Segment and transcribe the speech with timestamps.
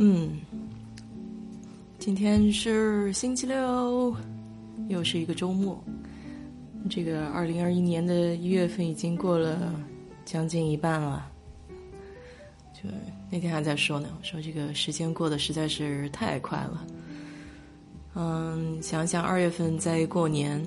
[0.00, 0.30] 嗯，
[1.98, 4.16] 今天是星期六，
[4.86, 5.82] 又是一个周末。
[6.88, 9.74] 这个二零二一年的一月份已经过了
[10.24, 11.28] 将近一半了。
[12.72, 12.88] 就
[13.28, 16.86] 那天还在说呢，说这个时间过得实在是太快了。
[18.14, 20.64] 嗯，想想二月份在过年，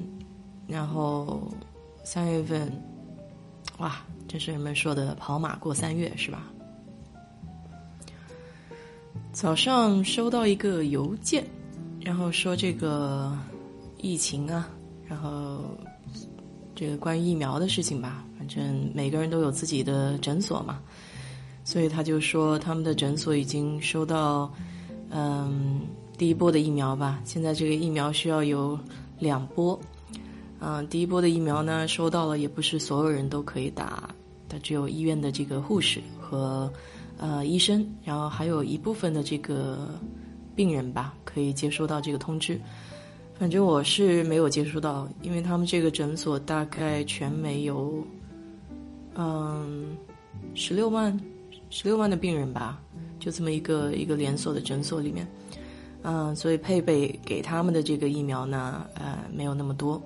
[0.67, 1.49] 然后
[2.03, 2.69] 三月份，
[3.77, 6.51] 哇，这是人们说的跑马过三月，是吧？
[9.31, 11.43] 早上收到一个邮件，
[12.01, 13.35] 然后说这个
[13.97, 14.69] 疫情啊，
[15.07, 15.63] 然后
[16.75, 20.79] 这个关于疫苗的事情吧，反正每个人都有自己的诊所嘛，
[21.63, 24.51] 所以他就说他们的诊所已经收到
[25.09, 25.79] 嗯
[26.17, 28.77] 第一波的疫苗吧，现在这个疫苗需要有
[29.17, 29.79] 两波，
[30.59, 34.09] 嗯，第一波的疫苗呢收到了，也不是所有人都可以打，
[34.49, 36.71] 它只有医院的这个护士和。
[37.21, 39.87] 呃，医生，然后还有一部分的这个
[40.55, 42.59] 病人吧，可以接收到这个通知。
[43.37, 48.03] 反正我是没有接收到，因为他们这个诊所大概全美有，
[49.13, 49.95] 嗯，
[50.55, 51.15] 十六万，
[51.69, 52.81] 十六万的病人吧，
[53.19, 55.27] 就这么一个一个连锁的诊所里面，
[56.01, 60.01] 嗯，所以配备给他们的这个疫苗呢，呃，没有那么多。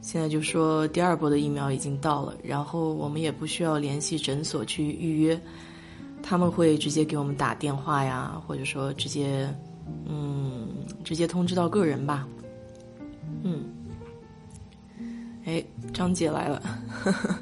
[0.00, 5.38] 现在就说第二波的疫苗已经到了，然后我们也不需要联系诊所去预约。
[6.28, 9.48] 他们会直接给我们打电话呀，或者说直接，
[10.06, 10.66] 嗯，
[11.04, 12.26] 直接通知到个人吧。
[13.44, 13.64] 嗯，
[15.44, 16.60] 哎，张姐来了，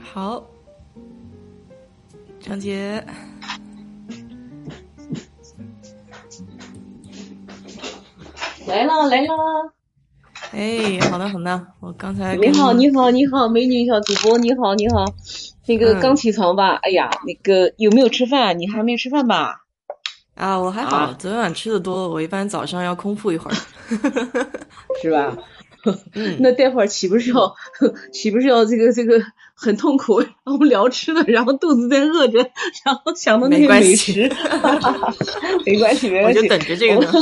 [0.00, 0.42] 好，
[2.40, 3.04] 张姐，
[8.66, 9.72] 来了来了，
[10.52, 15.04] 哎，好的好的，我刚才你好你好你好，美女小主播你好你好。
[15.68, 16.78] 那个刚起床吧？
[16.82, 18.58] 哎呀，那个有没有吃饭？
[18.58, 19.60] 你还没吃饭吧？
[20.34, 22.08] 啊，我还好，昨天晚吃的多。
[22.08, 23.54] 我一般早上要空腹一会儿，
[25.02, 25.36] 是吧？
[26.40, 27.54] 那待会儿岂不是要
[28.12, 29.20] 岂不是要这个这个
[29.54, 30.20] 很痛苦？
[30.20, 32.38] 然后聊吃的，然后肚子在饿着，
[32.84, 34.30] 然后想到那个美食，
[35.66, 37.12] 没关系，没关系，我就等着这个呢。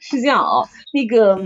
[0.00, 1.40] 是这样哦，那个。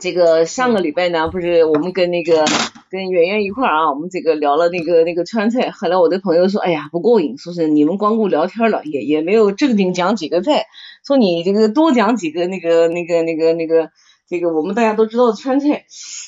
[0.00, 2.44] 这个上个礼拜呢，不是我们跟那个
[2.90, 5.70] 跟圆圆一块儿啊，我们这个聊了那个那个川菜。
[5.70, 10.66] 后来我的朋友说，哎呀不过瘾，说是你们光顾聊天了，也也没有正经讲几个菜。
[11.06, 13.90] 说你这个多讲几个那个那个那个那个
[14.28, 15.84] 这个我们大家都知道的川菜。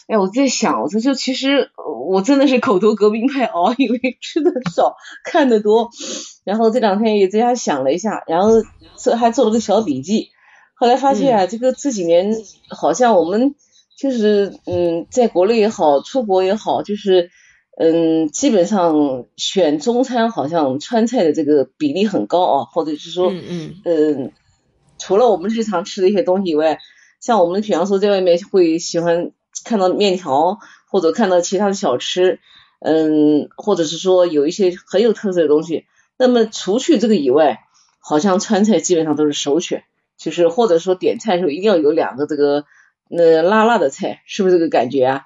[0.06, 1.70] 哎，我在想，我说就其实
[2.08, 4.94] 我真的是口头革命派哦，因为吃的少，
[5.24, 5.90] 看的多。
[6.44, 8.50] 然后这两天也在家想了一下，然后
[8.96, 10.28] 做还做了个小笔记。
[10.74, 12.34] 后来发现啊，这个这几年
[12.68, 13.54] 好像我们
[14.02, 17.30] 就是嗯，在国内也好，出国也好，就是
[17.78, 24.32] 嗯，基本上选中餐好像川菜的这个比例很高啊，或者是说嗯嗯，
[24.98, 26.80] 除了我们日常吃的一些东西以外，
[27.20, 29.30] 像我们比方说在外面会喜欢
[29.64, 30.58] 看到面条，
[30.90, 32.40] 或者看到其他的小吃，
[32.80, 35.84] 嗯，或者是说有一些很有特色的东西，
[36.18, 37.60] 那么除去这个以外，
[38.00, 39.84] 好像川菜基本上都是首选。
[40.18, 42.64] 就是或者说点菜的时候一定要有两个这个
[43.14, 45.22] 那辣辣的菜，是不是这个感觉啊？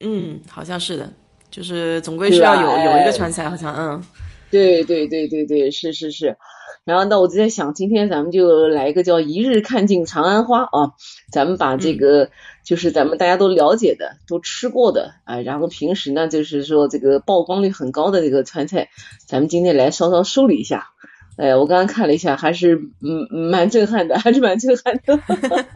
[0.00, 1.12] 嗯，好像是的，
[1.50, 4.02] 就是总归是要有有一个川菜，好像嗯。
[4.50, 6.36] 对对对对对，是是是。
[6.84, 10.92] 然后那我就在想，今天咱们就来一个叫“一日看尽长安花”啊，
[11.32, 12.30] 咱们把这个
[12.64, 18.88] 就是咱们大家都了解的、都吃过的啊，然后平时呢就是说这个曝光率很高的这个川菜，
[19.26, 20.90] 咱们今天来稍稍梳理一下。
[21.36, 25.20] 哎，我刚刚看了一下，还是嗯蛮震撼的，还是蛮震撼的，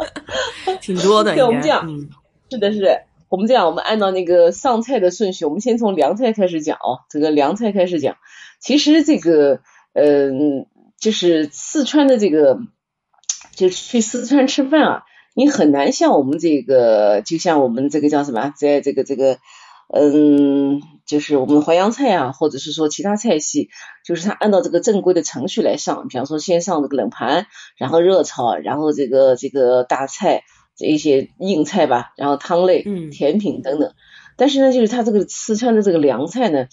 [0.80, 1.34] 挺多的。
[1.34, 1.86] 对，我们这样，
[2.50, 8.16] 是的，是的，我们这样，我们按照那个上菜的顺序，我们先从凉菜开始讲哦，这个凉菜开始讲。
[8.58, 9.60] 其实这个，
[9.92, 10.66] 嗯，
[10.98, 12.58] 就是四川的这个，
[13.54, 15.02] 就去四川吃饭啊，
[15.34, 19.38] 你很难像我们这个，就像我们这个叫什么，在这个这个。
[19.92, 23.70] 嗯，就是我们淮扬菜啊，或者是说其他菜系，
[24.04, 27.46] 就是它按照这个正规的程序来上，比方说先上这个冷盘，
[27.76, 30.44] 然后热炒，然后这个这个大菜
[30.76, 33.92] 这一些硬菜吧，然后汤类、甜品等等。
[34.36, 36.68] 但是呢，就是它这个四川的这个凉菜呢，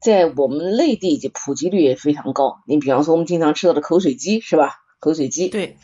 [0.00, 2.56] 在我们内地就普及率也非常高。
[2.66, 4.74] 你比方说我们经常吃到的口水鸡是吧？
[4.98, 5.76] 口水鸡，对，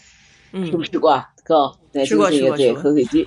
[0.52, 1.28] 嗯，吃不吃过啊？
[1.44, 3.26] 哥，吃过吃过对口水鸡，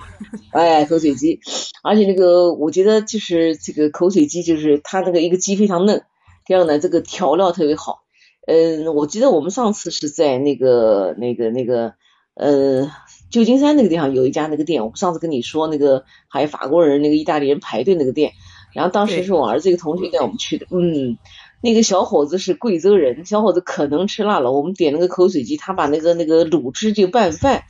[0.50, 1.40] 哎，口水鸡，
[1.82, 6.04] 而且那个我觉得就是这个口水鸡，就是它那个一个鸡非常嫩，
[6.44, 8.02] 第二呢这个调料特别好。
[8.46, 11.94] 嗯，我记得我们上次是在那个那个那个
[12.34, 12.90] 呃
[13.30, 18.32] 旧金山那个地方有一家那个店，我上次跟你说那个还有法国人那个意大利人排队那个店，
[18.72, 21.18] 然后当时是我儿子一个同学带我们去的，嗯，
[21.66, 24.52] 那个小伙子是贵州人，小伙子可能吃辣了。
[24.52, 27.64] 我们点了个口水鸡，他把那个那个卤汁就拌饭，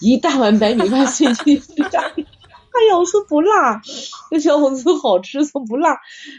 [0.00, 1.82] 一大碗白米饭塞进去。
[1.82, 3.82] 哎呀，我说不辣，
[4.30, 5.98] 那小伙子说好吃，说不辣。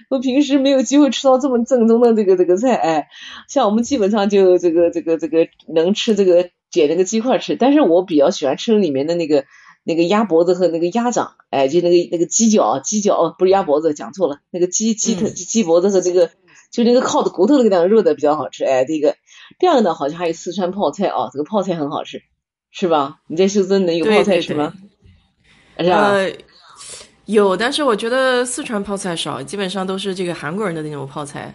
[0.10, 3.08] 我平时没有机会吃到这么正宗的这个这个菜，哎，
[3.48, 9.46] 像我们基本上就这个这个这个能吃这个捡那个鸡块吃，但是我比较喜欢吃里面的那个
[9.84, 16.32] 那个鸭脖子和那个鸭掌，哎，就那个那个鸡脚，鸡脚哦，不是鸭脖子，讲错了，那个鸡鸡腿鸡脖子和这个
[16.74, 19.16] 就那个靠的骨头那个地方肉的比较好吃，哎，这个
[19.60, 22.24] 第二个呢，好像还有四川泡菜哦，这个泡菜很好吃，
[22.72, 23.20] 是吧？
[23.28, 24.74] 你在修真能有泡菜吃吗？
[25.78, 26.32] 呃，
[27.26, 31.54] 有，但是我觉得四川泡菜少，基本上都是这个韩国人的那种泡菜。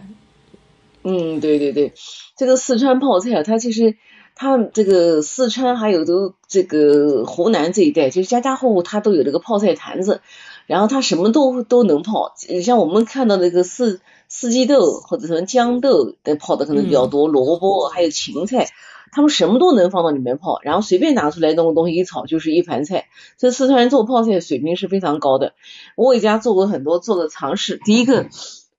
[1.03, 1.93] 嗯，对对对，
[2.37, 3.97] 这个四川泡菜啊，它其实
[4.35, 10.21] 它这个四川还有都这个湖南这一带，就是家家户户它都有这个泡菜坛子，
[10.65, 12.33] 然后它什么都都能泡，
[12.63, 18.67] 像我们看到那个四四季豆或者说豇豆的泡的可能比较多，萝卜还有芹菜。
[19.11, 23.07] 他们什么都能放到里面泡，然后随便拿出来弄个东西一炒就是一盘菜。
[23.39, 25.55] 这四川人做泡菜水平是非常高的。
[25.95, 27.79] 我给家做过很多做的尝试。
[27.83, 28.27] 第一个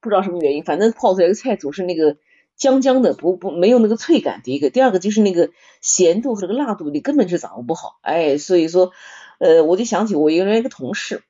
[0.01, 2.17] 不知道什么原因，反正泡出来的菜总是那个
[2.57, 4.41] 僵僵的，不不没有那个脆感。
[4.45, 5.51] 第一个，第二个就是那个
[5.81, 7.99] 咸度和这个辣度你根本就掌握不好。
[8.03, 8.93] 哎，所以说，
[9.41, 11.25] 呃，我就想起我原来一个同事，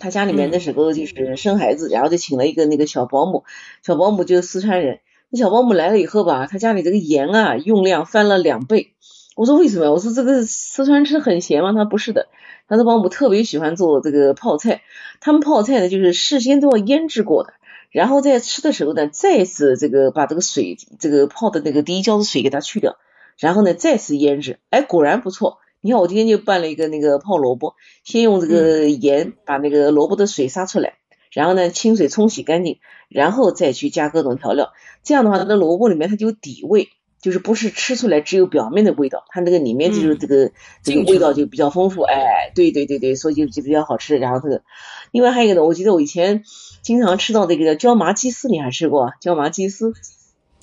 [0.00, 3.44] 他家里面那时候就是生孩子，然后就请了一个那个小保姆，
[3.82, 5.00] 小保姆就是四川人。
[5.30, 8.92] 那小保姆来了以后吧，他家里这个盐啊用量翻了两倍。
[9.36, 9.92] 我说为什么？
[9.92, 11.72] 我说这个四川吃很咸吗？
[11.72, 12.28] 他不是的，
[12.68, 14.82] 他的保姆特别喜欢做这个泡菜。
[15.20, 17.52] 他们泡菜呢，就是事先都要腌制过的，
[17.90, 22.96] 然后在吃的时候呢，再次这个把这个水这个泡的那个第一浇的水给它去掉，
[23.38, 24.58] 然后呢再次腌制。
[24.70, 25.58] 哎，果然不错。
[25.80, 30.94] 你看我今天就拌了一个那个泡萝卜，先用这个盐把那个萝卜的水杀出来。
[31.30, 32.78] 然后呢，清水冲洗干净，
[33.10, 34.72] 然后再去加各种调料。
[35.02, 36.88] 这样的话，它的萝卜里面它就有底味，
[37.20, 40.50] 就是不是吃出来只有表面的味道，它那个里面就是这个
[40.82, 42.00] 这个味道就比较丰富。
[42.00, 44.16] 哎，对对对对，所以就就比较好吃。
[44.16, 44.62] 然后这个，
[45.12, 46.42] 另外还有一个呢，我记得我以前
[46.80, 49.92] 经常吃到这个椒麻鸡丝，你还吃过椒麻鸡丝？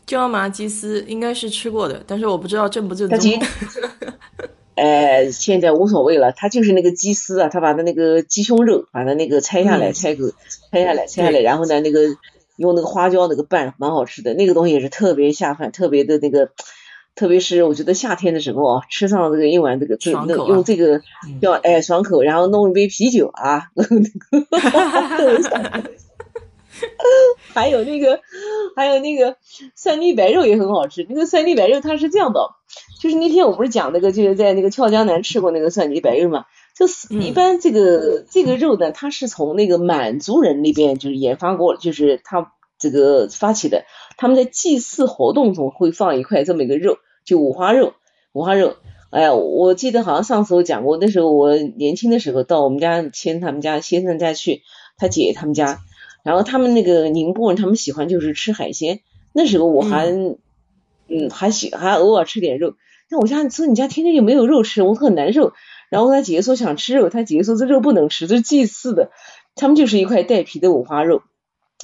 [0.08, 3.20] 椒麻鸡丝应该是吃过的，但是我不知道正不正宗。
[4.76, 10.34] 哎，现在无所谓了，他就是那个鸡丝啊，他把他那个鸡胸肉，把它那个拆下来，拆个
[10.72, 12.02] 拆下来，拆下来，然后呢，那个
[12.58, 16.50] 用那个花椒那个拌，蛮好吃的，那个东西也是特别下饭，特别的那个，
[17.16, 19.96] 特别是我觉得夏天的时候啊，吃上这个一碗这个，
[20.48, 21.02] 用这个
[21.42, 23.70] 叫哎爽口，然后弄一杯啤酒啊，
[27.54, 28.20] 还有那个，
[28.76, 29.38] 还有那个
[29.76, 32.50] 蒜泥白肉也很好吃，那个蒜泥白肉它是这样的。
[33.02, 36.46] 就是那天我不是讲那个，就是在那个俏江南吃过那个蒜泥白肉嘛？
[36.78, 43.86] 就是一般这个这个肉呢，它是从那个满族人那边就是研发过，就是他这个发起的。
[44.18, 47.94] 他们在祭祀活动中会放一块这么一个肉，就五花肉。
[48.34, 48.76] 五花肉，
[49.12, 54.62] 哎呀，我记得好像上次我讲过，那时候我年轻的时候到我们家先他们家先生家去，
[54.98, 55.80] 他姐他们家，
[56.26, 59.02] 然后他们那个宁波人他们喜欢就是吃海鲜，
[59.32, 60.08] 那时候我还
[61.08, 62.74] 嗯还喜还偶尔吃点肉。
[63.12, 65.54] 那我家说你家天天就没有肉吃，我很难受。
[65.92, 69.12] 然后他姐姐说想吃肉，他姐姐说这肉不能吃，这是祭祀的。
[69.54, 71.22] 他们就是一块带皮的五花肉。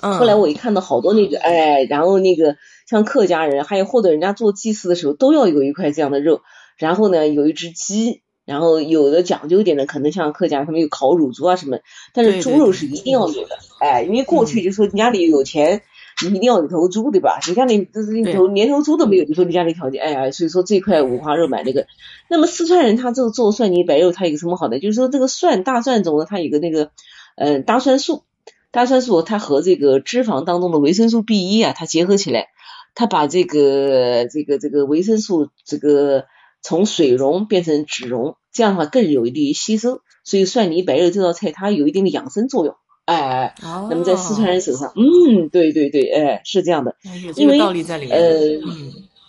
[0.01, 2.57] 后来我一看到好多那个，哎，然后那个
[2.89, 6.41] 像客家人，还有或者人家做祭祀的时候都要有一块这样的肉。
[6.77, 11.77] 然后呢，有一只鸡，然后有的讲究一点的，可能像客家他们有烤乳猪啊什么，
[12.13, 13.59] 但是猪肉是一定要有的。
[13.81, 15.81] 哎，因为过去就说你家里有钱。
[16.23, 17.39] 你一定要有头猪对吧？
[17.47, 21.87] 你家里就是一头连头猪都没有，就说你家里条件，哎呀，所以说这块五花肉买那个。
[22.29, 24.79] 那么四川人他这个做蒜泥白肉，他有个什么好的？
[24.79, 26.91] 就是说这个蒜大蒜中呢，它有个那个
[27.37, 28.23] 嗯大蒜素，
[28.69, 32.49] 大蒜素它和这个脂肪当中的维生素 B 一啊，它结合起来，
[32.93, 36.25] 它把这个这个这个维生素这个
[36.61, 40.01] 从水溶变成脂溶，这样的话更有利于吸收。
[40.23, 42.75] 所以蒜泥白肉这道菜它有一定的养生作用。
[43.05, 46.95] 哎，那么在四川人手上，嗯，对对对，哎，是这样的，
[47.35, 48.39] 因为道理在里面，呃，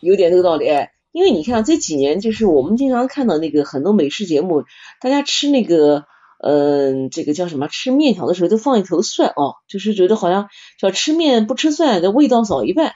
[0.01, 4.65] 有点这个道理，哎，因为你看这几年，就是我们经常看到那个很多美食节目，
[5.01, 6.05] 大家吃那个，
[6.43, 10.49] 嗯，这个叫什么，吃面条的时候都放一头蒜哦，就是觉得好像
[10.79, 12.93] 叫吃面不吃蒜，的味道少一半。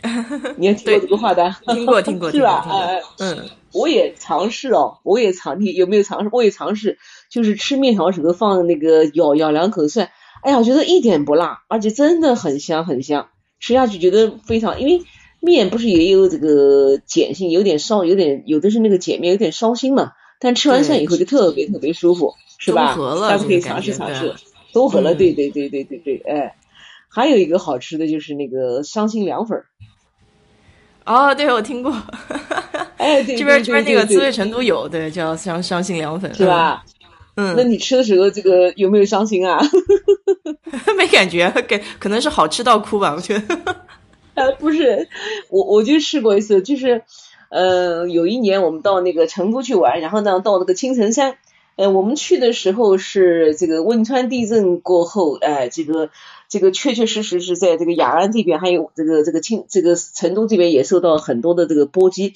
[0.58, 1.56] 你也听过这个话的？
[1.66, 2.64] 听过听过 是吧？
[2.70, 6.28] 哎，嗯，我也尝试哦，我也尝，你有没有尝试？
[6.32, 6.98] 我也尝试，
[7.28, 10.10] 就是吃面条时候放那个咬咬两口蒜，
[10.42, 13.28] 哎呀，我觉得一点不辣，而且真的很香很香，
[13.60, 15.04] 吃下去觉得非常，因为
[15.40, 22.96] 面不是也有这个碱性，有点烧，有点有的是那个碱面，有点烧心嘛，但吃完蒜以后就特别特别舒服，是吧？
[23.28, 24.34] 下次可以尝试尝试，
[24.72, 26.54] 都合了，对对对对对对，哎。
[27.10, 29.64] 还有一个好吃的就是那个伤心凉粉儿。
[31.06, 31.90] 哦，对，我听过。
[32.98, 36.84] 哎，对， 这边这边那个滋味成都有，对，叫伤伤心凉粉，是吧？
[37.40, 39.60] 嗯，那你吃的时候，这个有没有伤心啊？
[40.98, 43.76] 没感觉，给可能是好吃到哭吧，我觉得。
[44.34, 45.08] 呃，不是，
[45.48, 47.02] 我我就试过一次，就是，
[47.48, 51.36] 呃，有一年我们到那个成都去玩，然后呢到那个青城山，
[51.76, 56.10] 呃，我们去的时候是这个汶川地震过后，哎，这个
[56.48, 62.34] 这个确确实实是在这个雅安这边，还有这个这个青这个成都这边也受到很多的这个波及。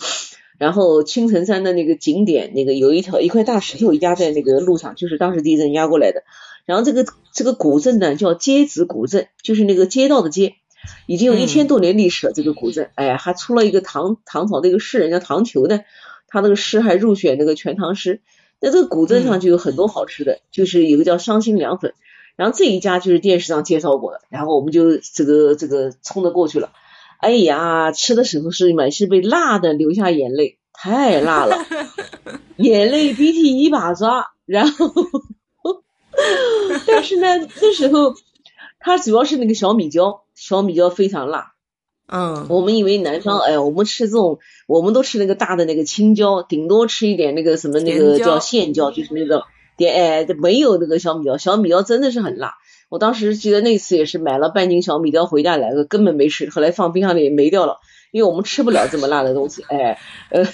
[0.63, 6.23] 然后青城山的那个景点，那个有一条一块大石头压在那个路上，就是当时地震压过来的。
[6.67, 10.55] 然后这个这个古镇呢叫街子古镇，就是那个街道的街，
[11.07, 12.33] 已经有一千多年历史了。
[12.33, 15.83] 这个古镇，哎，还出了一个唐唐朝的一个诗人叫唐求的，
[16.29, 18.21] 他那个诗还入选那个全唐诗。
[18.61, 21.93] 那这个古镇上就有很多好吃的，就是有个叫伤心凉粉，
[22.37, 26.71] 然后这一家就是电视上介绍过的，然后我们就这个这个冲着过去了。
[27.23, 31.57] 哎呀，吃的时候是满是被辣的，流下眼泪，太辣了，
[32.59, 34.33] 眼泪鼻涕一把抓。
[34.45, 34.93] 然后，
[36.85, 37.29] 但是呢，
[37.61, 38.15] 那时候
[38.81, 41.53] 它主要是那个小米椒，小米椒非常辣。
[42.09, 49.45] 嗯，我们以为南方，哎，我们吃这种，我们都吃那个大的那个青椒，顶多吃一点那个什么那个叫线椒，就是那个
[49.77, 52.57] 点，哎，没有那个小米椒，小米椒真的是很辣。
[52.93, 57.79] 我当时记得那次也是买了半斤小米椒回家来了，根本没吃，后来放冰箱里没掉了，
[58.11, 59.63] 因为我们吃不了这么辣的东西。
[59.67, 60.45] 哎，呃，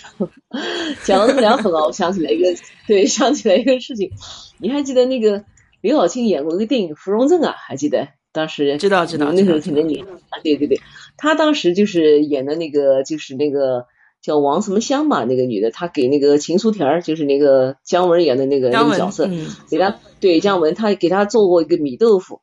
[1.02, 2.54] 讲到这么凉粉啊，我想起来一个，
[2.86, 4.12] 对，想起来一个事情，
[4.60, 5.44] 你还记得那个
[5.80, 7.56] 刘晓庆演过一个电影《芙蓉镇》啊？
[7.58, 8.76] 还记得当时？
[8.76, 10.80] 知道知道，那时候挺能演啊，对对对，
[11.16, 13.86] 他当时就是演的那个，就是那个。
[14.22, 19.28] 叫王什么香嘛，那个女的，她给那个秦书田儿，就是那个姜文演的那个那个角色，
[19.70, 22.40] 给她对姜文，她给她做过一个米豆腐。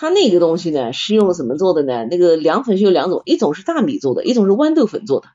[0.00, 2.06] 他那个东西呢，是用什么做的呢？
[2.08, 5.26] 那个凉粉是有两种，一种是大米做的，一种是豌豆粉做的。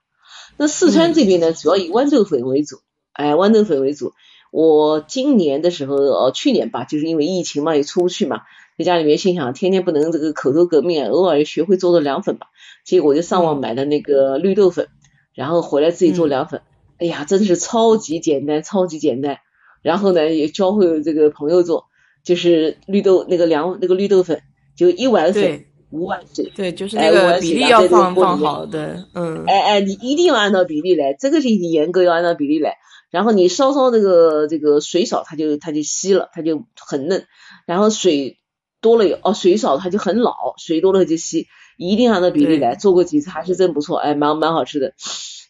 [0.55, 2.77] 那四川这边呢，主要以豌豆粉为主，
[3.11, 4.13] 哎，豌豆粉为主。
[4.53, 8.43] 我今年的时候，呃，去年吧，就是因为疫情嘛，也出不去嘛，
[8.77, 12.47] 在家里面心想，天天不能这个口头革命，偶尔学会做做凉粉吧。
[12.85, 14.87] 结果就上网买的那个绿豆粉。
[15.33, 16.61] 然后回来自己做凉粉，
[16.97, 19.39] 哎呀，真的是超级简单，超级简单。
[19.81, 21.87] 然后呢，也教会这个朋友做，
[22.23, 24.41] 就是绿豆那个凉那个绿豆粉，
[24.77, 32.77] 就一碗水，五碗水，对，就是那个比例要放放好的，嗯，哎哎，你一定要按照比例来，这个是严格要按照比例来。
[33.09, 37.27] 然后你稍稍那个这个水少，它就它就稀了，它就很嫩。
[37.67, 38.39] 然后水
[38.81, 41.47] 多了哦，水少它就很老，水多了就稀。
[41.77, 44.93] 一定按照比例来，做过几次还是真不错，哎，蛮蛮好吃的。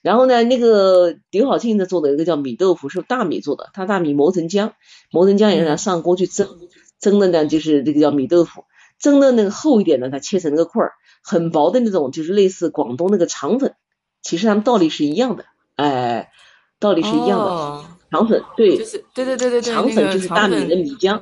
[0.02, 4.72] 然后呢，那个刘晓庆他做的一个叫米豆腐，是大米做的，他大米磨成浆，
[5.12, 6.48] 磨成浆以后呢上锅去蒸，
[7.00, 8.66] 蒸的呢就是这个叫米豆腐，
[9.00, 10.92] 蒸的那个厚一点的，它切成那个块儿，
[11.24, 13.76] 很薄的那种，就是类似广东那个肠粉，
[14.22, 15.46] 其实他们道理是一样的，
[15.78, 16.32] 哎，
[16.80, 21.22] 道理是一样的，肠粉对，就是对对对对对，肠粉就是大米的米浆，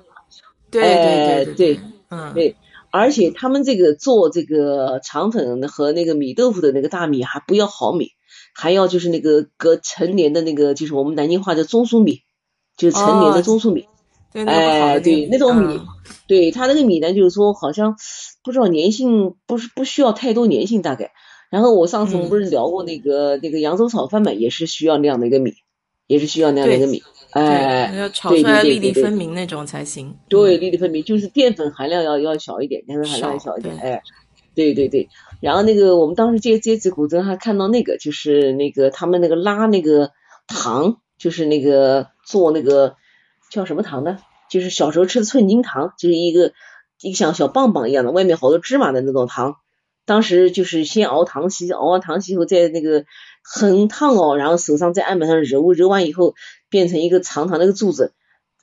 [0.71, 1.79] 对对对对，
[2.09, 2.33] 嗯。
[2.33, 2.55] 对。
[2.91, 8.09] 而且他们这个做这个肠粉和那个米豆腐的那个大米还不要好米，
[8.53, 12.21] 还要就是那个隔陈年的那个，就是我们南京话叫中苏米，
[12.77, 13.85] 就是陈年的中苏米。
[14.33, 15.81] 哎，对，那种米，
[16.25, 17.97] 对他那个米呢，就是说好像
[18.43, 21.11] 不知道粘性，不是不需要太多粘性大概。
[21.49, 25.55] 然后我上次我们不是聊过那个那个扬州炒饭嘛，也是需要那样的一个米，
[26.07, 27.03] 也是需要那样的一个米。
[27.31, 30.17] 哎，要炒出来粒粒分明那种才行。
[30.29, 33.77] 对，粒粒分明，就是淀粉含量要要小一点，淀粉含量要小一点。
[33.77, 34.01] 哎，
[34.53, 35.09] 对对对。
[35.39, 40.11] 然后那个我们当时接接子古镇还看到那个，就是那个他们那个拉那个
[40.47, 42.95] 糖，就是那个做那个
[43.49, 44.19] 叫什么糖呢？
[44.49, 46.51] 就是小时候吃的寸金糖，就是一个
[47.01, 49.55] 一个像小棒棒一样的，外面好多芝麻的那种糖。
[50.03, 53.05] 当时就是先熬糖稀，熬完糖稀以后，在那个
[53.43, 56.33] 很烫哦，然后手上在案板上揉，揉完以后
[56.71, 58.13] 变成一个长长的一个柱子，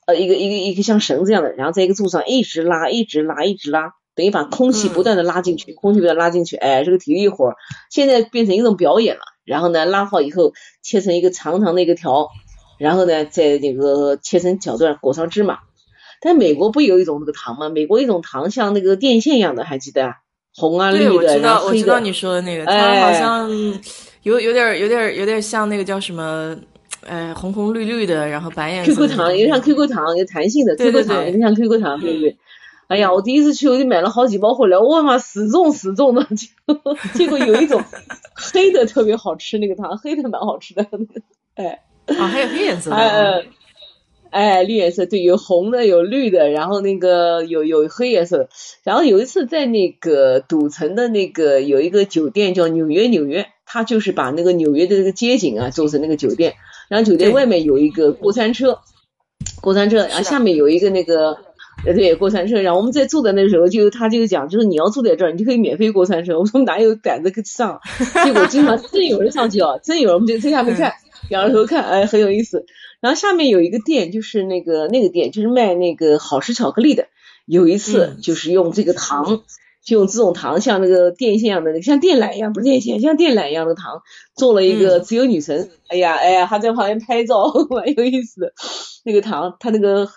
[0.06, 7.54] 呃，一个一个一个像绳子一样的，然后在一个柱子上一直拉，一直拉，一直拉，等于把空气不断的拉进去，空气不断拉进去，哎，这个体力活，
[7.90, 9.22] 现在变成一种表演了。
[9.44, 12.28] 然后呢，拉好以后切成一个长长的一个条，
[12.78, 15.58] 然后呢，再那个切成小段，裹上芝麻。
[16.20, 17.68] 但美国不有一种那个糖吗？
[17.68, 20.14] 美国一种糖像那个电线一样的，还记得啊？
[20.56, 21.78] 红啊绿的，然后黑的。
[21.78, 23.48] 我知道你说的那个，它好像
[24.22, 26.56] 有有点有点有点像那个叫什么，
[27.06, 28.92] 呃，红红绿绿的，然后白颜色。
[28.92, 32.36] QQ 糖有点像 QQ 糖，有弹性的 QQ 糖，有点像 QQ 糖，对不对？
[32.88, 36.26] 哎呀，我第一次去我就买了好几包回来，我妈死重死重的，
[37.14, 37.82] 结果有一种
[38.34, 40.86] 黑的特别好吃，那个糖黑的蛮好吃的，
[41.54, 41.80] 哎。
[42.06, 42.90] 啊，还有黑颜色。
[42.90, 43.44] 哎
[44.30, 48.48] 哎，绿颜色对，有红的，有绿的，然后那个有有黑颜色。
[48.82, 56.54] 然后有一次在那个赌城的那个有一个酒店叫纽约纽约，他就是把那个纽约的那个街景啊做成那个酒店，
[56.88, 58.78] 然后酒店外面有一个过山车，
[59.60, 61.38] 过山车，然后下面有一个那个。
[61.86, 66.36] 呃，对，过山车，然后我们在坐的那时候，就他就讲，就是你要坐在这儿，你就可以免费过山车。
[66.36, 67.80] 我说哪有胆子上？
[68.24, 70.92] 结果经常真有人上去哦，真有人，我们就在下面看，
[71.30, 72.66] 仰着头看，哎，很有意思。
[73.00, 77.06] 然后下面有一个店，就是那个那个店，就是卖那个好时巧克力的。
[77.46, 79.44] 有一次就是用这个糖，
[79.88, 84.02] 就用这种糖，像那个电线一样的，像电缆一样，不是电线，像电缆一样的糖，
[84.36, 85.70] 做了一个自由女神。
[85.88, 88.52] 哎呀，哎呀，还在旁边拍照， 蛮有意思的。
[89.04, 90.08] 那个糖，它那个。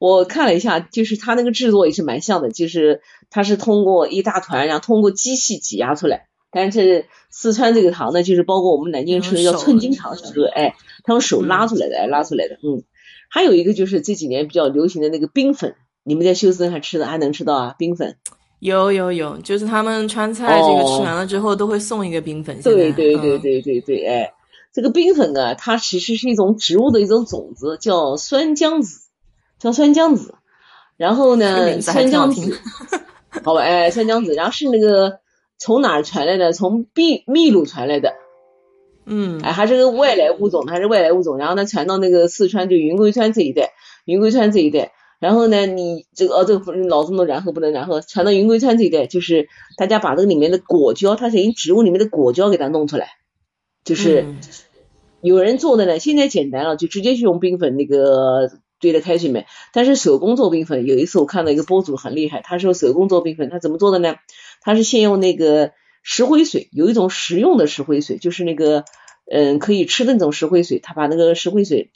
[0.00, 6.28] 我看了一下，就是它那个制作也是蛮像的，就是它是通过一大团，然后通过机器挤压出来。
[6.52, 12.54] 但是四川这个糖呢，就是包括我们南京吃的叫寸金糖，是个哎，他用手拉出来的，哎，拉出来的。
[12.62, 12.84] 嗯，
[13.28, 17.74] 还有一个就是这几年比较流行的那个冰粉，你们在休斯顿还吃的还能吃到啊？
[17.76, 18.18] 冰粉
[18.60, 22.60] 有有有，就是他们川菜这个吃完了之后都会送一个冰粉。
[22.62, 24.32] 对对对对对对，哎，
[24.72, 29.02] 这个冰粉啊，它其实是一种植物的一种种子，叫酸浆子。
[29.60, 30.36] 叫酸浆子，
[30.96, 32.60] 然后呢，酸浆子，
[33.42, 35.18] 好吧，哎，酸浆子，然后是那个
[35.58, 36.52] 从哪儿传来的？
[36.52, 38.14] 从秘秘鲁传来的，
[39.04, 43.72] 嗯，哎，还是个外来物种，还是外来物种，然后呢，传到那个四川就云贵川这一带，
[44.04, 53.08] 云贵川这一带，然后呢，你这个哦，这个脑子么然后不能然后，传到云贵川这一带，就是大家把这个里面的果胶，它是用植物里面的果胶给它弄出来，
[53.84, 54.26] 就是
[55.20, 58.50] 有人做的呢，现在简单了，就直接去用冰粉那个。
[58.80, 64.14] 兑在开水里面，但是手工做冰粉，有一次我看到一个博主很厉害，他说手工做冰粉，他怎么做的呢？
[64.60, 65.72] 他是先用那个
[66.04, 68.84] 石灰水，有一种食用的石灰水，就是那个
[69.28, 71.90] 嗯可以吃的那种石灰水，他把那个石灰水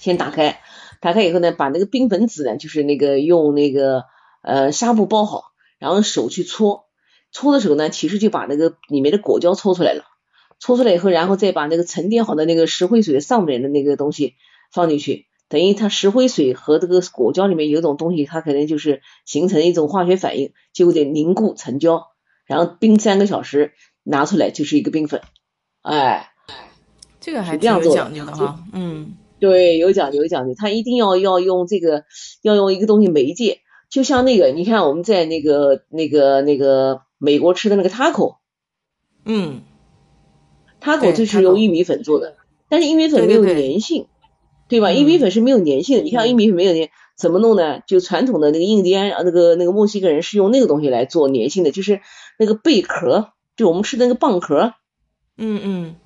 [0.00, 0.60] 先打开，
[1.04, 4.04] 打开以后呢，把那个冰粉纸呢，就是那个用那个
[4.40, 5.42] 呃纱布包好，
[5.78, 6.86] 然后手去搓，
[7.30, 10.04] 搓的时候呢，其实就把那个里面的果胶搓出来了，
[10.58, 14.36] 搓出来以后，然后再把那个沉淀好的那个石灰水上面的那个东西
[14.72, 15.26] 放进去。
[15.50, 22.06] 等于它石灰水和这个果胶里面有一种东西，它可能就是形成一种化学反应，就得凝固成胶，
[22.46, 25.20] 然后冰三个小时拿出来就是一个冰粉。
[25.82, 26.30] 哎，
[27.20, 28.64] 这个还挺有讲究的哈。
[28.72, 32.04] 嗯，对，有讲究有讲究，他一定要要用这个
[32.40, 33.58] 要用一个东西媒介，
[33.90, 38.36] 就像那个你看我们在那个那个那个美国吃的那个 taco，
[39.24, 39.62] 嗯
[40.80, 42.36] ，taco 就是用玉米粉做的，
[42.70, 44.06] 但是玉米粉没有粘性。
[44.66, 44.90] 对吧？
[44.94, 47.82] 玉米粉是没有粘性的，你看玉米粉没有粘，怎么弄呢？
[47.86, 52.00] 就传统的那个印第安那个那个墨西哥人是用那个东西来做粘性的，就是
[52.38, 54.72] 那个贝壳，就我们吃的那个蚌壳。
[55.36, 55.96] 嗯嗯。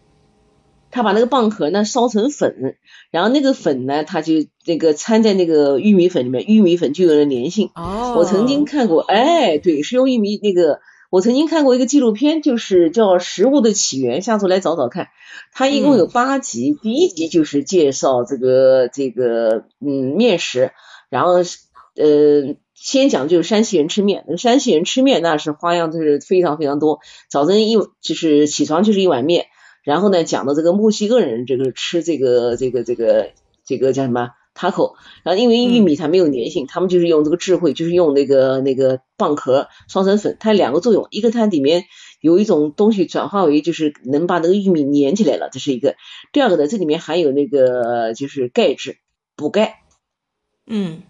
[0.91, 2.77] 他把那个蚌壳呢烧成粉，
[3.11, 4.35] 然后那个粉呢，他就
[4.67, 7.71] 那个掺在那个玉米粉里面，玉米粉就有了粘性。
[7.75, 8.15] 哦。
[8.17, 10.81] 我曾经看过，哎，对，是用玉米那个。
[11.11, 15.09] 我曾经看过一个纪录片，就是叫《食物的起源》，下次来找找看。
[15.55, 20.71] 它一共有八集，第一集就是介绍这个这个嗯面食，
[21.09, 26.99] 然后呃先讲就是山西人吃面，那山西人吃面那是花样就是非常非常多。
[27.31, 29.47] 早晨一就是起床就是一碗面，
[29.89, 33.31] 然后呢讲到这个墨西哥人这个吃这个这个这个
[33.65, 34.33] 这个叫什么？
[34.55, 41.85] 塔口，然后因为玉米它没有粘性，他们就是用这个智慧，就是用那个那个蚌壳烧成粉，它两个作用，一个它里面
[42.21, 45.93] 有一种东西转化为就是能把那个玉米粘起来了，这是一个；
[46.33, 48.97] 第二个呢，这里面含有那个就是钙质，
[49.37, 49.77] 补钙。
[50.67, 51.03] 嗯，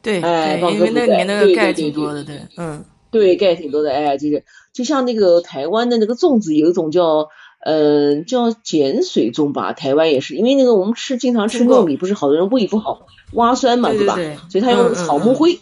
[0.00, 7.28] 对，哎，因为那里面那个钙挺多的，对，嗯，对，钙挺多的，哎，就是就像那个台湾的那个粽子，有一种叫。
[7.64, 14.16] 嗯，叫碱水粽吧，台湾也是，因为那个我们吃经常吃糯米，不是好多人胃不好，挖酸嘛，对吧？
[14.48, 15.60] 所以他用草木灰，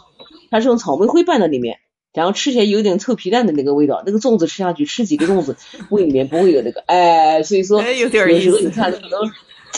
[0.50, 1.78] 他是用草木灰拌在里面，
[2.14, 4.02] 然后吃起来有点臭皮蛋的那个味道。
[4.06, 5.56] 那个粽子吃下去，吃几个粽子，
[5.90, 8.08] 胃里面不会有那个，哎，所以说有
[8.40, 9.30] 时候你看可能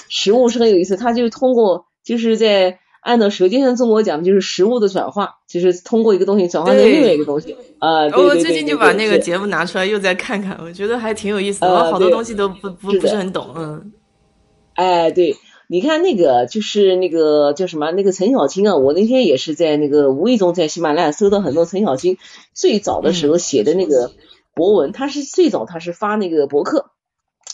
[0.08, 2.78] 食物是很有意思，它就通过就是在。
[3.02, 8.04] 按照《舌尖上中国讲的，就是食物的转化，就是通过一个东西转化成另外一个东西啊。
[8.16, 11.66] 我最近就把那个节目拿出来又再看看，我觉得还挺有意思的。
[11.66, 13.92] 我好多东西都不不不是很懂，嗯。
[14.74, 15.36] 哎，对，
[15.66, 22.18] 你看那个就是那个叫什么那个陈小青啊，我那天也是在那个无意中在喜马拉雅搜到很多陈小青
[22.54, 24.12] 最早的时候写的那个
[24.54, 26.92] 博文，他是最早他是发那个博客，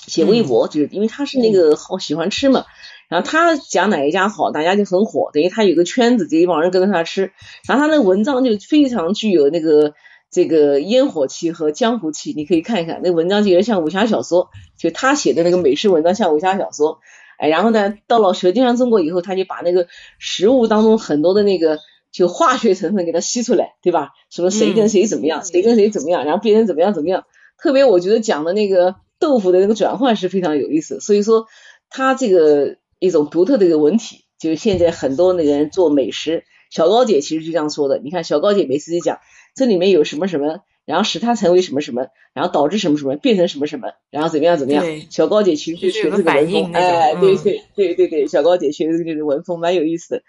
[0.07, 2.67] 写微博，就是因为他是那个好喜欢吃嘛。
[3.09, 7.33] 然后他讲哪一家好，哪家就很火，等于他有个圈子，这一帮人跟着他吃。
[7.66, 9.94] 然后他那个文章就非常具有那个
[10.31, 16.99] 这个烟火气和江湖气，你可以看一看那文章，就有点像武侠小说，就他写的那个美食文章像武侠小说。
[17.38, 19.87] 哎，然后呢，到了《舌尖上中国》以后，他就把那个
[20.18, 21.79] 食物当中很多的那个
[22.11, 24.11] 就化学成分给它吸出来，对吧？
[24.29, 27.25] 什么谁跟谁怎么样，谁跟谁怎么样，然后别人怎么样怎么样。
[27.62, 31.47] 特别我觉得讲的那个豆腐的那个转换是非常有意思，所以说
[31.90, 37.99] 他这个一种独特的一个文体，就是现在很多那个人做美食，小高姐其实就这样说的。
[37.99, 39.19] 你看小高姐每次就讲
[39.55, 40.61] 这里面有什么什么。
[40.89, 44.83] 然后使它成为什么什么，然后导致什么什么变成什么什么，然后怎么样怎么样？
[45.11, 50.23] 小高姐其实就学这个文风，哎，对对对对对，小高姐学的这个文风蛮有意思的。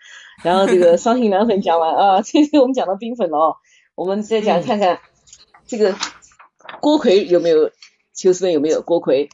[0.43, 3.55] 然后这个伤心凉粉讲完啊，这次我们讲到冰粉了哦，
[3.95, 4.99] 我们再讲看看
[5.65, 5.95] 这个
[6.81, 7.71] 锅盔有没有？
[8.13, 9.29] 秋思问有没有锅盔？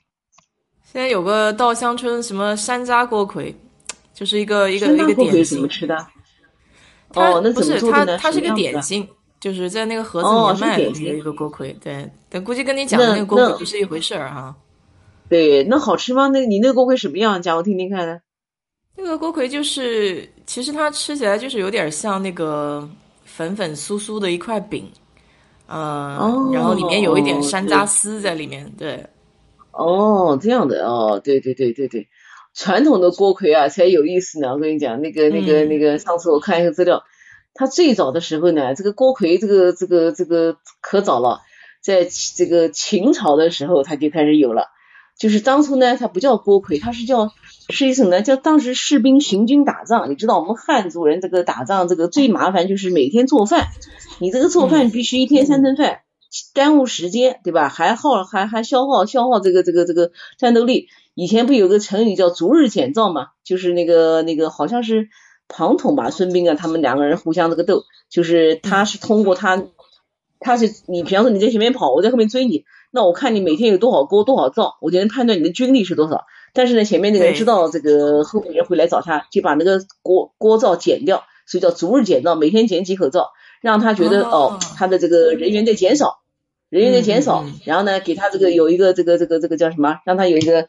[0.96, 3.54] 现在有个稻香村什么山楂锅盔，
[4.14, 5.58] 就是一个一个一个点心。
[5.58, 5.94] 怎么吃的？
[7.16, 8.06] 哦，那不是它？
[8.16, 9.06] 它是个点心。
[9.42, 14.56] 就是在那个盒子里面卖的一个锅盔，对，但估计跟你讲的那个锅盔不是一回事儿哈。
[15.28, 16.30] 对，那好吃吗？
[16.30, 17.42] 那你那个锅盔什么样？
[17.42, 18.22] 讲我听听看。
[18.96, 22.90] 那个锅盔就是，其实它吃起来就是有点像那个
[23.26, 24.90] 粉粉酥酥的一块饼，
[25.68, 29.06] 嗯，然后里面有一点山楂丝在里面，对。
[29.78, 32.08] 哦，这样的哦，对对对对对，
[32.54, 34.54] 传统的锅盔啊才有意思呢。
[34.54, 37.04] 我跟你讲，那个那个那个，上次我看一个资料。
[37.58, 41.40] 它最早的时候呢，这个锅盔，这个这个这个可早了，
[41.82, 44.68] 在这个秦朝的时候它就开始有了。
[45.18, 47.32] 就是当初呢，它不叫锅盔，它是叫
[47.70, 50.12] 是一种呢，叫当时士兵行军打仗。
[50.12, 53.68] 你知道我们汉族人这个打仗这个最麻烦就是每天做饭，
[54.20, 56.00] 你这个做饭必须一天三顿饭，
[56.54, 57.70] 耽误时间，对吧？
[57.70, 60.88] 还耗还还消耗消耗这个这个这个战斗力。
[61.14, 63.30] 以前不有个成语叫逐日减灶嘛？
[63.44, 65.10] 就是那个那个好像是。
[65.48, 69.64] 庞统吧，孙膑啊，他们两个人互相这个斗，就是他是通过他，
[70.40, 76.24] 他是你，比方说你在前面跑，我在后面追你，那我看你每天有多少锅多少灶，我就能判断你的军力是多少。
[76.56, 83.30] 但是呢，前面那个人知道这个后面人会来找他，就把那个锅锅灶减掉，所以叫逐日减灶，每天减几口灶，
[83.62, 86.22] 让他觉得哦，他的这个人员在减少，
[86.76, 90.68] 人员的减少，然后呢，给他这个有一个这个这个这个叫什么，让他有一个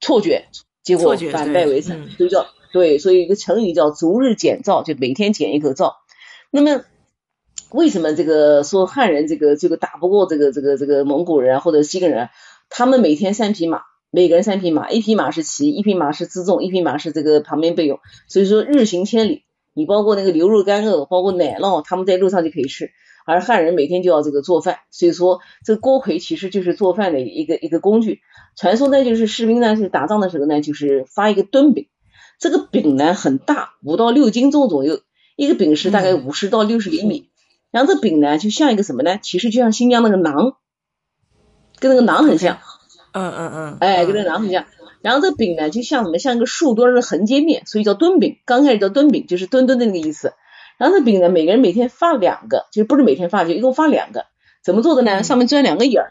[0.00, 0.46] 错觉，
[0.82, 2.46] 结果反败为胜，所以叫。
[2.72, 5.94] 对，所以一个成语叫逐日减灶，就每天减一口灶。
[6.50, 6.82] 那么
[7.70, 12.30] 为什么这个说汉人这个这个打不过这个这个这个蒙古人或者西格人？
[12.68, 18.00] 他们每天三匹马，每个人三匹马，一匹马是骑，一匹马是辎重，一匹马是这个旁边备用。
[18.28, 22.90] 所以说日行千里，你包括那个牛肉干肉，包括奶酪，他们在路上就可以吃。
[23.24, 28.20] 而汉人每天就要这个做饭，所以说这个锅盔其实就是做饭的一个一个工具。
[28.56, 31.88] 传说呢，就是士兵呢是打仗的时候呢，就是发一个盾饼。
[32.38, 35.00] 这个饼呢很大，五到六斤重左右，
[35.36, 37.30] 一个饼是大概五十到六十厘米。
[37.70, 39.18] 然后这饼呢就像一个什么呢？
[39.22, 40.56] 其实就像新疆那个馕，
[41.78, 42.58] 跟那个馕很像。
[43.12, 43.76] 嗯嗯嗯。
[43.80, 44.66] 哎，跟那个馕很像。
[45.00, 46.18] 然后这饼呢就像什么？
[46.18, 48.38] 像一个树墩的横截面，所以叫墩饼。
[48.44, 50.32] 刚开始叫墩饼，就是墩墩的那个意思。
[50.78, 54.26] 然后这饼呢，每个人每天发两个，就是不是每天发，就一共发两个。
[54.62, 55.22] 怎么做的呢？
[55.22, 56.10] 上面钻两个眼儿，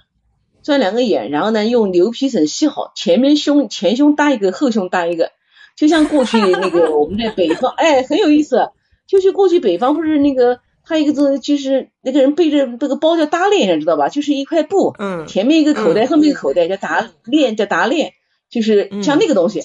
[0.62, 5.32] 钻两个眼，然后呢用牛皮绳系好，前面胸前胸搭一个，后胸搭一个。
[5.76, 8.70] 就像过去 那个我们在北方，哎，很有意思。
[9.08, 14.08] 就是过去北方不是那个，他一个字就是那个人背着那个包叫搭链，知道吧？
[14.08, 18.14] 就是一块布，嗯，前面一个口袋，后面一个口袋叫搭链，叫搭链，
[18.50, 19.64] 就是像那个东西。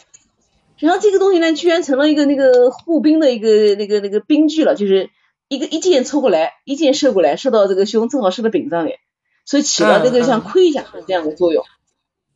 [0.79, 5.11] 然后这个东西呢，居然成了一个那个护兵的一个那个那个兵具了，就是
[5.49, 8.99] 一个一箭抽过来，一箭射过来，射到这个胸，正好射到柄上面，
[9.45, 11.65] 所以起了这个像盔甲的这样的作用，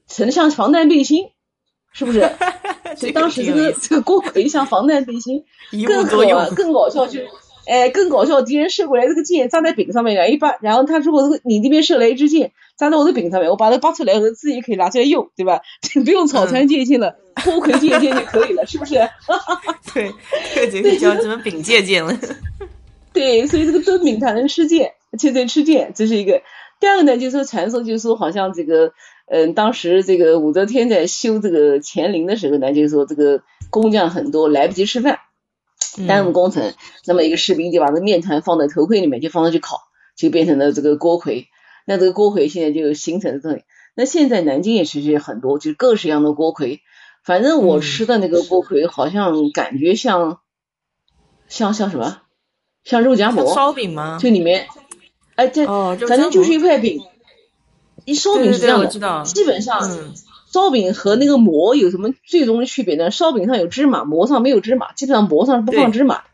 [0.08, 1.30] 成了像防弹背心。
[1.94, 2.26] 是不是？
[2.96, 5.44] 所以当时这个这个锅盔像防弹背心，
[5.86, 7.28] 更搞更搞笑就是，
[7.66, 15.60] 哎，更搞笑，敌人射过来这个箭扎在柄上面，然后一般，然后他如果这个你那边射来一支箭扎在我的饼上面，我把它拔出来，我自己可以拿出来用，对吧？
[16.04, 18.94] 不用草船借箭了，锅盔借箭就可以了，是不是？
[19.94, 20.12] 对，
[20.54, 22.18] 这就叫什么饼借箭了。
[23.12, 26.42] 对，所以这个敦饼它能吃箭，且在吃箭，这是一个。
[26.80, 28.92] 第二个呢，就是说传说，就是说好像这个。
[29.26, 33.40] 嗯，当时这个武则天在修这个乾陵的时候呢，就是说这个
[33.70, 35.20] 工匠很多，来不及吃饭，
[36.06, 36.74] 耽误工程。
[37.06, 39.78] 那么一个士兵就把这面团放在头盔里面，就放上去烤，
[40.18, 41.46] 就变成了这个锅盔。
[41.86, 43.62] 那这个锅盔现在就形成这里。
[43.94, 46.80] 那现在南京也其实很多，就是各式样的锅盔。
[47.24, 50.40] 反正我吃的那个锅盔，好像感觉像
[51.48, 52.22] 像像什么？
[52.84, 53.54] 像肉夹馍？
[53.54, 54.18] 烧饼吗？
[54.20, 54.66] 就里面，
[55.36, 57.00] 哎，这反正就是一块饼。
[58.04, 59.88] 一烧饼是这样的，基本上
[60.50, 63.12] 烧饼和那个馍有什么最终的区别呢？
[63.12, 66.24] 烧饼上有芝麻，馍上没有芝麻，基本上馍上是不放芝麻，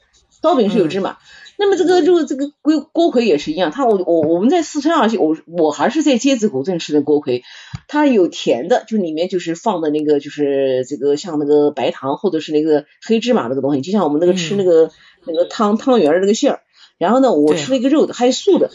[0.41, 1.19] 烧饼是有芝麻。
[1.59, 7.43] 那么这个肉这个锅锅盔也是一样，它我我我们在四川啊，我我还是在街子古镇吃的锅盔，
[7.89, 14.91] 它有甜的，就里面就是放的那个就是这个像那个白糖或者是那个黑芝麻那个东西，就像我们那个吃那个
[15.27, 16.61] 那个汤汤圆儿那个馅儿。
[16.97, 18.71] 然后呢，我吃了一个肉的，还有素的。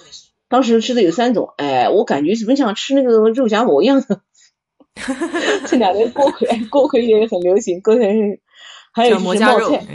[0.49, 4.21] 当时吃的有三种，哎，我感觉怎么像吃那个肉夹馍一样的。
[5.67, 8.39] 这两年锅盔，锅盔也很流行，锅盔
[8.93, 9.87] 还有就是冒菜，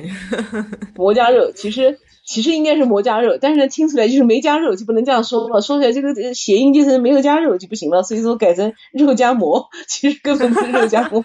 [0.96, 11.24] 馍夹肉，其实其实应该是馍夹肉，但是呢听出来就是没加肉，就不能这样说了，说起来这个谐音就是没有加肉就不行了，所以说改成肉夹馍， 其实根本不是肉夹馍。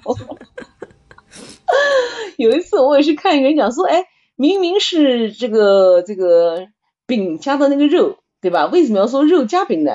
[2.37, 4.05] 有一次我也是看一个人讲说，哎，
[4.37, 6.67] 明明是这个这个
[7.05, 8.67] 饼加的那个肉，对吧？
[8.67, 9.91] 为什么要说肉夹饼呢？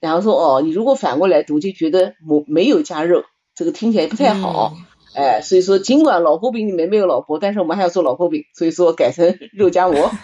[0.00, 4.76] 然后说哦，你如果反过来读，就觉得馍没有加肉，这个听起来不太好，
[5.14, 10.10] 哎，所以说尽管老婆饼里面没有老婆，但是我们还要做老婆饼，所以说改成 肉夹馍，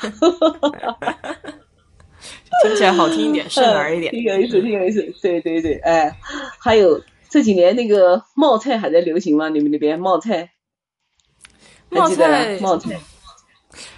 [2.63, 6.17] 听起来好听一点， 顺耳一点，挺有意思，挺有意思，对对对，哎，
[6.59, 9.49] 还有这几年那个冒菜还在流行吗？
[9.49, 10.51] 你们那边冒菜？
[11.91, 12.99] 冒菜，冒菜。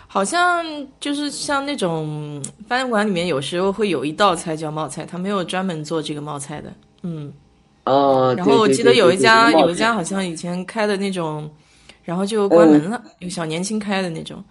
[0.06, 0.64] 好像
[0.98, 6.72] 就是像那种饭馆里面有时候会有一道菜叫冒菜，他没有专门做这个冒菜的，
[7.02, 7.32] 嗯，
[7.90, 11.50] 哦，然后我记得有一家有一家好像以前开的那种，
[12.04, 14.44] 然后就关门了，有小年轻开的那种，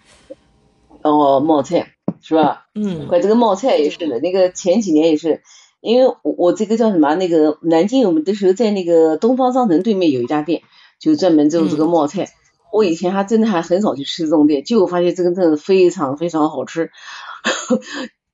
[1.04, 2.66] 哦，冒菜是吧？
[2.76, 5.42] 嗯，怪这个冒菜也是的，那个前几年也是，
[5.80, 7.16] 因为我我这个叫什么？
[7.16, 10.62] 那个南京我们的时候在那个东方商城对面有一家店，
[11.00, 12.28] 就专门做这个冒菜。
[12.72, 16.92] 我以前还真的还很少去吃这种店，结果发现这个真的非常非常好吃，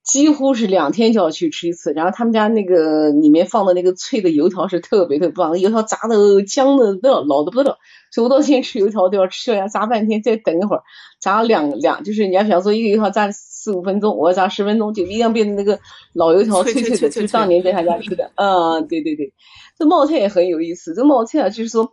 [0.06, 1.92] 几乎是两天就要去吃一次。
[1.94, 7.78] 然后他们家那个里面放的那个脆的油条是特别特别棒，油条炸的香的不老的不得了。
[8.12, 10.84] 所以我到现在吃油条都要吃要炸半天，再等一会儿
[11.20, 15.80] 炸两两，就是你要想说一个油条炸四五分钟，我要炸十分钟，就一定要变成那个
[16.14, 18.32] 老油条脆脆的，就是当年在他家吃的。
[18.36, 19.34] 嗯，对对对，
[19.78, 20.94] 这冒菜也很有意思。
[20.94, 21.92] 这冒菜啊，就是说。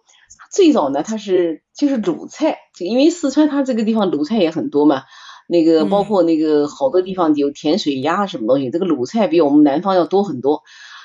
[0.50, 5.04] 最早呢，它是就是鲁菜，就因为四川它这个地方鲁菜也很多嘛，
[5.48, 10.62] 那个包括那个好多地方有甜水鸭什么东西，这个鲁菜比我们南方要多很多。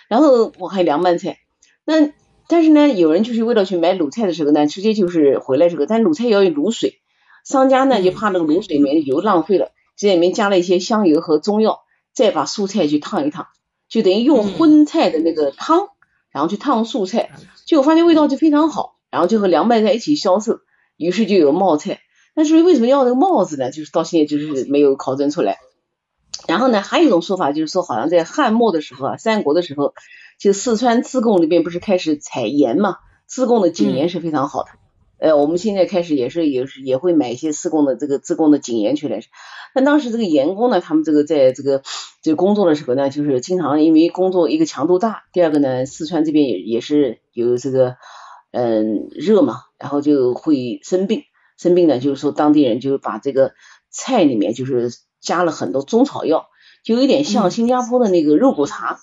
[0.09, 1.37] 然后我还有凉拌菜，
[1.85, 2.11] 那
[2.47, 7.01] 但是呢，有人就是为了去买鲁菜的时候呢，直接就是回来这个，但鲁菜要有卤水，
[7.43, 11.81] 商家呢就怕那个卤水里面油浪费了，在里面加了一些香油和中药，
[12.13, 13.47] 再把素菜去烫一烫，
[13.89, 15.89] 就等于用荤菜的那个汤，
[16.31, 17.31] 然后去烫素菜，
[17.65, 18.95] 结果发现味道就非常好。
[19.09, 20.59] 然后就和凉拌菜一起销售，
[20.97, 22.01] 于是就有冒菜。
[22.37, 23.71] 但是为什么要那个帽子呢？
[23.71, 25.57] 就是到现在就是没有考证出来。
[26.47, 29.95] 然后呢，还有一种说法就是说，好像在汉末的时候啊，三国的时候，
[30.39, 32.97] 就四川自贡那边不是开始采盐嘛？
[33.25, 34.69] 自贡的井盐是非常好的。
[35.17, 39.19] 呃，我们现在开始也是也是也会买一些自贡的这个自贡的井盐去来。
[39.73, 41.81] 但当时这个盐工呢，他们这个在这个
[42.21, 47.95] 这工作的时候呢，就是经常因为工作一个强度大，第二个呢，四川这边也也是有这个。
[48.51, 51.23] 嗯，热嘛，然后就会生病，
[51.57, 53.53] 生病呢，就是说当地人就把这个
[53.89, 56.45] 菜里面就是加了很多中草药，
[56.83, 58.99] 就有点像新加坡的那个肉骨茶，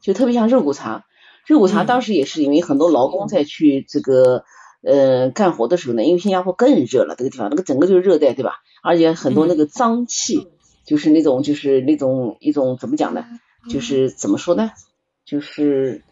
[0.00, 1.04] 就特别像肉骨茶。
[1.46, 4.44] 肉骨茶当时也是因为很多劳工在去这个
[4.82, 8.52] 呃干活的时候呢，因为新加坡更热了这个地方，那个整个就是热带，对吧？
[8.82, 10.48] 而且很多那个脏气，
[10.86, 13.24] 就是那种就是那种一种怎么讲呢？
[13.68, 14.70] 就是怎么说呢？
[15.24, 16.04] 就是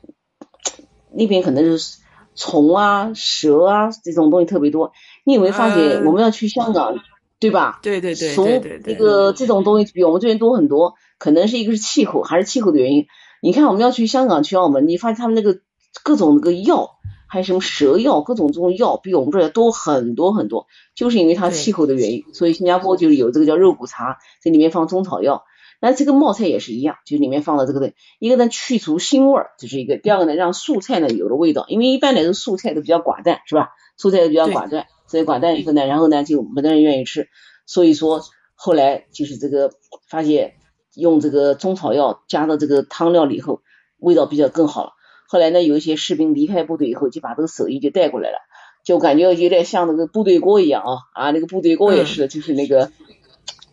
[1.12, 1.98] 那边可能是。
[2.36, 4.90] 虫啊、蛇啊这种东西特别多，
[5.24, 6.94] 你有没有发现我们要去香港，
[7.40, 7.80] 对吧？
[7.82, 13.06] 对对对，从那个这种东西比我们这边多很多，可能是一个是气候，还是气候的原因。
[13.42, 15.60] 你看我们要去香港、去澳门，你发现他们那个
[16.02, 16.92] 各种那个药，
[17.26, 22.24] 还有什么蛇药，各种这种药比我们这要多很多很多，就是因为它气候的原因。
[22.32, 25.44] 所以新加坡就是有这个叫肉骨茶，这里面放中草药。
[25.80, 33.70] 那这个冒菜也是一样，就里面放了这个的，一个呢去除腥味儿，这是一个；第二个呢让素菜呢有了味道，因为一般来说素菜都比较寡淡，是吧？
[33.96, 37.28] 素菜都比较寡淡，所以寡淡以后呢，然后呢就没得人愿意吃，
[37.66, 38.22] 所以说
[38.54, 39.70] 后来就是这个
[40.08, 40.54] 发现
[40.94, 43.62] 用这个中草药加到这个汤料里以后，
[43.98, 44.92] 味道比较更好了。
[45.28, 48.38] 后来呢有一些士兵离开部队以后，就把这个手艺就带过来了，
[48.84, 52.90] 就感觉有点像那个部队锅一样啊啊，那个部队锅也是，就是那个。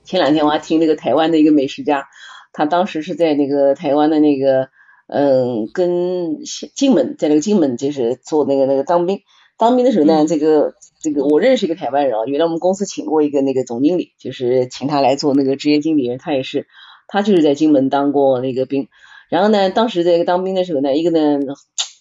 [0.03, 2.09] 前两天我还听那个台湾的一个美食家，
[2.51, 4.67] 他当时是在那个台湾的那个，
[5.07, 6.43] 嗯，跟
[6.75, 9.21] 金门在那个金门就是做那个那个当兵，
[9.61, 16.65] 当兵的时候呢，这个这个我认识一个台湾人啊，原来我们公司请过一个那个总经理，就是请他来做那个职业经理人，他也是，
[17.07, 18.87] 他就是在金门当过那个兵，
[19.29, 21.37] 然后呢，当时在当兵的时候呢，一个呢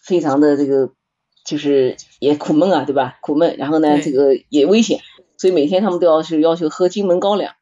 [0.03, 0.93] 非常的这个
[1.45, 3.19] 就是也苦闷啊，对吧？
[3.21, 5.01] 苦闷，然后呢这个也危险，
[5.37, 7.53] 所以每天他们都要是要求喝金门高粱。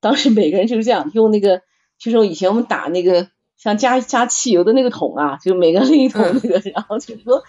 [0.00, 1.60] 当时每个人就是这样用那个，
[1.98, 7.42] 就是以前我们打那个像加加汽油的那个桶啊，就每个人一桶那个，然后就说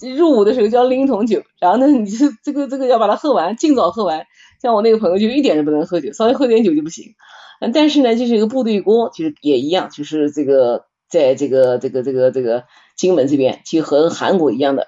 [0.00, 4.26] 入伍的时候就要拎一桶酒，然后呢，你就这个这个要把它喝完，尽早喝完。
[4.62, 7.14] 像我那个朋友就一点都不能喝酒，稍微喝点酒就不行。
[7.60, 12.64] 嗯，但是呢，就是一个部队锅，就是也一样，就是这个在这个这个这个这个
[12.96, 14.86] 金门这边，就和韩国一样的，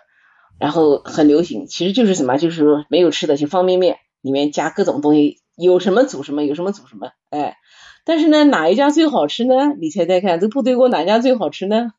[0.59, 1.67] 然后很流行。
[1.67, 7.11] 其实就是什么，就是没有吃的，就方便面里面加各种东西，有什么煮什么，有什么煮什么。
[7.31, 7.57] 哎，
[8.05, 9.75] 但是呢，哪一家最好吃呢？
[9.81, 11.93] 你猜猜看，这部队锅哪家最好吃呢？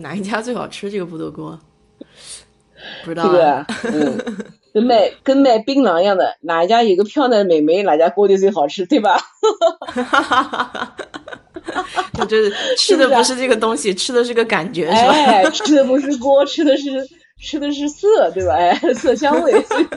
[0.00, 0.90] 哪一家最好吃？
[0.90, 1.58] 这个部队锅
[3.04, 3.24] 不知道。
[3.24, 4.36] 这个，嗯。
[4.72, 9.18] 跟卖跟卖槟榔一样的，哪一家有个漂亮的美眉，哪家锅就最好吃，对吧？
[9.80, 10.94] 哈哈哈哈
[12.14, 12.24] 哈！
[12.28, 15.12] 就 是吃的不是这个东西，吃的是个感觉，是吧？
[15.12, 17.04] 哎，吃的不是锅，吃的是
[17.40, 18.54] 吃的是色，对吧？
[18.54, 19.52] 哎，色香味，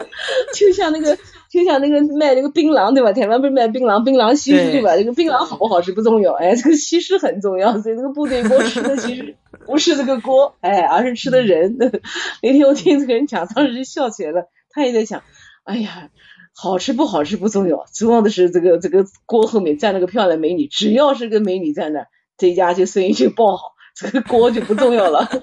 [0.56, 1.16] 就像那个
[1.54, 3.14] 就像那个卖那个槟榔，对吧？
[3.14, 4.98] 台湾不是卖槟榔，槟榔西施，对吧？
[4.98, 9.36] 这个槟榔好不好吃不重要， 哎，这个西施很重要，所以这个部队锅吃的其实
[9.68, 11.78] 不是这个锅，哎，而是吃的人。
[11.78, 14.48] 那天我听这个人讲，当时就笑起来了。
[14.72, 15.22] 他也在想，
[15.64, 16.10] 哎呀，
[16.56, 25.30] 好吃不好吃不重要，重要的是这个这个锅后面站了个漂亮美女，只要是个美女在那，这家就生意就爆好，这个锅就不重要了。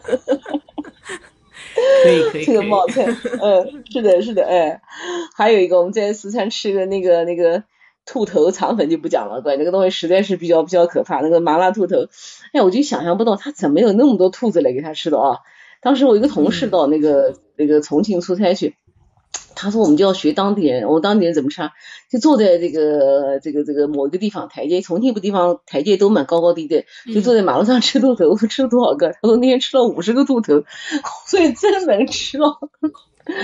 [2.03, 3.05] 可以可以，这个冒菜，
[3.41, 4.81] 嗯，是的是的，哎，
[5.37, 7.65] 还有一个我们在四川吃的那个那个
[8.07, 12.07] 兔头肠粉就不讲了，对，那个东西实在是比较比较可怕，那个麻辣兔头，
[12.53, 15.39] 哎，我就想象不到他怎么有那么多兔子来给他吃的啊！
[15.83, 18.77] 当时我一个同事到那个那个重庆出差去。
[19.55, 21.63] 他说我们就要学当地人，我当地人怎么吃？
[22.11, 29.13] 就坐在这个这个这个某一个地方台阶，重庆不地方台阶都蛮高高低低，就坐在马路上吃兔头，吃了多少个？
[29.13, 30.65] 他说那天吃了五十个兔头，
[31.27, 32.59] 所以真能吃哦。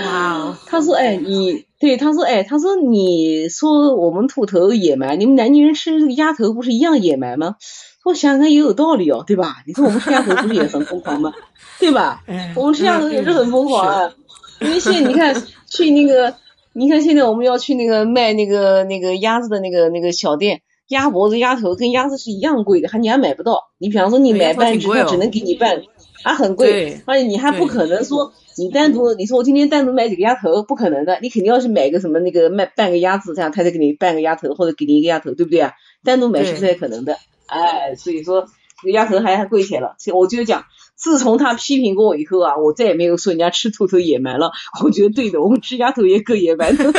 [0.03, 0.57] 哇！
[0.65, 7.55] 他说哎你对他说哎他说你说我们兔头野蛮，你们南京人吃这个鸭头不是一样野蛮吗？
[8.03, 9.63] 我想想也有道理哦，对吧？
[9.65, 11.31] 你说我们吃鸭头不是也很疯狂吗？
[11.79, 12.23] 对吧？
[12.55, 14.11] 我们吃鸭头也是很疯狂啊。
[14.59, 15.35] 因为现在你看
[15.69, 16.33] 去那个，
[16.77, 23.63] 你看现在我们要去那个卖那个那个鸭子的那个那个小店，鸭脖子、鸭头跟鸭子是一样贵的，还你还买不到。
[23.79, 25.81] 你比方说你买半只，他只能给你半，
[26.23, 35.73] 还很贵，而且你还不可能说你单独，你说我今天单独买几个鸭头，不可能的，你肯定要是买个什么那个卖半个鸭子，这样他才给你半个鸭头或者给你一个鸭头，对不对啊？
[36.03, 38.45] 单独买是不太可能的，哎，所以说
[38.83, 39.95] 这个鸭头还还贵起来了。
[39.97, 40.65] 所以我就讲。
[40.97, 44.51] 自从他批评过我以后啊，我再也没有说人家吃兔头野蛮了。
[44.83, 46.91] 我觉得对的，我们吃鸭头也够野蛮的。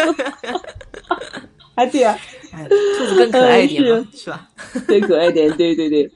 [1.74, 2.16] 还 对啊，
[2.98, 4.48] 兔子更可爱一点是吧？
[4.86, 6.10] 更可爱一点，对对对。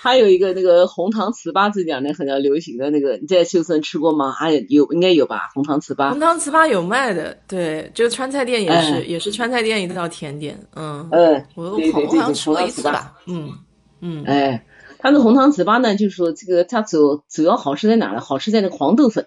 [0.00, 4.30] 还有一个那个红糖糍粑，这两年很流行的那个，你在秀森吃过吗？
[4.32, 5.50] 还有应该有吧？
[5.54, 6.10] 红糖糍粑。
[6.10, 10.56] 红糖糍粑有卖的，对，就川菜店也是，也是川菜店一道甜点。
[10.76, 13.14] 嗯嗯，我好像吃过一次吧。
[13.26, 13.52] 嗯
[14.00, 14.64] 嗯，哎。
[14.98, 18.20] 它的红糖糍粑呢，就是说这个它主主要好吃在哪呢？
[18.20, 19.26] 好吃在那个黄豆粉，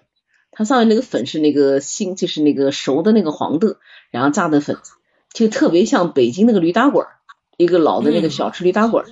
[0.50, 3.76] 它上面那个粉是那个新，就是那个熟的那个黄豆，
[4.10, 4.76] 然后炸的粉，
[5.32, 7.12] 就特别像北京那个驴打滚儿，
[7.56, 9.08] 一个老的那个小吃驴打滚儿，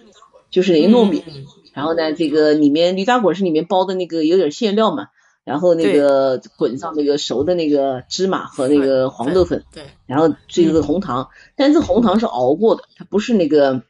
[0.50, 1.24] 就是那个糯米，
[1.72, 5.08] 然后呢，这个里面驴打滚是里面包的那个有点馅料嘛，
[5.44, 13.82] 然后那个滚上那个熟的那个芝麻和那个黄豆粉，对，然后这个红糖，但这红糖是熬过的，它不是那个。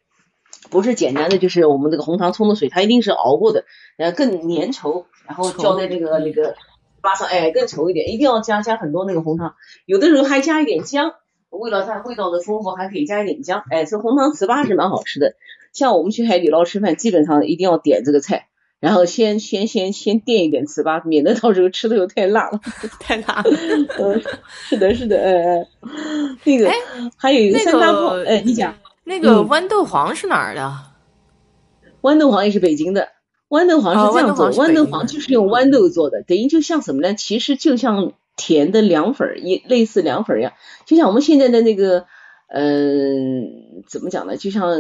[0.71, 3.65] 不是简单的，就是我们这个红糖冲的水，它一定是熬过的，
[3.97, 6.55] 然后更粘稠，然后浇在那个那个
[7.03, 9.55] 粑上，哎，更稠一点，一定要加加很多那个红糖，
[9.85, 11.13] 有的时候还加一点姜，
[11.51, 15.35] 为了它味道的丰富，还可以加一点姜，哎，这红糖糍粑是蛮好吃的。
[15.73, 18.49] 像我们去海底捞吃饭，基本上一定要点这个菜，
[18.81, 22.61] 然后先 先先先垫一点糍粑，免得到时候吃的又 太辣了，
[23.01, 23.43] 太辣。
[23.99, 24.23] 嗯，
[24.69, 25.67] 是的，是的，哎哎，
[26.45, 26.71] 那个
[27.17, 28.75] 还有一个三大炮，哎，你讲。
[29.11, 30.73] 那个豌豆黄是哪儿的？
[32.01, 33.09] 豌豆黄也是北京的。
[33.49, 37.15] 豌豆黄是这样做，豌豆黄就是用豌豆做的，等于就像什么呢？
[37.15, 40.53] 其实就像甜的凉粉儿，一类似凉粉儿一样。
[40.87, 42.07] 就像我们现在的那个，
[42.47, 44.37] 嗯，怎么讲呢？
[44.37, 44.71] 就像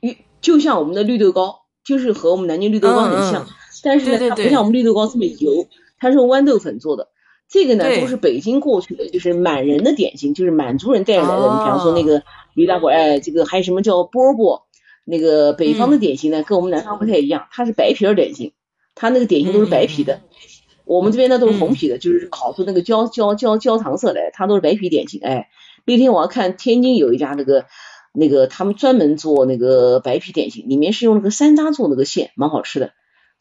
[0.00, 3.48] 绿，就像我们的绿豆糕，就是和我们南京绿豆糕很像，
[3.82, 5.66] 但是呢，它不像我们绿豆糕这么油，
[5.98, 7.08] 它是用豌豆粉做的。
[7.48, 11.34] 这个呢，都是北京过去的，就是满人的点心，就是满族人带来的。
[11.34, 12.22] 你比方说那个。
[12.54, 14.62] 驴打滚，哎，这个还有什么叫饽饽？
[15.06, 18.52] 那个北方的点心呢，跟我们南方不太一样，它是白皮儿点心，
[18.94, 20.22] 它那个点心都是白皮的。
[20.86, 25.20] 我们这边呢都是红皮的，就是烤出那个焦焦焦焦糖色来，它都是白皮点心。
[25.22, 25.48] 哎，
[25.84, 27.66] 那天我要看天津有一家那个
[28.14, 32.92] 那个他们专门做那个白皮点心，里面是用那个山楂做那个馅，蛮好吃的。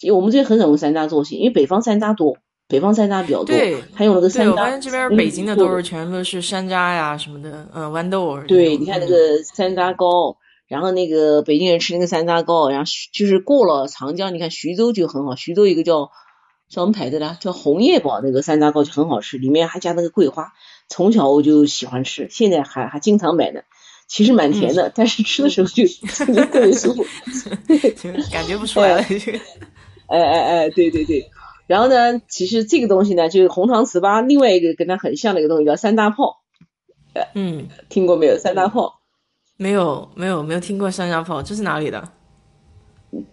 [0.01, 2.37] 因为我们这边很少用山楂做馅，因为北方山楂多。
[2.73, 3.55] 北方山楂比较多。
[3.55, 4.51] 对，他用了个山楂。
[4.51, 8.41] 我发现这边北京的都是全部是山楂呀什么的，嗯，豌豆。
[8.47, 16.09] 对，你看那个山楂糕，然后那个北京人吃那个山楂糕，然后就是过了长江，你看徐州就很好，徐州一个叫
[16.67, 20.53] 叫什么牌子的，叫红叶宝那个山楂糕就很好吃，里面还加那个桂花。
[20.89, 23.61] 从小我就喜欢吃，现在还还经常买呢。
[24.07, 27.05] 其实蛮甜的，但是吃的时候就 特别舒服，
[28.33, 28.95] 感觉不出来。
[30.09, 31.23] 哎哎哎，对对对。
[31.73, 36.43] 然后呢，其实这个东西呢，就是红糖糍粑，另外一个跟它很像的一个东西叫三大炮。
[37.33, 38.37] 嗯，听过没有？
[38.37, 38.99] 三大炮？
[39.57, 41.41] 没有，没有，没有听过三大炮。
[41.41, 42.09] 这是哪里的？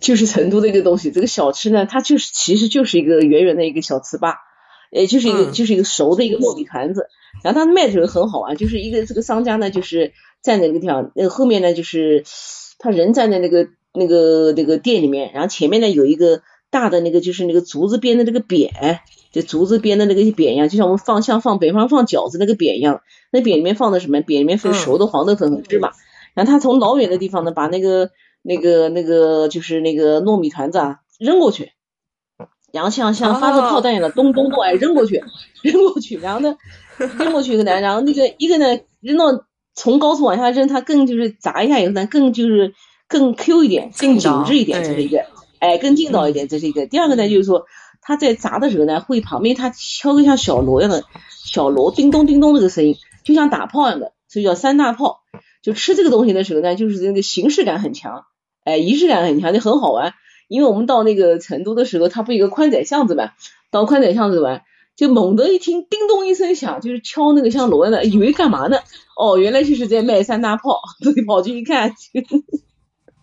[0.01, 1.11] 就是成都的一个东西。
[1.11, 4.37] 这个小吃呢，它就是其实就是一个圆圆的一个小糍粑，
[4.91, 7.09] 也就是一个就是一个熟的一个糯米团子。
[7.45, 12.25] 然后它卖的时候很好玩，就是一个这个商家呢，就是站在那个地方，那个后面呢就是
[12.79, 19.01] 他人站在那个那个那个店里面，然后前面呢有一个大的那个就是那个竹子编的那个扁，
[19.33, 24.21] 就竹子编的那个扁一样，就像我们放像放北方放饺子那个扁一样，那扁里面放的什么？
[24.21, 25.91] 扁里面放熟的黄豆粉和芝麻。
[26.35, 28.11] 然后他从老远的地方呢，把那个
[28.43, 31.73] 那个那个就是那个糯米团子啊扔过去。
[32.73, 35.25] 然后像像发射炮弹一样的咚咚咚哎扔过去，
[35.63, 36.57] 扔过去，然后呢
[37.19, 39.45] 扔过去一个呢，然后那个一个呢扔到
[39.75, 42.73] 从高速往下扔，它更就是砸一下以后呢更就是
[43.09, 45.27] 更 Q 一点，更紧致一点，这是一个，
[45.61, 46.87] 哎更劲道一点，这是一个。
[46.87, 47.67] 第二个呢就是说
[48.03, 55.21] 它在砸的时候呢会旁边它敲个像小锣一样的小锣叮咚叮咚那个声音，就像打炮一样的，所以叫三大炮。
[55.63, 58.25] 就吃这个东西的时候呢，就是那个形式感很强，
[58.65, 60.15] 哎仪式感很强，就很好玩。
[60.49, 63.33] 因为我们到那个成都的时候，它不有个宽窄巷子嘛？
[63.71, 64.63] 到宽窄巷子玩，
[64.97, 68.79] 就猛地一听叮咚一声响，就是敲那个像锣的，以为干嘛呢？
[69.17, 71.93] 哦，原来就是在卖三大炮， 所以跑去一看，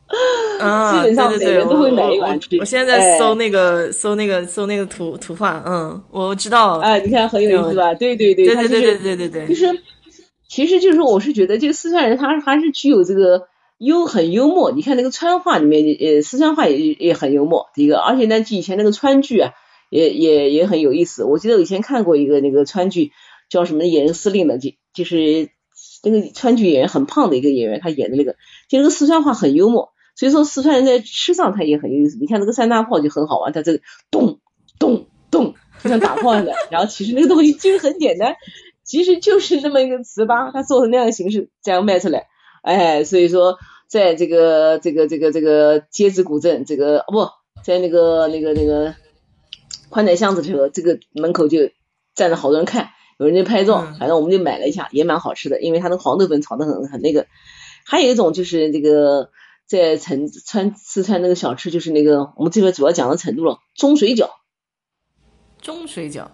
[0.59, 6.79] 啊，基本上每人都会买一碗我现在在搜那个搜那个搜那个图图画，嗯，我知道。
[6.79, 7.93] 哎，你看很有意思吧？
[7.93, 9.81] 对对对，对对对对对对对，就是，
[10.49, 13.47] 其实就是我是觉得这个四川人他还是具有这个。
[13.79, 17.67] 幽很幽默，你看那个川话里面，呃，四川话也也很幽默。
[17.75, 19.51] 第一个，而且呢，以前那个川剧啊，
[19.91, 21.23] 也也也很有意思。
[21.23, 23.11] 我记得我以前看过一个那个川剧，
[23.51, 25.51] 叫什么《野人司令》的，就就是
[26.03, 28.31] 那个川剧演员很胖的一个演员，他演的那个，
[28.67, 29.89] 就那个四川话很幽默。
[30.18, 32.18] 所以说四川人在吃上他也很有意思。
[32.20, 34.39] 你看那个三大炮就很好玩，它这个咚
[34.80, 35.53] 咚咚，
[35.84, 36.53] 就像打炮似的。
[36.72, 38.36] 然后其实那个东西其实很简单，
[38.84, 42.26] 其实就是那么一个糍粑，它做成那样的形式，这样卖出来。
[42.63, 43.57] 哎，所以说，
[43.88, 47.30] 在这个这个这个这个街子古镇，这个哦不
[47.63, 48.95] 在那个那个那个
[49.89, 51.70] 宽窄巷子时候，这个门口就
[52.15, 52.89] 站着好多人看，
[53.20, 57.28] 有人在拍照，反正我们就买了一下，也蛮好吃的，因为它的黄豆粉炒的很很那个。
[57.86, 59.30] 还有一种就是这个
[59.68, 64.30] 在成川四川那个小吃，就是那个我们这边主要讲的成都了，中水饺。
[65.61, 66.28] 中水饺，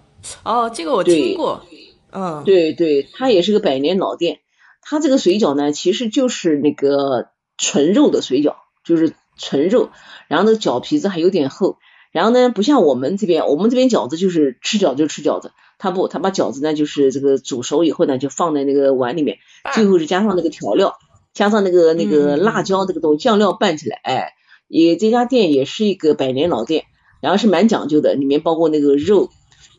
[0.43, 1.65] 哦，这个我听过，
[2.11, 4.41] 嗯，对对，它也是个百年老店。
[4.81, 9.89] 它这个水饺呢，其实就是那个纯肉的水饺，就是纯肉，
[10.27, 11.77] 然后那个饺皮子还有点厚，
[12.11, 19.37] 然后呢，不像我们这边，我们这边饺子就是吃饺就吃饺子，他不，他把饺子呢就是这个煮熟以后呢，就放在那个碗里面，
[19.73, 20.97] 最后是加上那个调料，
[21.33, 24.33] 加上那个那个辣椒这个东西酱料拌起来，哎，
[24.67, 26.85] 也这家店也是一个百年老店，
[27.21, 29.29] 然后是蛮讲究的，里面包括那个肉，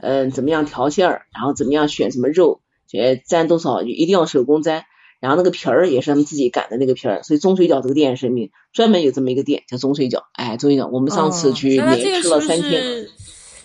[0.01, 2.61] 嗯，怎么样调馅儿，然后怎么样选什么肉，
[2.93, 4.85] 呃，沾多少一定要手工沾。
[5.21, 10.25] 然后那个皮儿也是他们自己擀的那个皮儿，所以中水饺这个店是名，专门有这么一个店叫中水饺。
[10.35, 13.07] 哎，钟水饺，我们上次去连吃了三天。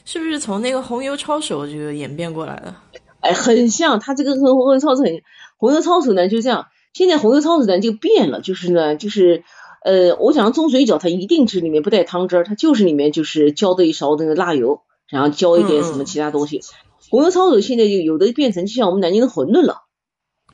[0.06, 2.74] 是不是从那个红油抄手这个演变过来的？
[3.20, 5.22] 哎，很像，它这个和红油抄手很，
[5.58, 6.66] 红油抄手呢就这样。
[6.94, 9.44] 现在红油抄手呢就变了，就是呢，就是
[9.84, 16.62] 呃，我想中水饺它一定是里面不带汤汁儿，它就是里面就是浇的一勺那个辣油，然后浇一点什么其他东西。
[17.10, 19.84] 红油抄手现在就有的变成就像我们南京的馄饨了。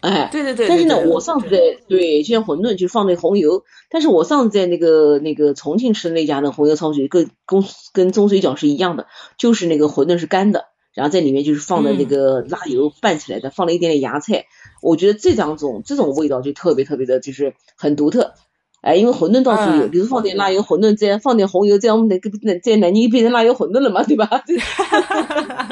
[0.01, 1.57] 哎，对对对，但是呢，我上次在
[1.87, 9.07] 对，就像馄饨就放那红油，但是我上次在那个那个重庆吃的那家的红油抄手，跟跟跟中水饺是一样的，
[9.39, 14.45] 就是那个馄饨是干的，然后在里面就是放的那个辣油拌起来的，放了一点点芽菜，
[14.85, 18.35] 我觉得这两种这种味道就特别特别的，就是很独特。
[18.81, 22.29] 哎，因为馄饨到处有，比如放点辣油馄饨，这样放点红油，这样我们那个
[22.59, 24.27] 在南京变成辣油馄饨了嘛，对吧？
[24.27, 25.67] 哈哈哈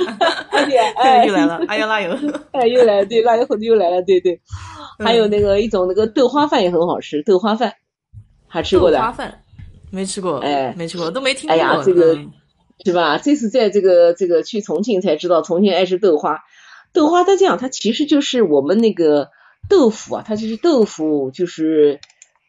[0.97, 2.17] 哎，又来了，哎呀，辣油，
[2.53, 4.41] 哎，又来了，对，辣油馄饨又来了，对对。
[4.97, 7.73] 还有那个一种那个豆花饭也很好吃，豆花饭
[8.47, 8.97] 还吃过的？
[8.97, 9.43] 豆花饭
[9.91, 11.53] 没吃过，哎，没吃过，都没听过。
[11.53, 12.17] 哎呀，这个
[12.83, 13.19] 是吧？
[13.19, 16.39] 这次在这个这个去重庆才知道，重庆爱吃豆花。
[16.93, 19.29] 豆花它这样，它其实就是我们那个
[19.67, 21.99] 豆腐啊，它就是豆腐就是。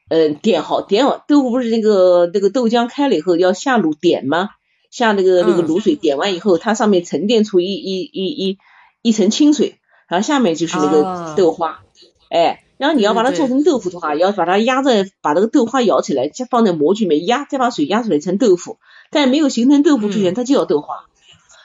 [0.09, 4.51] 嗯，点好点好，豆腐不是那个那个豆浆开了以后要下卤点吗？
[4.91, 8.59] 下那个那个卤水点完以后，它上面沉淀出一一一一
[9.01, 11.81] 一层清水，然后下面就是那个豆花，
[12.29, 18.77] 哎，然后你要把它做成豆腐的话，要把它压在把那个豆花舀起来，再放在模具里面压，再把水压出来成豆腐。
[19.11, 21.07] 但没有形成豆腐之前，它就要豆花。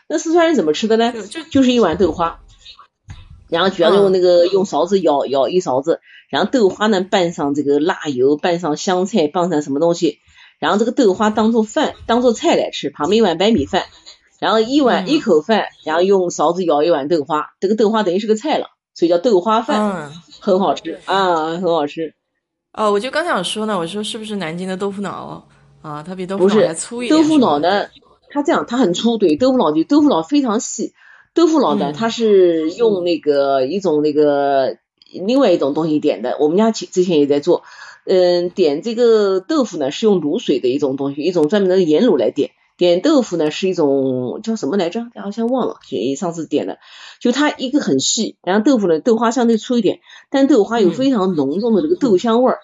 [0.08, 1.14] 那四川人怎么吃的呢？
[1.30, 2.40] 就就是一碗豆花，
[3.50, 10.20] 然后主要用那个用勺子舀舀一勺子，然后豆花呢拌上这个辣油，拌上香菜，拌上什么东西，
[10.60, 13.86] 然后这个豆花当做饭当做菜来吃，旁边一碗白米饭，
[14.40, 22.14] 然后一碗一口饭，然后用勺子舀一碗豆花，这个豆花等于是个菜了，所以叫豆花饭，很好吃啊，很好吃。
[22.74, 25.44] 哦，我就刚想说呢，我说是不是南京的豆腐脑？
[25.82, 27.18] 啊，它比豆腐脑还粗一点。
[27.18, 27.88] 豆腐脑呢，
[28.30, 30.94] 它这样，它很粗，对，豆腐脑就豆腐脑非常细。
[31.34, 34.78] 豆腐脑呢，它是用那个一种那个
[35.14, 36.38] 另外一种东西点的。
[36.40, 37.64] 我们家之前也在做，
[38.06, 42.52] 嗯，点这个豆腐呢是用卤水的一种东西，一种专门的盐卤来点。
[42.78, 45.06] 点豆腐呢是一种叫什么来着？
[45.22, 45.76] 好像忘了，
[46.18, 46.78] 上次点的。
[47.20, 50.00] 就它一个很细，然后豆腐呢豆花相对粗一点，
[50.30, 52.60] 但豆花有非常浓重的这个豆香味儿。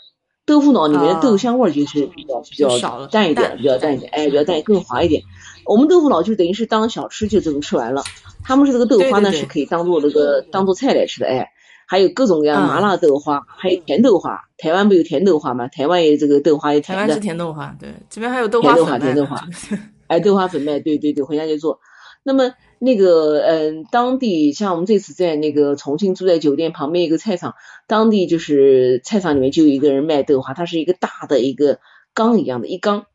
[0.45, 5.23] 豆腐脑里面的豆香味儿就是比较比较淡一点，比较淡一点，哎，比较淡，更滑一点。
[5.65, 8.03] 我们豆腐脑就等于是当小吃就这么吃完了。
[8.43, 11.49] 他们是这个豆花呢是可以当做那个当做菜来吃的，哎，
[11.87, 14.41] 还有各种各样麻辣豆花，还有甜豆花。
[14.57, 15.67] 台湾不有甜豆花吗？
[15.67, 17.01] 台湾也这个豆花也甜的。
[17.01, 19.43] 台湾是甜豆花，对，这边还有豆花粉甜豆花，
[20.07, 21.79] 哎，豆花粉卖，对对对，回家就做。
[22.23, 22.53] 那么。
[22.77, 27.55] 那个嗯，当地像我们这次在那个重庆住在酒店旁边一个菜场，
[27.87, 31.79] 当地就是菜场里面就有一个人卖豆花，它是一个大的一个
[32.13, 33.05] 缸一样的一缸，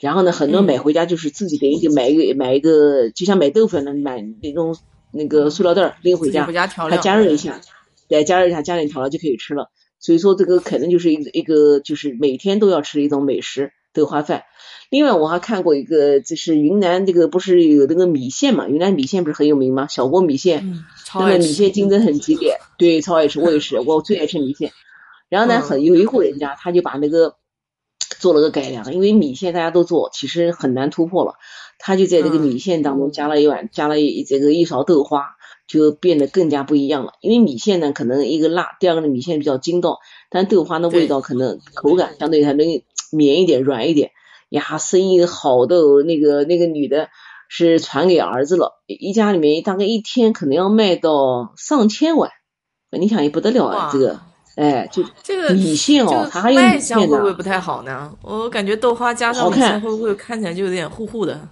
[0.00, 4.74] 然后呢，很多买回家就是自己等于就买一个买一个，就像买豆腐一样的买那种
[5.12, 7.60] 那个塑料袋拎回家，它加热一下，
[8.08, 9.70] 再，加热一下加点调料就可以吃了。
[9.98, 14.44] 所以说这个可能就是一一个就是每天都要吃的一种美食豆花饭。
[14.88, 18.66] 另外我还看过一个，就是云南这个不是有那个米线嘛？
[18.66, 19.86] 云南米线不是很有名吗？
[19.86, 20.82] 小锅米线，
[21.14, 24.72] 那个米线竞争很激烈，对，超爱吃，我也是，我最爱吃米线。
[25.28, 27.36] 然后呢，很有一户人家，他就把那个
[28.20, 31.34] 做了个改良，因为米线大家都做，其实很难突破了。
[31.78, 37.14] 他就在这个米线当中加了一碗，加了一这个一勺豆花，就变得更加不一样了。
[37.22, 39.98] 因为米线呢，可能一个辣，第二个呢，米线比较筋道，
[40.28, 42.66] 但豆花的味道可能口感相对还能
[43.10, 44.10] 绵一点、软一点。
[44.50, 47.08] 呀，生意好的那个那个女的，
[47.48, 52.30] 是传给儿子了，一家里面大概一天可能要卖到上千碗，
[52.90, 54.20] 你想也不得了啊，这个，
[54.60, 58.12] 哎，就这个米线哦，它还有米线会不会不太好呢？
[58.22, 61.48] 我感觉豆花加上米线会不会看起来就有点糊糊的？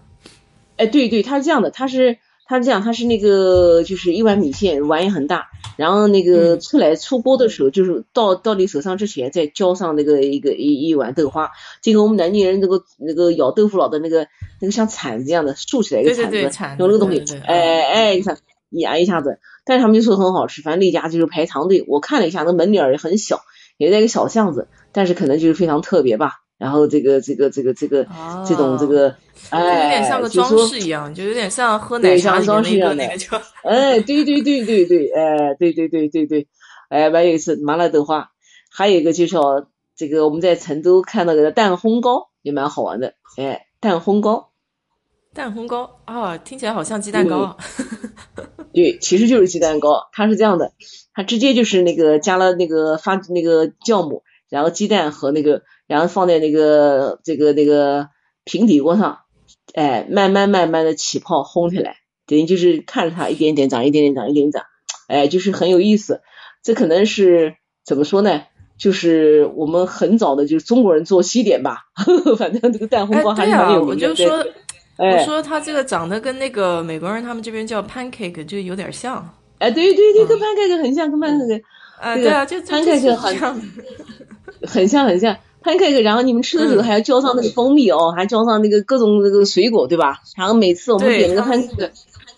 [0.77, 2.19] 哎，对对，它是这样的，它是。
[2.51, 11.51] 它是这样，它是那个就是一碗米线，碗也很大，然后那个出来出锅的时候，就是到到你手上之前，再浇上那个一个一一碗豆花，
[11.83, 14.29] 这个我们南京人那个那个舀豆腐脑的那个
[14.63, 18.39] 那个像铲子一样的竖起来一个铲子，用那个东西，哎哎，你看
[18.71, 19.39] 压一下子，
[19.69, 23.43] 但是他们就说很好吃，反正那家就是排长队，我看了一下，那门脸也很小，
[23.77, 26.37] 也在一个小巷子，但是可能就是非常特别吧。
[26.57, 28.07] 然后这个这个这个这个
[28.47, 29.15] 这种这个，
[29.51, 33.05] 哎，有点像个装饰一样，就有点像喝奶茶装饰一样的，
[33.63, 36.49] 哎，对对对对对，哎，对对对对对，
[36.89, 38.31] 哎，还有一次麻辣豆花，
[38.73, 39.37] 还有一个就是
[39.95, 44.49] 这个我们在成都看到的蛋烘糕也蛮好玩的，哎，蛋烘糕，
[45.35, 47.57] 蛋烘糕啊，听起来好像鸡蛋糕，
[48.83, 50.73] 对，其实就是鸡蛋糕，它是这样的，
[51.13, 55.63] 它直接就是那个加了那个发那个酵母，然后鸡蛋和那个。
[55.89, 58.11] 然后放在那个这个那个
[58.45, 59.21] 平底锅上，
[59.73, 64.65] 哎，慢慢慢慢的起泡烘起来，等于就是看着它一点点长，一点点长，一点点长，
[65.09, 66.21] 哎，就是很有意思。
[66.63, 67.55] 这可能是
[67.87, 68.43] 怎么说呢？
[68.77, 71.85] 就是我们很早的，就是中国人做西点吧。
[72.37, 74.09] 反正这个蛋烘糕还是很有名的。
[74.09, 74.45] 我就说，
[74.99, 79.27] 我说他这个长得跟那个美国人他们这边叫 pancake 就有点像。
[79.59, 81.63] 哎，对对对，跟 pancake 很像，跟 pancake。
[82.01, 83.61] 啊，对啊，就 pancake 很像，
[84.63, 85.37] 很像很像。
[85.63, 90.21] pancake，然后你们吃的时候还要浇上那个蜂蜜哦，还浇上那个各种那个水果，对吧？
[90.37, 91.91] 然后每次我们点那个 pancake，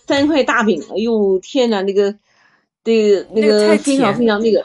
[0.07, 2.15] 三块大饼，哎呦天呐，那个，
[2.83, 4.65] 对，那个非常非常那个，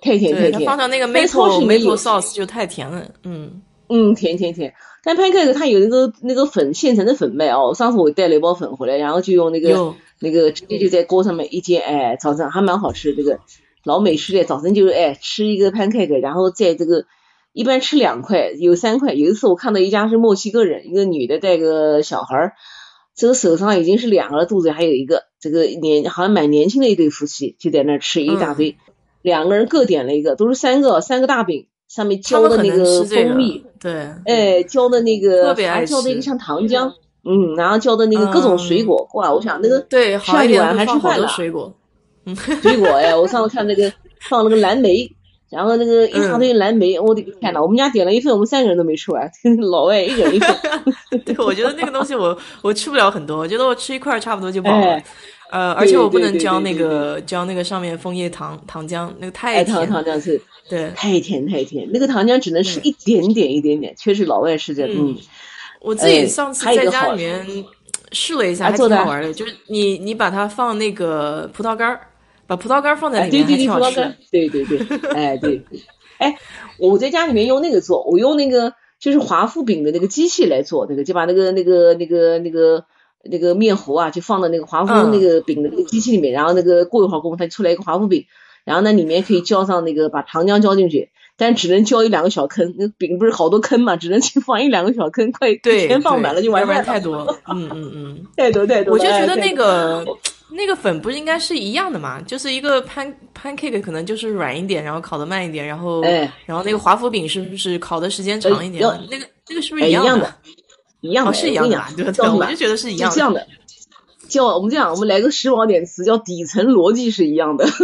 [0.00, 0.64] 太甜太甜。
[0.64, 3.60] 放上那个 maple maple sauce 就太甜了，嗯
[3.90, 4.72] 嗯，甜甜甜。
[5.02, 13.40] 但 pancake 它有那个那个粉现成的粉卖哦，上次我带了一包粉回来，然后就用那个那个直接就在锅上面一煎，哎，早上还蛮好吃，这个
[13.84, 17.04] 老美式的，早晨就是哎吃一个 pancake，然后在这个。
[17.52, 19.12] 一般吃两块，有三块。
[19.12, 22.52] 有一次我看到一家是墨西哥人，一个女的带个小孩儿，
[23.16, 25.24] 这个手上已经是两个了，肚子还有一个。
[25.40, 28.76] 这个年好像蛮年轻的一对夫妻就在那吃一大堆，
[29.20, 36.88] 两个人各点了一个，都是三个三个大饼，上面浇的那个蜂蜜，对，哎，浇的那个还浇的一个像糖浆，
[37.24, 41.26] 嗯，然后浇的那个各种水果，哇，我想那个对，上一碗还吃饭了。
[41.26, 41.74] 水果，
[42.26, 43.92] 嗯，水果哎，我上次看那个
[44.30, 45.10] 放了个蓝莓，
[45.50, 49.28] 然后那个一大堆蓝莓，我的个天呐，我们家点了一份，我们三个人都没吃完，
[49.72, 50.56] 老外一人一份。
[51.26, 55.02] 对，我觉得那个东西我我吃不了很多，我觉得我吃一块差不多就饱了。
[55.50, 59.74] 呃，而且我不能浇那个浇那个上面枫叶糖糖浆，那个太甜。
[59.74, 64.90] 糖糖浆是，对，太甜太甜，那个糖浆只能吃一点点一点点，确实老外是这样。
[64.96, 65.16] 嗯，
[65.80, 67.44] 我自己上次在家里面
[68.12, 72.00] 试了一下，还挺好玩的，就是你你把它放那个葡萄干儿，
[72.46, 74.78] 把葡萄干放在里面，对对对，葡萄干，对对对，
[75.10, 75.62] 哎对，
[76.18, 76.36] 哎，
[76.78, 82.84] 我在家里面用那个做，我用那个就是华夫饼的那个机器来做那个，就把那个那个那个那个。
[83.24, 88.24] 那个面糊啊，就放到那个华夫那个饼的那个机器里面，然后那个过一会儿功夫，它出来一个华夫饼，
[88.64, 96.84] 然后那里面可以浇上那个把糖浆浇进去，但只能浇一两个小坑，那饼不是好多坑嘛，只能去放一两个小坑，快全放满了就完蛋。
[96.84, 98.94] 太多，嗯嗯嗯，太多太多。
[98.94, 100.04] 我就觉得那个
[100.52, 106.02] 那个粉不是应该是一样的嘛，就是一个 pan pancake 可能就是软一点，然后烤的慢一点，然后
[106.46, 108.82] 然后那个华夫饼是不是烤的时间长一点？
[109.10, 110.08] 那个那个是不是一样的？
[110.08, 110.34] 一样的，
[111.32, 112.34] 是一样的，对吧？
[112.34, 113.44] 我就觉得是一样的。
[114.28, 117.66] 叫我们这样，我们来个时髦点词，叫底层逻辑是一样的。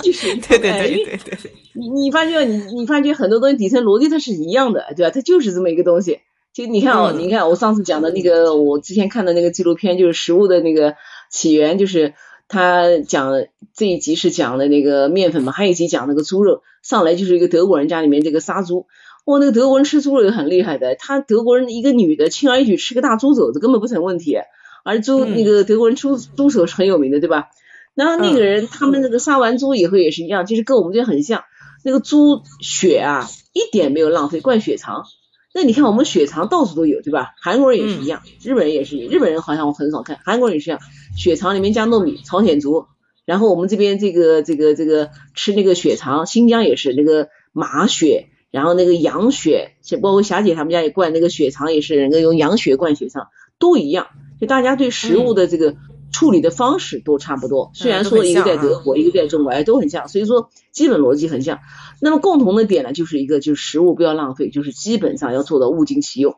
[0.00, 1.36] 就是， 对对对对对。
[1.74, 5.10] 你你发觉你你发觉很多东西底层逻辑它是一样的，对吧？
[5.12, 6.20] 它就是这么一个东西。
[6.54, 10.94] 就你看哦，你看我上次讲的那个，我之前看的那个纪录片，就是食物的那个
[11.30, 12.14] 起源，就是
[12.46, 13.32] 他讲
[13.74, 18.86] 这一集是讲的那个面粉嘛，还有一集讲那个猪肉，上来就是一个德国人家里面这个杀猪。
[19.28, 24.38] 哇，那个德国人吃猪肉也很厉害的，他德国人一个女的轻而易举吃个大猪肘子根本不成问题，
[24.86, 27.50] 而猪那个德国人猪猪手是很有名的，对吧？
[27.94, 31.44] 然后那个人他们那个杀完猪以后也是一样，就是跟我们这很像，
[31.84, 35.04] 那个猪血啊一点没有浪费，灌血肠。
[35.52, 37.34] 那你看我们血肠到处都有，对吧？
[37.42, 40.80] 韩国人也是一样，日本人也是，日本人好像我很少看，韩国人也是一样，
[41.18, 42.86] 血肠里面加糯米，朝鲜族。
[43.26, 48.28] 然后我们这边这个这个这个吃那个血肠，新疆也是那个马血。
[48.50, 53.28] 然后那个羊血，包括霞姐他们家也灌那个血肠，也是人家用羊血灌血肠，
[53.58, 54.06] 都一样。
[54.40, 55.74] 就大家对食物的这个
[56.12, 60.08] 处理的方式都差不多，虽然说一个在德国，一个在中国，哎，都很像。
[60.08, 61.58] 所以说基本逻辑很像。
[62.00, 66.36] 那么共同的点呢，就是一个就是食物不要浪费，就是基本上要做到物尽其用。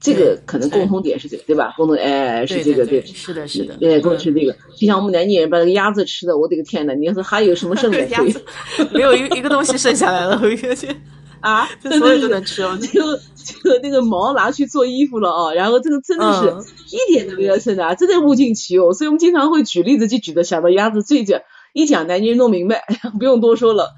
[0.00, 1.74] 这个可能共同点是这个，对吧？
[1.76, 4.56] 共同哎是这个对，是的是的，对，共同是这个。
[4.76, 7.98] 就像我们南京人把那个鸭子吃的，我的个天呐，你要是还有什么剩的？
[8.94, 10.88] 没有一一个东西剩下来了，我感觉。
[11.40, 11.66] 啊，
[11.98, 12.76] 所有都能吃哦！
[12.80, 18.92] 就就那个毛拿去做衣服了哦，然后这个真的是一点都没有剩的，真的物尽其用。
[18.92, 22.84] 所以我们经常会举例子，就举的想到鸭子醉着，一讲南京人弄明白，
[23.18, 23.94] 不用多说了，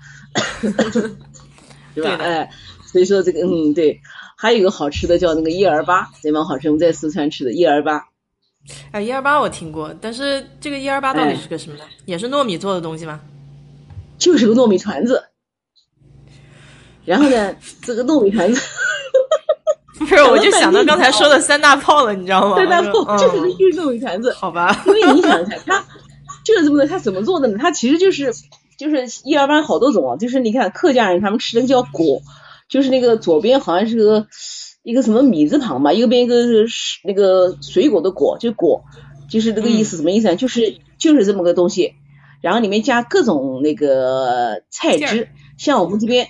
[1.95, 2.17] 对吧？
[2.21, 2.51] 哎，
[2.85, 4.01] 所以说这个嗯对，
[4.37, 6.69] 还有一个好吃的叫那个叶儿粑，也蛮好吃。
[6.69, 8.03] 我们在四川吃的叶儿粑。
[8.93, 11.85] 哎，叶儿粑我听过，但是这个叶儿粑到底是个什么呢？
[12.05, 13.21] 也是糯米做的东西吗？
[14.19, 15.25] 就是个糯米团子。
[17.11, 18.61] 然后呢，这个糯米团子，
[19.99, 22.57] 不是，我就想到刚才说的三大炮了，你知道吗？
[22.57, 24.81] 三大炮就是个玉糯米团子，好吧？
[24.87, 25.85] 因为你想想，它
[26.45, 27.59] 就是这么的，它怎么做的呢？
[27.61, 28.33] 它其实就是
[28.79, 32.23] 就是一二班好多种啊，就是你看客家人他们吃的叫果，
[32.69, 34.29] 就是那个左边好像是个
[34.85, 36.69] 一个什么米字旁吧，右边一个是
[37.03, 38.85] 那个水果的果，就果，
[39.29, 40.37] 就是这个意思，什么意思啊？
[40.37, 41.95] 就是就是这么个东西，
[42.41, 46.29] 然后里面加各种那个菜汁，像我们这边。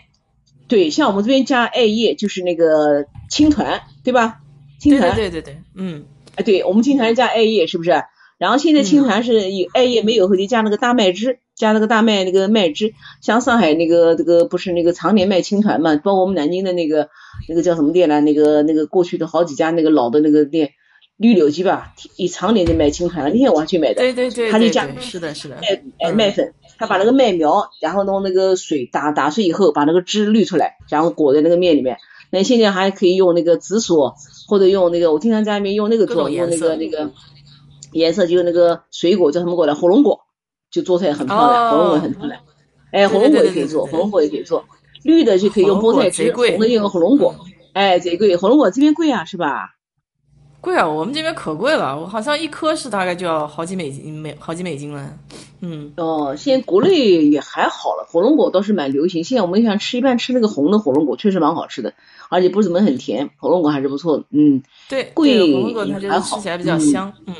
[0.70, 4.38] 对，像我们这边加艾叶，就是那个青团，对吧？
[4.78, 6.04] 青团，对对对对，嗯，
[6.36, 7.90] 哎，对我们青团加艾叶，是不是？
[8.38, 12.94] 然后现在青团是有艾叶没有，后就加那个大麦汁，加那个大麦那个麦汁。
[13.20, 15.96] 像上海那个这个不是那个常年卖青团嘛？
[15.96, 17.10] 包括我们南京的那个
[17.48, 18.20] 那个叫什么店呢？
[18.20, 20.70] 那个那个过去的好几家那个老的那个店，
[21.18, 23.96] 绿柳鸡吧，一常年就卖青团，那天我还去买的。
[23.96, 25.58] 对对对，他就加是的是的，
[26.00, 26.54] 麦麦粉。
[26.80, 31.98] 他把那个麦苗，然后弄那个水打打碎以后，把那个汁滤出来，然后裹在那个面里面。
[32.30, 34.14] 那现在还可以用那个紫薯，
[34.48, 37.10] 或者用那个我经常在外面用那个做，用那个那个
[37.92, 39.74] 颜色就是那个水果叫什么果来？
[39.74, 40.20] 火龙果，
[40.70, 42.40] 就做出来很漂亮，火龙果很漂亮。
[42.92, 44.64] 哎，火龙果也可以做，火龙果也可以做。
[45.02, 47.34] 绿的就可以用菠菜汁，红的用火龙果。
[47.74, 49.76] 哎，贼贵，火龙果这边贵啊，是吧？
[50.61, 55.18] 贵啊，我们这边可贵了，我好像一颗是大概就要好几美金，美好几美金了。
[55.62, 59.24] 嗯，哦，现在国内也还好了，火龙果倒是蛮流行。
[59.24, 61.94] 现在我们想吃，一般吃那个红的火龙果，确实蛮好吃的，
[62.28, 64.24] 而且不怎么很甜，火龙果还是不错的。
[64.30, 67.12] 嗯，对，贵火龙果它就是吃起来比较香。
[67.26, 67.34] 嗯，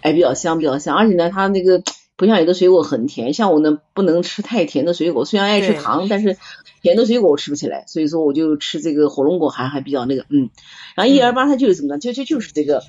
[0.00, 1.82] 哎，比较香，比较香，而且呢，它那个
[2.16, 6.36] 不像有的水果很甜，像我呢不能吃太甜的水果，虽然爱吃糖，但是
[6.82, 10.50] 甜的水果我吃不起来，所以说我就吃这个火龙果还还比较那个，嗯，
[10.96, 11.98] 然后一二八它就是什么呢？
[11.98, 12.82] 就就就是这个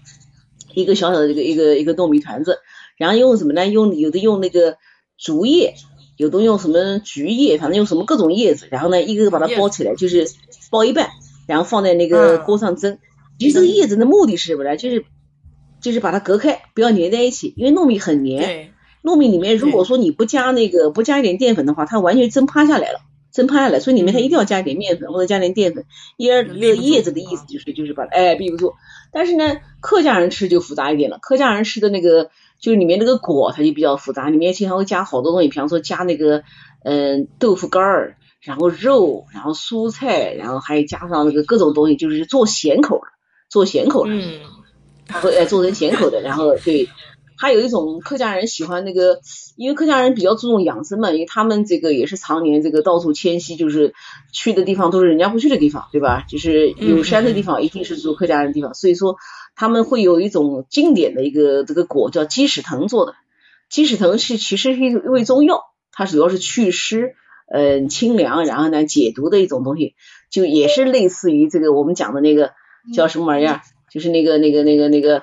[0.73, 2.59] 一个小小的这个一个一个糯米团子，
[2.97, 3.67] 然后用什么呢？
[3.67, 4.77] 用有的用那个
[5.17, 5.75] 竹叶，
[6.15, 10.27] 有的用什么菊叶，反正用什么各种叶子，然后呢一个个把它包起来，就是
[10.71, 11.09] 包一半，
[11.47, 12.97] 然后放在那个锅上蒸。
[13.37, 14.77] 其实这个叶子的目的是什么呢？
[14.77, 15.05] 就是
[15.81, 18.69] 就是把它隔开，不要粘在一起，因为糯米很粘。
[19.03, 22.99] 糯米里面如果说你不加那个不加一点淀粉的话，它完全蒸趴下来了，
[23.37, 25.85] 蒸趴了，所以里面它一定要加一点面粉或者加点淀粉。
[26.17, 28.73] 叶那个叶子的意思就是就是把哎闭不住。
[29.11, 31.19] 但是呢，客家人吃就复杂一点了。
[31.21, 36.41] 客家人吃的那个就是里面那个果，它就比较复杂，里面经常会加好多东西，比方说加那个
[36.83, 43.07] 嗯豆腐干儿，然后肉，然后蔬菜，然后还加上那个各种东西，就是做咸口的，
[43.49, 44.41] 做咸口的，嗯，
[45.05, 46.89] 他会哎做成咸口的，然后对。
[47.37, 49.21] 还有一种客家人喜欢那个，
[49.55, 53.93] 因为客家人比较注重养生嘛，因为他们这个也是常年这个到处迁徙，就是
[54.33, 56.25] 去的地方都是人家不去的地方，对吧？
[56.27, 59.17] 就是有山的地方一定是住客家人的地方，所以说
[59.55, 63.13] 他们会有一种经典的一个这个果叫鸡屎藤做的，
[63.69, 65.61] 鸡屎藤是其实是一味中药，
[65.91, 67.13] 它主要是祛湿、
[67.53, 69.93] 嗯清凉，然后呢解毒的一种东西，
[70.31, 72.53] 就也是类似于这个我们讲的那个
[72.95, 73.61] 叫什么玩意儿，
[73.91, 75.21] 就是那个那个那个那个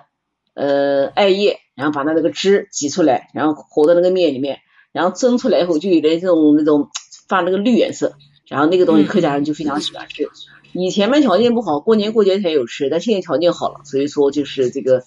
[0.54, 1.58] 呃艾叶。
[1.74, 4.60] 然后把它那个汁挤出来，然后和到那个面里面，
[4.92, 6.88] 然后蒸出来以后就有点这种那种
[7.28, 8.14] 发那个绿颜色，
[8.48, 10.28] 然后那个东西客家人就非常喜欢吃。
[10.72, 15.02] 以前嘛条件不好，过年过节才有吃，但现在条件好了，所以说就是这个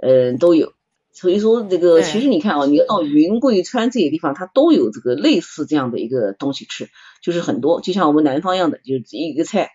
[0.00, 0.72] 嗯都有。
[1.14, 6.88] 所以说这个其实你看啊，你要到云贵川这些地方，它都有这个类似这样的一个东西吃，
[7.22, 9.70] 就是很多，就像我们南方一样的，就一个菜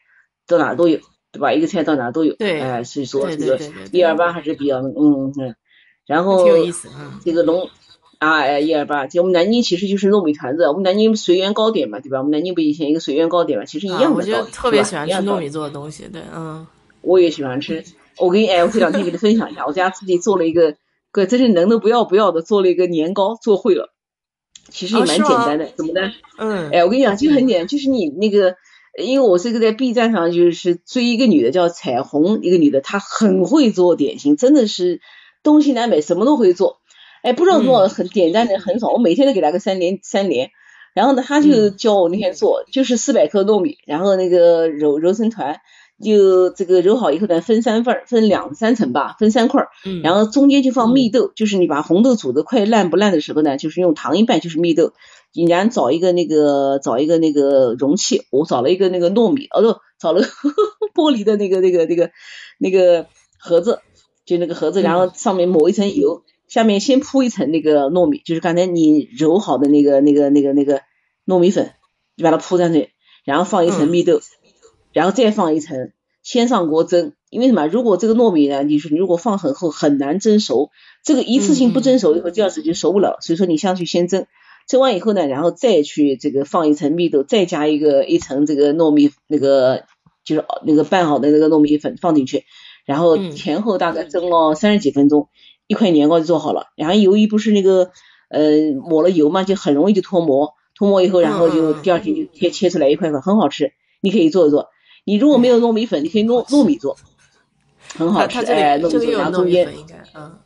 [0.48, 1.00] 到哪都有，
[1.32, 1.54] 对吧？
[1.54, 2.36] 一个菜到哪都有。
[2.36, 2.60] 对。
[2.60, 3.60] 哎，所以说这个
[3.92, 5.56] 一二八还是比较嗯嗯。
[6.08, 6.48] 然后
[7.24, 7.70] 这个龙
[8.18, 12.18] 啊，一二八，就我们南京其实就是糯米团子，我们南京随园糕点嘛，对吧？
[12.18, 14.12] 我们南京不以前一个随园糕点嘛，其实一样的。
[14.12, 16.66] 我觉得特别喜欢吃糯米做的东西，对，嗯。
[17.02, 17.84] 我也喜欢吃，
[18.18, 20.76] 我给你哎，我这两天给你分享一下，我家自己做了一个，
[21.12, 23.94] 个真是能的不要不要的，做了一个年糕，做会了。
[24.70, 26.12] 其实也蛮简单的，怎么呢？
[26.38, 26.72] 嗯。
[26.72, 28.56] 哎，我跟你讲，就很简单，就是你那个，
[29.02, 35.02] 因为我是个在 B 站上就是追一个女的叫彩虹，一个女的，她很会做点心，真的是。
[35.48, 36.80] 东西南北什么都会做，
[37.24, 40.50] 哎，不知道做很简单的很少，我每天都给他个三连三连，
[40.94, 45.62] 然后呢，他就教我那天做，就是四百克糯米，然后那个揉揉成团，
[46.04, 49.70] 就这个揉好以后呢，分三份，分两三层吧，分三块儿，
[50.04, 54.92] 然后中间就放蜜豆，就是你把红豆煮的快烂不烂的时候呢，就是用糖一拌就是蜜豆，
[55.48, 60.22] 然后找一个那个找一个那个容器，我找了一个那个糯米，哦不，找了
[60.94, 62.12] 玻璃的那个那个那个
[62.60, 63.08] 那个
[63.40, 63.80] 盒子。
[64.28, 70.82] 就那个盒子，然后上面抹一层油，下面先铺一层那个糯米，就是刚才你揉好的那个那个那个那个
[71.26, 71.72] 糯米粉，
[72.16, 72.90] 你把它铺上去，
[73.24, 74.20] 然后放一层蜜豆，
[74.92, 77.14] 然后再放一层，先上锅蒸。
[77.30, 77.68] 因为什么？
[77.68, 80.70] 如果这个糯米呢，你说如果放很厚，很难蒸熟。
[81.04, 83.18] 这个一次性不蒸熟以后，第二次就熟不了。
[83.22, 84.28] 所以说你上去先蒸，
[84.66, 89.84] 蒸完以后呢，然后再去这个放一层蜜豆，再加一个一层这个糯米那个
[90.24, 92.46] 就是那个拌好的那个糯米粉放进去。
[92.88, 95.28] 然后前后大概蒸了三十几分钟，
[95.68, 96.68] 一块年糕就做好了。
[96.78, 97.92] 然后由于不是那个
[98.30, 100.54] 呃抹了油嘛，就很容易就脱模。
[100.74, 103.74] 脱模以后，然后就第二天就切切出来一块块，很好吃。
[104.00, 104.70] 你可以做一做。
[105.04, 106.96] 你如果没有糯米粉，你可以糯糯米做，
[107.98, 108.40] 很好吃。
[108.46, 109.68] 哎，糯米然后中间
[110.14, 110.38] 嗯，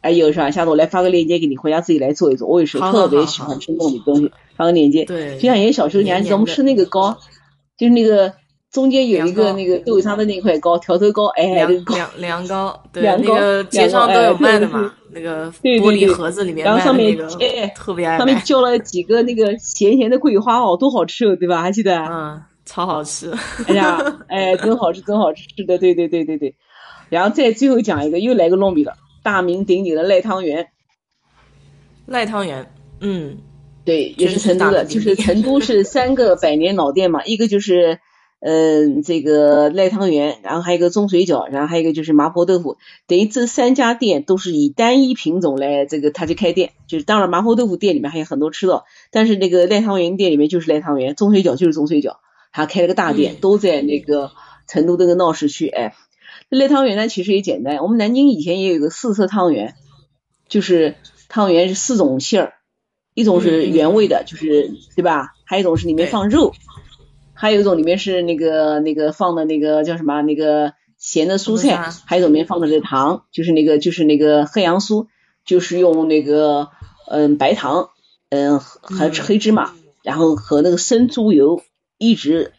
[0.00, 0.50] 哎有是吧？
[0.50, 2.48] 下次我来发个链接给你，回家自己来做一做。
[2.48, 5.04] 我也是特别喜欢吃糯米东西，发个链接。
[5.04, 7.16] 对，就像以前小时候，你还记得我们吃那个糕，
[7.78, 8.34] 就是那个。
[8.70, 21.62] 中间有一个那个豆沙的那块糕，条头糕，哎，凉凉凉糕，对，那个街上都有卖的嘛， 那个玻璃盒子里面，然后上面哎，特别爱上面浇了几个那个咸咸的桂花哦，多好吃哦，对吧？
[21.62, 21.96] 还记得？
[21.98, 23.32] 嗯，超好吃。
[23.66, 23.98] 哎呀，
[24.28, 26.54] 哎，真好吃，真好吃，是的，对对对对对。
[27.08, 30.68] 然后再最后讲一个，又来个糯米了，大名鼎鼎的赖汤圆。
[32.04, 33.38] 赖汤圆，嗯，
[33.86, 37.98] 对，也是成都的，就是成都是三个百年老店嘛，一个就是。
[38.40, 42.76] 嗯，这个赖汤圆，然后还有一个中水饺，然后还有一个就是麻婆豆腐，
[43.08, 52.18] 等于这三家店都是以单一品种来这个他去开店，就是当然麻婆豆腐店里面还有很多吃的，但是那个赖汤圆店里面就是赖汤圆，中水饺就是中水饺，
[52.52, 54.30] 他开了个大店，都在那个
[54.68, 55.66] 成都这个闹市区。
[55.66, 55.96] 哎，
[56.48, 59.74] 赖汤圆呢其实也简单，我们南京以前也有个四色汤圆，
[60.48, 60.94] 就是
[61.28, 62.52] 汤圆是四种馅儿，
[63.14, 65.34] 一种是原味的，就是对吧？
[65.44, 66.54] 还有一种是里面放肉。
[67.40, 75.06] 还有一种里面是那个那个放的那个叫什么那个咸的蔬菜，还有一种里面放的是糖，就是那个就是那个黑杨酥，
[75.44, 76.70] 就是用那个
[77.06, 77.90] 嗯白糖，
[78.30, 79.72] 嗯和黑芝麻，
[80.02, 81.62] 然后和那个生猪油
[81.96, 82.50] 一直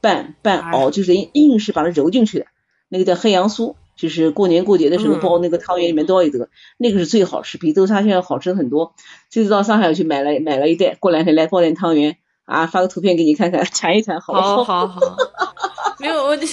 [0.00, 2.46] 拌拌熬，就是硬是把它揉进去的，
[2.88, 8.94] 那个叫黑杨酥，就是过年过节的时候包那个汤圆里面都要有这个，那个是最好吃，比豆沙馅要好吃很多。
[9.30, 12.16] 这次到上海去买了买了一袋，过两天来包点汤圆
[12.48, 15.00] 啊，发个图片给你看看， 馋一馋，好不好好好。
[15.98, 16.46] 没有，我就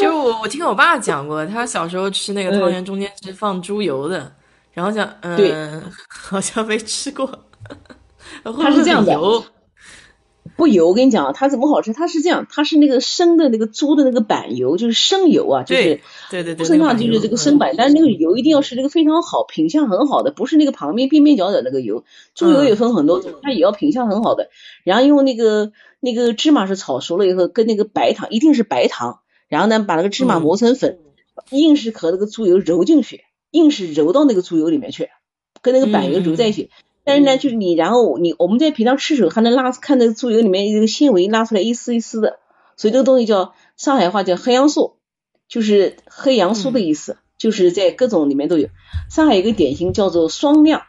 [0.00, 4.32] 就我我听我爸讲过，他小时候吃那个汤圆中间是放猪油的，
[4.72, 7.28] 然后讲嗯， 好像没吃过。
[8.44, 9.12] 他是这样的，
[10.62, 10.88] 不油。
[10.88, 11.92] 我跟你讲，它怎么好吃？
[11.92, 16.00] 它是这样，它是那个生的那个猪的那个板油，就是生油啊，就是
[16.30, 22.04] 对对对，身上就是这个生板，但是那个油一定要是那个非常好，品相很好的，不是那个旁边边边角角那个油。
[22.36, 24.50] 猪油也分很多种，它也要品相很好的，
[24.84, 25.72] 然后用那个。
[26.04, 30.98] 那个芝麻是炒熟了以后，跟那个白糖一定是白糖，然后呢把那个芝麻磨成粉，
[31.50, 33.20] 硬是和那个猪油揉进去，
[33.52, 35.10] 硬是揉到那个猪油里面去，
[35.60, 36.70] 跟那个板油揉在一起。
[37.04, 42.38] 但是呢，就是你然后你我们在平常吃时候还能拉看那个猪油里面这个纤维拉出来一丝一丝的，
[42.76, 44.94] 所以这个东西叫上海话叫黑杨酥，
[45.48, 48.68] 就是黑杨酥的意思，就是在各种里面都有。
[49.10, 50.82] 上海有个点心叫做双酿，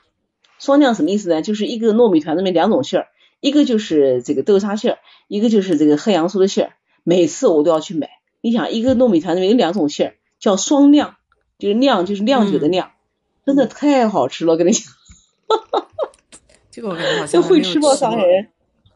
[0.59, 1.41] 双酿什么意思呢？
[1.41, 3.07] 就是一个糯米团里面两种馅儿。
[3.39, 4.97] 一个就是这个豆沙馅儿，
[5.28, 6.74] 一个就是这个黑杨酥的馅儿。
[7.03, 8.09] 每次我都要去买。
[8.39, 11.16] 你想，一个糯米团里面有两种馅儿，叫双酿，
[11.59, 12.91] 就是酿就是酿酒的酿，
[13.45, 14.55] 真的太好吃了。
[14.55, 14.93] 跟你讲，
[16.71, 18.47] 这个我感觉好像会吃不上海人。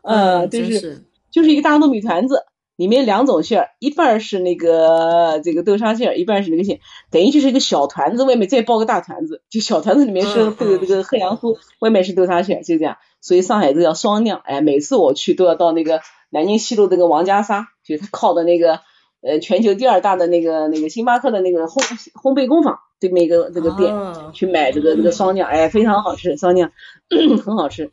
[0.02, 2.44] 嗯，就是就是一个大糯米团子，
[2.78, 6.80] 里面两种馅儿，一半是那个这个豆沙馅儿，一半是那个馅，
[7.12, 12.98] 等于就是一个小团子，外面再包个大团子，就小团子里面是这个这个黑洋酥，外面是豆沙馅，就这样。
[13.20, 18.80] 所以上海这叫双酿，哎，每次我去都要到那个南京西路那个王家沙，就是他靠的那个
[19.22, 21.82] 呃全球第二大的那个那个星巴克的那个烘
[22.14, 23.94] 烘焙工坊对面一个这个店
[24.34, 26.72] 去买这个这个双酿，哎，非常好吃，双酿
[27.44, 27.92] 很好吃。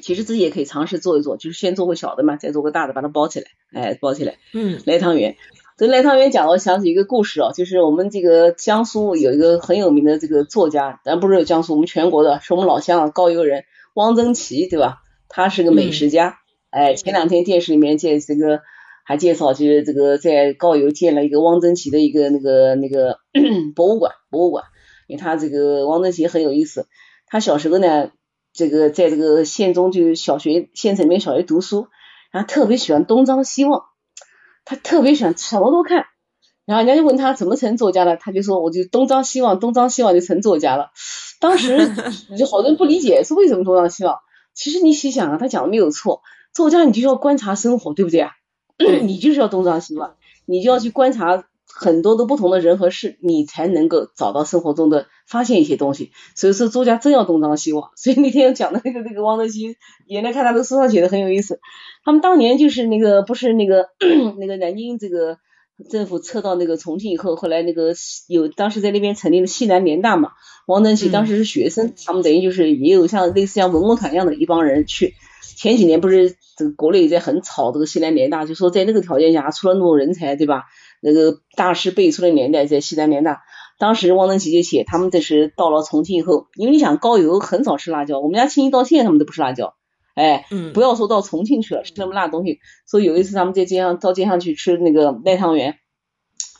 [0.00, 4.36] 其实自己也可以尝试做一做，就是先做个小的嘛，再做个大的，把它包起来，哎，包起来。
[4.54, 5.36] 嗯，来汤圆，
[5.76, 13.64] 这来汤圆讲，我想起一个故事哦，就是我们这个江苏有一个很有名的这个作家，咱不是江苏，我们全国的，是我们老乡高邮人。
[13.94, 14.98] 汪曾祺对吧？
[15.28, 16.38] 他是个美食家，
[16.70, 18.60] 哎，前两天电视里面见这个
[19.08, 23.20] 还介绍，就是这个在高邮建了一个汪曾祺的一个那个那个
[23.74, 24.64] 博物馆，博物馆。
[25.06, 26.86] 因为他这个汪曾祺很有意思，
[27.26, 28.10] 他小时候呢，
[28.52, 31.86] 这个在这个县中就是小学县城里面小学读书，
[32.30, 33.84] 然后特别喜欢东张西望，
[34.66, 36.04] 他特别喜欢什么都看，
[36.66, 40.90] 然后人家就问他怎么成作家了，他就说我就东张西望，东张西望就成作家了。
[41.40, 41.90] 当时
[42.36, 44.18] 就好多人不理解，是为什么东张西望？
[44.52, 46.20] 其实你细想啊，他讲的没有错。
[46.52, 48.32] 作家你就要观察生活，对不对啊？
[49.02, 50.14] 你就是要东张西望，
[50.46, 56.12] 你就要去观察很多的不同的人和事，你才能够找到生活中的发现一些东西。
[56.34, 57.90] 所以说，作家真要东张西望。
[57.96, 59.76] 所以那天讲的那个那个汪曾祺，
[60.06, 61.60] 原来看他的书上写的很有意思。
[62.04, 63.88] 他们当年就是那个不是那个
[64.38, 65.38] 那个南京这个。
[65.90, 67.94] 政府撤到那个重庆以后，后来那个
[68.26, 70.30] 有当时在那边成立了西南联大嘛，
[70.66, 75.14] 王曾祺当时是学生，他们等于就是也有像类似像文工团一样的一帮人去。
[75.56, 80.64] 前几年不是这个国内在很吵这个西南联大，就说在那个条件下出了那种人才，对吧？
[81.00, 83.42] 那个大师辈出的年代在西南联大，
[83.78, 89.74] 当时汪曾祺就写，他们这是到了重庆以后，因为你想高邮很少吃辣椒，我们家亲戚到现在他们都不吃辣椒。
[90.18, 92.58] 哎，嗯，不要说到重庆去了，吃那么辣的东西。
[92.86, 95.78] 所以有一次他们在街上到街上去吃那个卖汤圆，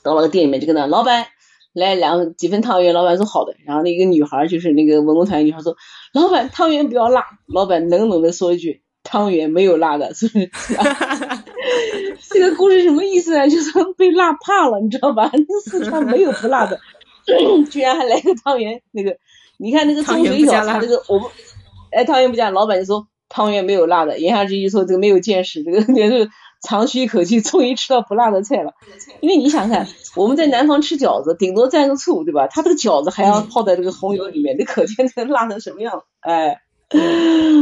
[0.04, 1.26] 到了个店里面就跟那老板
[1.72, 3.56] 来两几份汤圆，老板说好的。
[3.66, 5.76] 然后那个女孩就是那个文工团女孩说，
[6.12, 7.24] 老板汤圆不要辣。
[7.52, 10.50] 老板冷冷的说一句，汤圆没有辣的，是不是？
[12.30, 13.48] 这个故事什么意思呢？
[13.48, 15.30] 就是被辣怕了，你知道吧？
[15.64, 16.78] 四川没有不辣的，
[17.70, 18.80] 居然还来个汤圆。
[18.92, 19.16] 那个
[19.56, 21.28] 你看那个中水饺，他这个我们。
[21.90, 26.30] 哎，汤圆不加，老板就说汤圆没有辣的，言下之意说这个没有见识，这个 也是
[26.62, 28.72] 长吁一口气，终于吃到不辣的菜了。
[29.20, 32.46] 因为你想看，我们在南方吃饺子，顶多蘸个醋，对吧？
[32.46, 36.04] 他这个饺子还要泡在这个红油里面，你可见这辣成什么样？
[36.20, 36.60] 哎，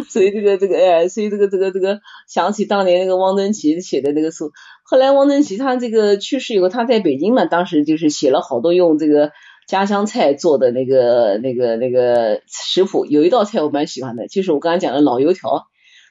[0.08, 4.52] 所以这个这个哎，所以这个这个这个想起当年那个汪曾祺写的那个书，
[4.84, 9.32] 后来汪曾祺他这个去世以后，他在北京嘛，当时就是写了好多用这个。
[9.66, 15.66] 家乡菜做的那个、那个、那个食谱，有一道菜我蛮喜欢的，就是我刚才讲的老油条，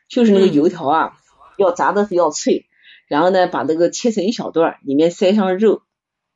[0.10, 1.14] 就是那个油条啊，
[1.58, 2.66] 要炸的是要脆，
[3.08, 5.84] 然后呢，把那个切成一小段，里面塞上肉，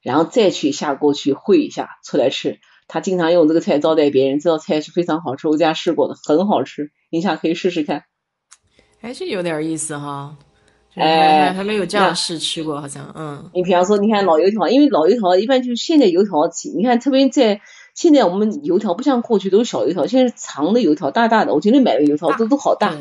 [0.02, 2.60] 然后再去下锅去烩一下出来吃。
[2.88, 8.06] 他经常用这个菜招待别人，这道菜是非常好吃，我家试过的，很好吃，你想可以试试看。
[9.02, 10.38] 还是有点意思哈。
[10.96, 13.50] 哎，还没有这样试吃过，好像，嗯。
[13.54, 17.62] 你比方说，你看老油条，因为老油条一般就是现在油条，你看特别在
[17.94, 21.54] 现在我们油条不像过去都是小油条，现在是长的油条，大大的。
[21.54, 22.98] 我今天买的油条都都好大。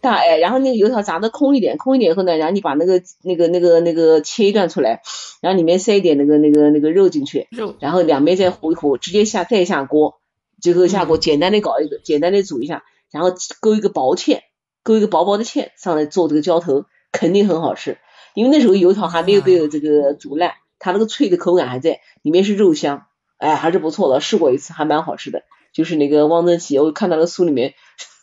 [0.00, 5.02] 大哎，然后那个油条炸的空一点，空一点以后呢，然后你把那个那个那个那个切一段出来，
[5.40, 10.20] 然后里面塞一点那个那个那个肉进去，肉，然后两边再糊一糊，直接下再下锅，
[10.62, 14.38] 最后下锅简单的搞一个，简单的煮一下，然后勾一个薄芡，
[14.84, 17.98] 勾一个薄薄的芡上来做这个浇头，肯定很好吃。
[18.34, 23.06] 因为那时候油条还没有被这个煮烂，它那个脆的口感还在，里面是肉香，
[23.38, 25.42] 哎，还是不错的，试过一次还蛮好吃的。
[25.72, 27.74] 就是那个汪曾祺，我看到了书里面。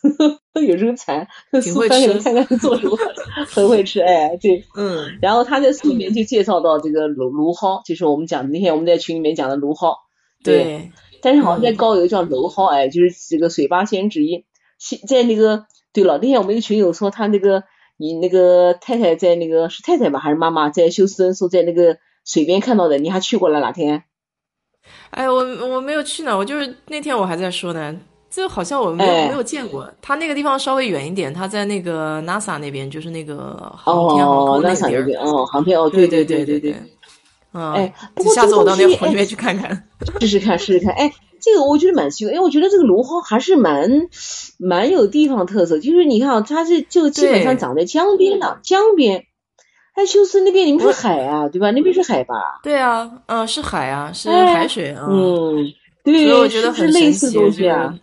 [0.54, 1.26] 有时候馋，
[1.60, 2.96] 书翻给他看看做什么，
[3.48, 9.96] 很会吃哎，对，嗯，然后他在书里面就介绍到这个芦芦蒿，就是我们讲那天我们在群里面讲的芦蒿，
[10.44, 14.44] 对，但是好像在高邮叫蒌蒿，哎，就是这个水八仙之一。
[14.78, 17.64] 现在那个，对了，那天我们一个群友说他那个
[17.96, 24.04] 你那个太太在那个是太太吧还是妈妈在休斯顿说在那个水边看到的，你还去过了哪天？
[25.10, 25.36] 哎，我
[25.68, 27.96] 我没有去呢，我就是那天我还在说呢。
[28.28, 35.18] 这好像我没有没有见过，他那个地方稍微远一点，他在那个 NASA 那边，就是那个航天航空那边。
[35.20, 36.74] 哦，航天哦，对对对对对。
[37.54, 37.94] 嗯，哎，
[38.34, 39.88] 下次我到那湖里面去看看，
[40.20, 40.92] 试试看，试试看。
[40.94, 41.10] 哎，
[41.46, 43.88] 这个我觉得蛮奇怪，因为我觉得这个芦蒿还是蛮
[44.58, 49.22] 蛮有地方特色，就是你看啊，它是就基本上长在江边的，江边。
[49.94, 51.70] 哎，休斯那边你们是海啊，对吧？
[51.70, 52.34] 那边是海吧？
[52.64, 55.06] 对啊，嗯，是海啊，是海水啊。
[55.08, 55.64] 嗯，
[56.04, 57.94] 对，所以我觉得很类似东西啊。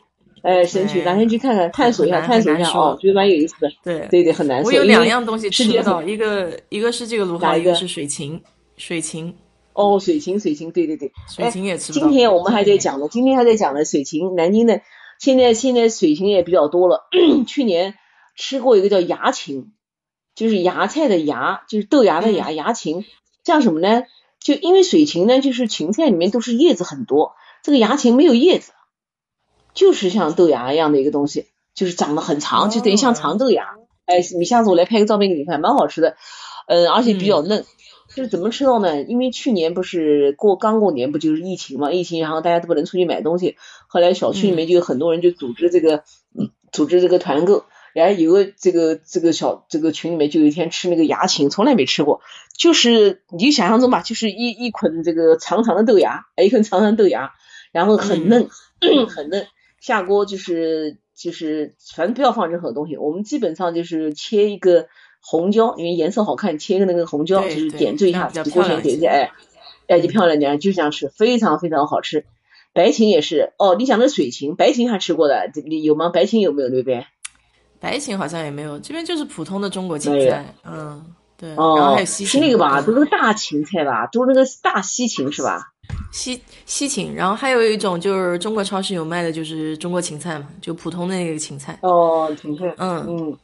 [0.41, 3.69] 哎，神奇，哪天去看看，探索一下，探索一下哦，觉得蛮有意思的。
[3.83, 4.69] 对对对，很难受。
[4.69, 8.41] 我有两样东西吃不到，一个一个是这个芦蒿，一个是水芹。
[8.77, 9.33] 水芹。
[9.73, 11.91] 哦，水芹，水芹，对对对，水芹也吃。
[11.93, 14.81] 今天我们还在讲呢， 今天还在讲呢，水芹，南京的
[15.19, 17.07] 现在现在水芹也比较多了。
[17.47, 17.95] 去年
[18.35, 19.71] 吃过一个叫芽芹，
[20.35, 23.05] 就是芽菜的芽，就是豆芽的芽，芽芹。
[23.43, 24.03] 像什么呢？
[24.39, 28.73] 就因为水芹呢，就是芹菜里面都是叶子很多，这个芽芹没有叶子。
[29.73, 33.69] 就是像豆芽一样的一个东西，就是长得很长，就等于像长豆芽。
[34.05, 36.15] 哎，你下次我来拍个照片给你看，蛮好吃的。
[36.67, 37.65] 嗯，而且比较嫩。
[38.15, 39.01] 就是怎么吃到呢？
[39.03, 41.91] 因为去年不是过刚过年，不就是疫情嘛？
[41.91, 43.57] 疫情，然后大家都不能出去买东西。
[43.87, 46.03] 后来小区里面就有很多人就组织这个，
[46.71, 47.65] 组织这个团购。
[47.93, 52.21] 然后有个这个这个小这个群里面就有一天吃那个牙芹，从来没吃过。
[52.57, 57.33] 就是你就想象中吧，就是一一捆这个长长的豆芽，一捆长长的豆芽，
[57.71, 58.49] 然后很嫩，
[59.07, 59.45] 很嫩。
[59.79, 64.87] 下锅就是就是反正不要放任何东西，我们基本上就是切一个
[65.25, 69.31] 红椒，因为颜色好看，切个那个红椒，就是点缀一下，锅前点缀，哎，
[69.87, 72.25] 哎就漂亮点，就这样吃，非常非常好吃。
[72.73, 75.49] 白芹也是，哦，你讲的水芹，白芹还吃过的，
[75.83, 76.09] 有吗？
[76.09, 77.05] 白芹有没有那边？
[77.79, 81.03] 白芹好像也没有，这边就是普通的中国芹菜，嗯，
[81.37, 82.81] 对，然后还有西芹，是那个吧？
[82.81, 84.07] 都是大芹菜吧？
[84.07, 85.69] 都是那个大西芹是吧？
[86.11, 91.77] 西西芹，然后还有一种就是中国超市有卖的，就是中国芹菜嘛，就普通的那个芹菜。
[91.81, 93.37] 哦，芹菜，嗯嗯，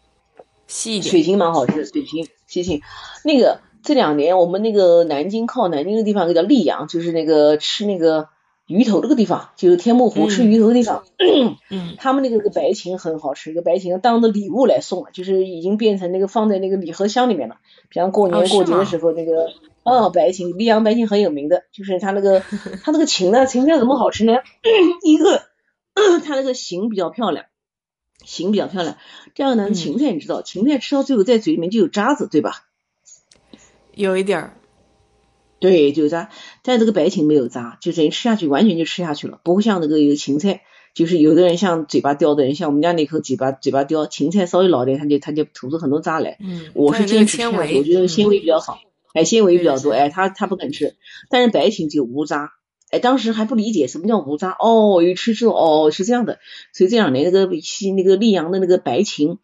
[0.69, 1.11] 细一点。
[1.11, 2.79] 水芹蛮好吃，水芹、西芹。
[3.25, 8.29] 那个这两年我们那个南京靠南京的地方，那个叫溧阳，就是那个吃那个
[8.67, 11.03] 鱼头这个地方，就是天目湖吃鱼头的地方。
[11.69, 17.57] 嗯，他们那个个白芹很好吃，一个白芹当着礼物来送了，就是已经变成那个放在那个礼盒箱里面了，
[17.89, 19.49] 比方过年过节的时候那个。
[19.81, 22.41] 哦，白芹，溧阳白芹很有名的，就是它那个，
[22.83, 24.33] 它那个芹呢，芹菜怎么好吃呢？
[25.03, 25.41] 一个，
[26.23, 27.45] 它那个形比较漂亮，
[28.29, 28.95] 形比较漂亮。
[29.33, 32.67] 这样呢，芹菜你知道，芹菜吃到最后在嘴里面就有渣子，对吧？
[33.95, 34.53] 有一点儿。
[35.59, 36.29] 对，就有渣。
[36.63, 40.61] 但这个白芹没有渣，就等于吃下去完全就吃下去了，不会像那个有芹菜，
[40.93, 46.37] 就是有的人像嘴巴刁的人，像我们家那口嘴巴嘴巴刁，芹菜稍微老点，他就他就吐出很多渣来。
[46.39, 46.67] 嗯。
[46.75, 48.79] 我是坚持吃，我觉得纤维比较好。
[49.13, 50.95] 哎，纤维比较多，哎，他他不肯吃，
[51.31, 52.51] 但是白芹就无渣，
[52.91, 55.53] 哎，当时还不理解什么叫无渣，哦，一吃之后，
[55.85, 56.39] 哦，是这样的，
[56.73, 59.37] 所以这两年那个西那个溧阳的那个白芹，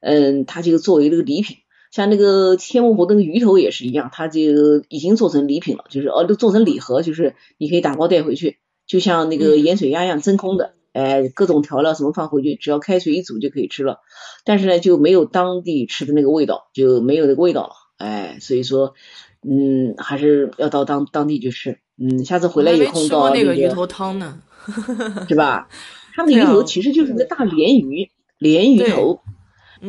[0.00, 1.56] 嗯，它就作为那个礼品，
[1.90, 4.40] 像那个天目湖那个鱼头也是一样，它就
[4.88, 13.98] 已经做成礼品了，就是哦，都做成礼盒，就是你可以打包带回去，就像那个盐水鸭一样真空的，哎，各种调料什么放回去，只要开水一煮就可以吃了，
[14.44, 17.72] 但是呢就没有当地吃的那个味道，就没有那个味道了。
[17.98, 18.94] 哎，所以说，
[19.42, 21.78] 嗯，还是要到当当地去吃。
[22.02, 24.40] 嗯，下次回来有空到那个鱼头汤呢，
[25.28, 25.68] 是吧？
[26.14, 29.20] 它那个鱼头其实就是个大鲢鱼，鲢鱼头。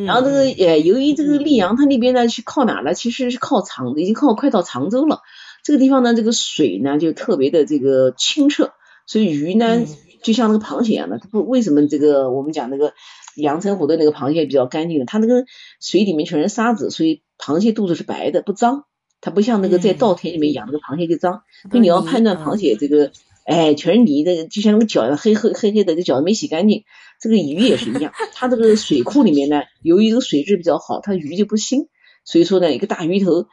[0.06, 2.94] 然后这个，呃，由于这个溧阳它那边呢，是靠哪呢？
[2.94, 5.22] 其实是靠长，已经靠快到常州了。
[5.64, 8.74] 这个地方呢，这个水呢就特别的这个清澈，
[9.08, 9.84] 所以鱼呢
[10.22, 11.18] 就像那个螃蟹一样的。
[11.18, 12.94] 它不为什么这个我们讲那个。
[13.36, 15.46] 阳澄湖的那个螃蟹比较干净的，它那个
[15.82, 18.84] 水里面全是沙子，所以螃蟹肚子是白的，不脏。
[19.22, 21.42] 它不像那个在稻田里面养那个螃蟹就脏。
[21.70, 23.12] 所以你要判断螃蟹这个
[23.46, 26.84] 哎，全是泥的，就像那个脚黑黑黑黑的，这脚没洗干净。
[27.20, 31.88] 这个鱼也是一样，它这个水库里面呢，由于这个水质比较好，它鱼就不腥，
[32.26, 33.48] 所以说呢，一个大鱼头。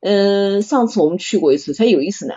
[0.00, 2.34] 嗯，上次我们去过一次，才有意思呢。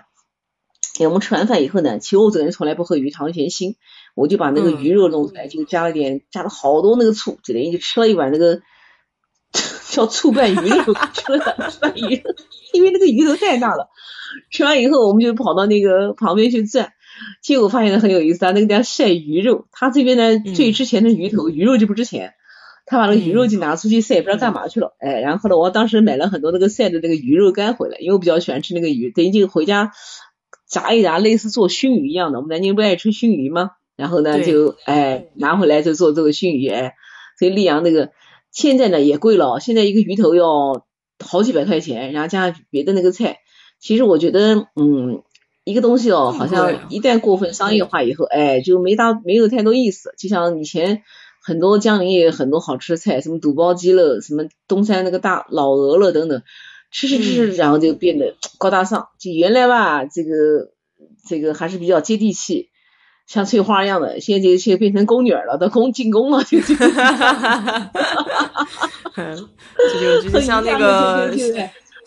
[1.00, 3.76] 哎，我们吃完饭以后呢，其实我这个人从来不喝鱼汤嫌腥，
[4.16, 8.62] 我就把那个鱼肉弄出来，就加了点，加了好多那个醋，就等于就吃了一碗那个
[9.98, 12.24] 叫醋拌鱼肉，吃了醋拌鱼，
[12.74, 13.90] 因为那个鱼头太大了。
[14.52, 16.94] 吃完以后，我们就跑到那个旁边去转。
[17.42, 22.34] 结果发现很有意思啊，那个叫晒鱼肉，他这边呢最值钱的鱼头，鱼肉就不值钱。
[22.86, 24.96] 他把那个鱼肉就拿出去晒，不知道干嘛去了。
[25.00, 29.92] 哎，然后呢，我当时买了很多那个晒的那个鱼肉干回来，因为我比较喜欢吃那个鱼，等于就回家
[30.70, 32.40] 炸一炸，类似做熏鱼一样的。
[32.40, 33.72] 我们南京不爱吃熏鱼吗？
[33.96, 36.68] 然后呢，就哎拿回来就做这个熏鱼。
[36.70, 36.94] 哎，
[37.40, 38.12] 所以溧阳那个
[38.58, 40.86] 现在呢也贵了，现在一个鱼头要
[41.24, 43.38] 好几百块钱，然后加上别的那个菜。
[43.80, 45.22] 其实我觉得，嗯。
[45.64, 50.14] 一个东西哦，好像一旦过分商业化以后，哎，就没大没有太多意思。
[50.18, 51.04] 就像以前
[51.44, 56.42] 很多江陵也有很多好吃的菜，什么肚包鸡了，什么东山那个大老鹅了等等，
[56.90, 59.10] 吃吃吃，然后就变得高大上。
[59.20, 60.72] 就原来吧，这个
[61.28, 62.70] 这个还是比较接地气，
[63.28, 66.76] 像翠花一样的，现在就就变成宫女了，都宫进宫了，就就
[70.24, 71.32] 就就 像那个。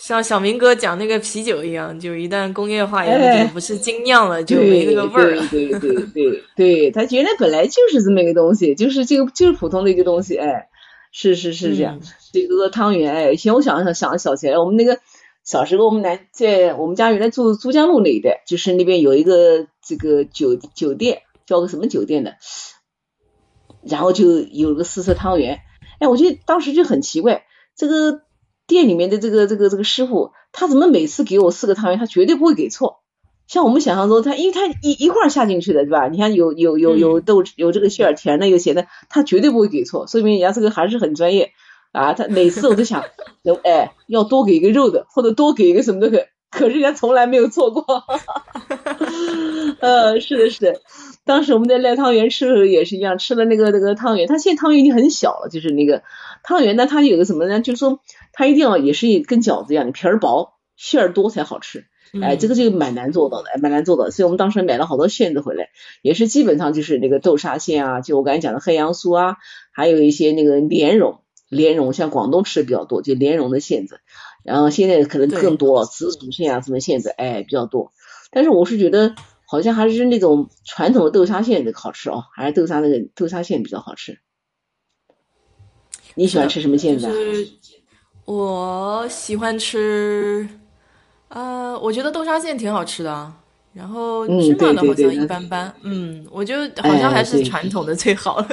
[0.00, 5.46] 像小明哥讲那个啤酒一样，就一旦工业化以后，就不是精酿了，就没那个味儿了。
[5.50, 10.68] 对对对对对，它原来本来就是这么一个东西，就是这个就是普通的一个东西，哎，
[11.12, 12.00] 是是是这样。
[12.32, 14.98] 这个汤圆，哎，以前我想想想想起来，我们那个
[15.44, 22.36] 小时候，我们南在我们家原来住珠江路那一带，就是那边有一个这个酒酒店，叫个什么酒店的，
[23.82, 25.60] 然后就有个四色汤圆，
[25.98, 27.44] 哎，我觉得当时就很奇怪，
[27.76, 28.22] 这个。
[28.66, 33.00] 店里面的这个这个这个师傅，他怎么每次给我四个汤圆，他绝对不会给错。
[33.48, 36.06] 像我们想象中，他因为他一一块下进去的，对吧？
[36.06, 41.50] 你看有有有有豆有这个馅儿甜的有咸的，他绝对不会给错，说明人家这个还是很专业
[41.92, 42.12] 啊。
[42.14, 43.04] 他每次我都想，
[43.64, 47.84] 哎，要多给一个肉的，或者多给一个什么的，可是人家从来没有错过。
[49.80, 50.80] 呃，是的，是的。
[51.24, 56.02] 当时我们在赖汤圆吃的时候也是一样，吃了那个那个汤圆，它现在汤圆已经很小了，就是那个
[56.42, 57.60] 汤圆呢，它有个什么呢？
[57.60, 58.00] 就是说
[58.32, 61.84] 它一定要也是跟饺子一样的皮儿薄，馅儿多才好吃。
[62.20, 64.10] 哎，这个就蛮难做到的，蛮难做到。
[64.10, 65.68] 所以我们当时买了好多馅子回来，
[66.02, 69.36] 也是基本上就是那个豆沙馅啊，就我刚才讲的黑杨酥啊，
[69.72, 71.20] 还有一些那个莲蓉，
[71.50, 74.00] 莲蓉像广东吃的比较多，就莲蓉的馅子。
[74.42, 77.92] 然后现在可能更多了，紫薯馅啊什么馅子，哎比较多。
[78.30, 79.14] 但是我是觉得。
[79.52, 84.20] 好像还是那种传统的豆沙馅的好吃哦，还是豆沙那个豆沙馅比较好吃。
[86.14, 87.08] 你喜欢吃什么馅子？
[88.26, 90.48] 我喜欢吃，
[91.26, 93.32] 呃，我觉得豆沙馅挺好吃的，
[93.72, 95.74] 然后芝麻的好像一般般。
[95.82, 98.48] 嗯，我觉得好像还是传统的最好了。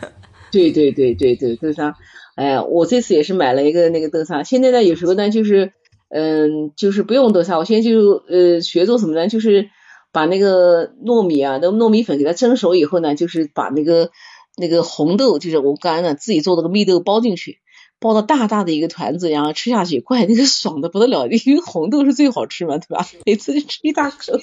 [0.52, 1.96] 对对对对对，豆沙。
[2.34, 4.42] 哎，我这次也是买了一个那个豆沙。
[4.42, 5.72] 现在呢，有时候呢，就是
[6.08, 9.28] 嗯，就是不用豆沙，我现在就呃学做什么呢？
[9.28, 9.68] 就是。
[10.14, 14.10] 把那个糯米啊，那糯米粉给它蒸熟以后呢，就是把那个
[14.58, 17.60] 那个红豆，就是我刚才呢自己做的个蜜豆包进去，
[17.98, 23.06] 包到大大的一个团子，然后吃下去， 怪那个爽的不得了，因为红豆是最好吃嘛，对吧？
[23.24, 24.38] 每次吃一大口。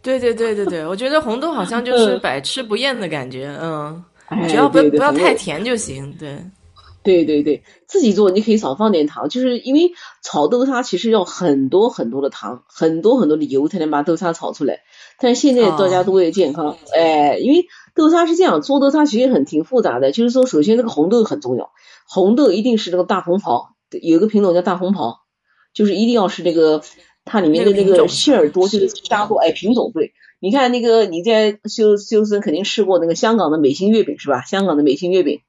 [0.00, 4.02] 对对对对对，我觉得红豆好像就 是百吃不厌的感觉，嗯，
[4.48, 6.38] 只要不不要太甜就行，对。
[7.02, 9.92] 对对对，自己做你可以少放点糖，就是因为
[10.22, 14.80] 炒豆沙其实要很多很多的糖，很多很多的油才能把豆沙炒出来。
[15.18, 21.70] 但是现在大家都为了健康，哎，因为豆沙是这样做豆沙其实很挺复杂的，就是说首先这个红豆很重要，
[22.06, 25.20] 红豆一定是这个大红袍，有一个品种叫大红袍，
[25.72, 26.82] 就是一定要是这个
[27.24, 30.12] 它里面的那个馅儿多，就是沙多，哎，品种对。
[30.38, 34.42] 你看那个你在休休斯顿肯定吃过那个香港的美心月饼是吧？
[34.42, 35.40] 香港的美心月饼。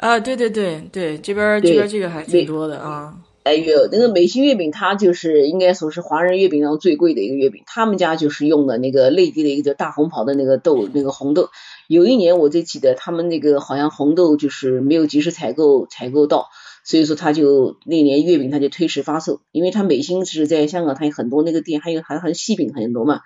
[0.00, 3.14] 啊，对对对对，这边这边这个还挺多的啊。
[3.42, 7.62] 哎呦，那个美心月饼，它就是应该说是华人月饼中最贵的一个月饼。
[7.66, 11.48] 他们家就是用的那个内地的一个叫大红袍的那个豆，那个红豆。
[11.86, 16.48] 有一年我就记得他们那个好像红豆就是没有及时采购采购到，
[16.84, 23.20] 所以说他就那年月饼他就推迟发售，因为他美心是在香港，他有很多那个店，还有还还西饼很多嘛，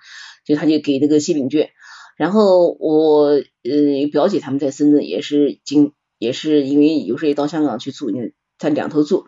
[0.45, 1.69] 就他就给那个西饼券。
[2.17, 5.93] 然后我呃表姐他们在深圳也是经。
[6.17, 9.27] 也是因为有时候也到香港去住，你在两头住，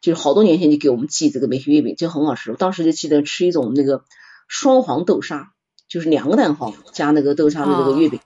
[0.00, 2.50] 就是好多年前就给我们寄这个美心月饼，就很好吃。
[2.50, 4.04] 我当时就记得吃一种那个
[4.46, 5.52] 双黄豆沙，
[5.88, 8.20] 就是两个蛋黄加那个豆沙的那个月饼。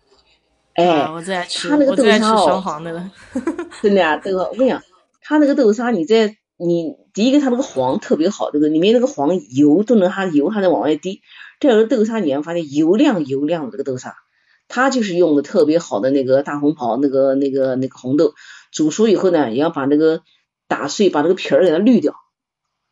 [0.75, 3.11] 哎，我最爱吃，他那个豆沙哦，双黄的了。
[3.83, 4.83] 真的呀，这个我跟你讲，
[5.21, 11.21] 他那个豆沙，你在你第一个，它那个黄特别好，这个里面那个黄油都能它油还能往外滴。
[11.61, 14.15] 第二个豆沙你会发现油亮油亮的这个豆沙，
[14.69, 18.35] 它就是用的特别好的那个大红袍那个那个那个红豆，
[18.71, 20.23] 煮熟以后呢，也要把那个
[20.67, 22.15] 打碎，把那个皮儿给它滤掉，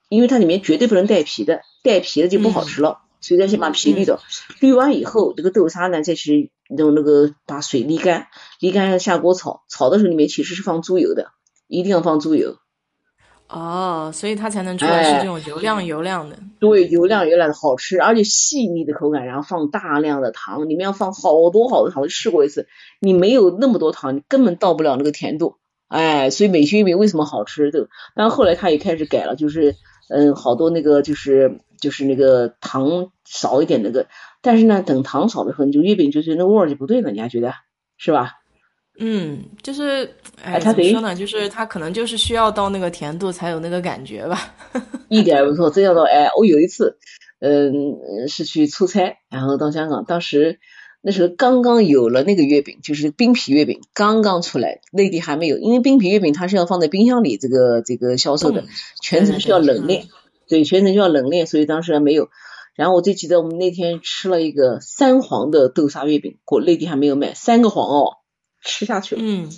[0.08, 4.20] 因为它里面绝对不能带皮的，带皮的就不好吃了，所以要先把皮滤掉。
[4.60, 8.28] 滤完以后，这个豆沙呢再去用那个把水沥干，
[8.60, 11.30] 沥干下锅炒，炒的时候里面其实是放猪油的，
[11.66, 12.56] 一定要放猪油。
[13.52, 16.36] 哦，所以它才能出来是这种油亮油亮的。
[16.60, 22.02] 对，油亮油亮的好吃，而且细腻的口感，然后放大量的糖，里面要放好多好多糖。
[22.02, 22.68] 我试过一次，
[23.00, 25.56] 你没有那么多糖，你根本到不了那个甜度。
[25.88, 27.72] 哎，所以美心月饼为什么好吃？
[27.72, 29.74] 对，但后来他也开始改了，就是
[30.08, 34.06] 嗯，好多那个就是就是那个糖少一点那个，
[34.42, 37.54] 但是呢，等糖少的时候，你就月饼就是那味儿就不对了，你还觉得
[37.96, 38.34] 是吧？
[38.98, 40.10] 嗯，就是
[40.42, 41.14] 哎，怎么说呢？
[41.14, 44.54] 就是他可能就是需要到那个甜度才有那个感觉吧。
[45.08, 46.98] 一点不错，这叫做哎，我有一次，
[47.40, 50.60] 嗯，是去出差，然后到香港，当时
[51.00, 58.64] 那时候刚刚有了那个月饼，就是冰皮月饼刚刚出来，内地还没有，因为冰皮月饼它是要放在冰箱里这个这个销售的，
[59.00, 60.08] 全程需要冷链，
[60.46, 62.28] 对，全程需要冷链，所以当时还没有。
[62.76, 68.19] 然后我就记得我们那天吃了一个三黄的豆沙月饼，国内地还没有卖，三个黄哦。
[68.60, 69.48] 吃下去了，嗯，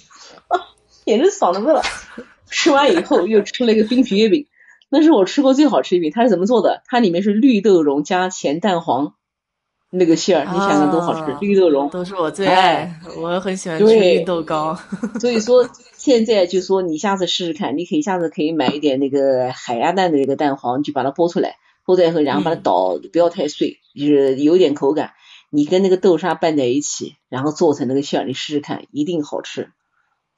[1.05, 1.83] 简直爽的不了。
[2.51, 4.47] 吃完以后又吃了一个冰皮月饼，
[4.91, 6.13] 那是我吃过最好吃月饼。
[6.15, 6.83] 它是怎么做的？
[6.85, 9.15] 它里面是绿豆蓉加咸蛋黄
[9.91, 11.35] 那个馅儿，你想想多好吃。
[11.41, 14.79] 绿豆蓉都是我最爱，我很喜欢吃绿豆糕。
[15.19, 15.67] 所以说
[15.97, 21.57] 现在就说你下次试试看，你可以下次可以买一点那个海鸭蛋的那个蛋黄，你就把它剥出来，
[21.87, 25.13] 剥出来以后然后把它捣，不要太碎，就是有点口感。
[25.55, 29.71] 你跟那个豆沙拌在一起，然后做成那个馅儿，你试试看，一定好吃，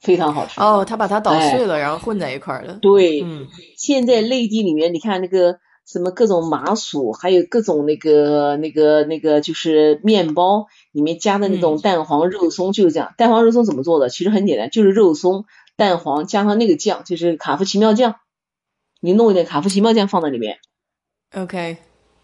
[0.01, 0.59] 非常好吃。
[0.59, 2.73] 哦，他把它捣碎了，然后混在一块儿的。
[2.81, 3.47] 对，嗯，
[3.77, 13.13] 现在内地里面，你看那个什么各种麻薯，还有各种那个那个那个就是面包里面加的那种蛋黄肉松，就是这样。
[13.17, 14.09] 蛋黄肉松怎么做的？
[14.09, 15.45] 其实很简单，就是肉松、
[15.77, 18.15] 蛋黄加上那个酱，就是卡夫奇妙酱，
[18.99, 20.57] 你弄一点卡夫奇妙酱放在里面。
[21.33, 21.77] OK，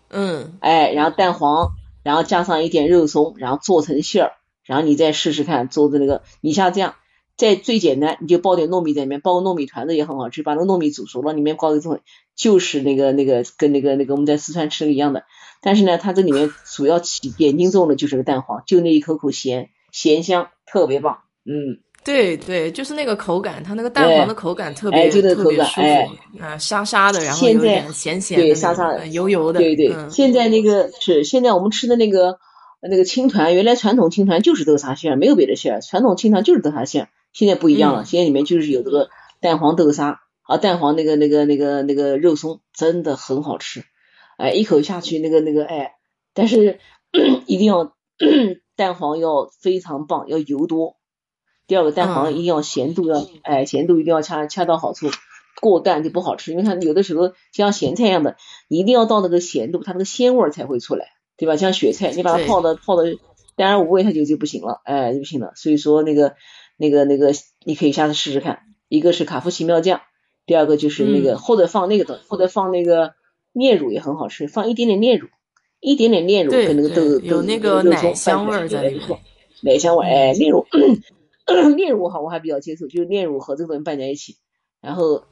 [0.10, 1.72] 嗯，哎，然后蛋黄。
[2.04, 4.32] 然后加上一点肉松，然后做成馅儿，
[4.66, 6.96] 然后你再试试看做的那个，你像这样，
[7.38, 12.00] 再最简单，你就包点糯米在里面，包个糯米团子也很好吃，把那个糯米煮熟了，里面包一种，
[12.36, 15.24] 就是那个那个跟那个那个我们在四川吃的一样的，
[15.62, 21.80] 但是呢，它这里面主要起点睛作用的就是个蛋黄，就那一口口咸咸香，特别棒，嗯。
[22.04, 29.60] 对对，就是那个口感，它那个蛋黄的口感特别特别舒服，啊沙沙的，然后有点咸咸的，对沙沙的，油油的。
[29.60, 32.40] 对对，现在那个是现在我们吃的那个
[32.82, 39.10] 那个青团，原来传统青团就是豆沙馅，没有别的馅，传统青团就是豆沙馅，现在不一样了，现在里面就是有这个
[39.40, 43.84] 蛋黄豆沙啊，蛋黄那个那个那个那个肉松，真的很好吃，
[44.38, 45.92] 哎，一口下去那个那个哎，
[46.34, 46.80] 但是
[47.46, 47.94] 一定要
[48.76, 50.96] 蛋黄要非常棒，要油多。
[51.72, 55.10] 第二个蛋黄一定要咸度要，哎，咸度一定要恰恰到好处，
[55.62, 56.52] 过淡就不好吃。
[56.52, 58.36] 因为它有的时候像咸菜一样的，
[58.68, 61.06] 一定要到那个咸度，它那个鲜味才会出来，
[61.38, 61.56] 对吧？
[61.56, 63.16] 像雪菜，你把它泡的泡的
[63.56, 65.54] 淡而无味，它就就不行了，哎，就不行了。
[65.56, 66.36] 所以说那个
[66.76, 67.32] 那个那个，
[67.64, 70.02] 你可以下次试试看，一个是卡夫奇妙酱，
[70.46, 73.14] 第二个就是那个或者放那个的，或者放那个
[73.54, 75.30] 炼乳也很好吃，放一点点炼乳，
[75.80, 79.22] 一点点炼乳跟那个豆有那个奶香味在里面，
[79.62, 80.66] 奶香味，哎，炼乳。
[81.76, 84.38] 炼乳哈，我还比较接受，就是炼乳和这个东西拌在一起，
[84.82, 85.24] 然后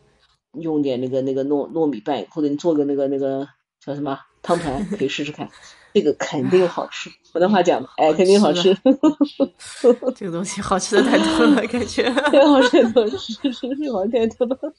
[0.54, 3.48] 用点那个那个糯糯米拌，或者你做个那个那个
[3.84, 5.50] 叫什么汤团，可以试试看，
[5.94, 7.10] 这个肯定好吃。
[7.34, 8.76] 我的话讲，哎，肯定好吃。
[10.16, 12.04] 这个东西好吃的太多了，感觉。
[12.32, 14.74] 太好吃了，是是是，好太多了。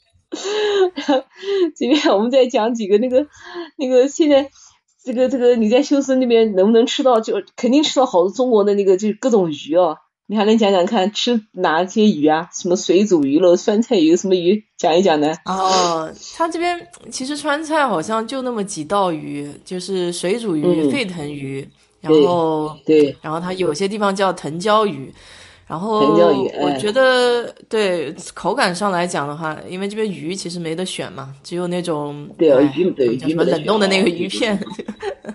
[1.75, 3.27] 今天我们再讲几个那个
[3.77, 4.49] 那个现在
[5.03, 7.19] 这个这个你在休斯那边能不能吃到？
[7.19, 9.97] 就肯定吃到好多中国的那个就各种鱼啊。
[10.31, 12.47] 你还能讲讲看吃哪些鱼啊？
[12.53, 14.63] 什么水煮鱼了、酸菜鱼，什么鱼？
[14.77, 15.35] 讲一讲呢？
[15.43, 21.67] 哦，他这边其实川菜好像就那么几道鱼，就是水煮鱼、沸腾鱼，
[21.99, 25.13] 然后对，然后它有些地方叫藤椒鱼。
[25.67, 34.57] 然后我觉得，对口感上来讲的话，因为这边鱼其实没得选嘛，只有那种对啊鱼对什么冷冻的那个鱼片，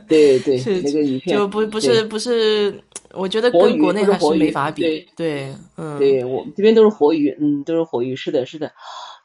[0.08, 2.78] 对对是那个鱼片就不不是不是，
[3.16, 8.72] 我觉得跟国内还是没法比，对对嗯，对我们这边都是活鱼，嗯，都是活鱼，是的，是的。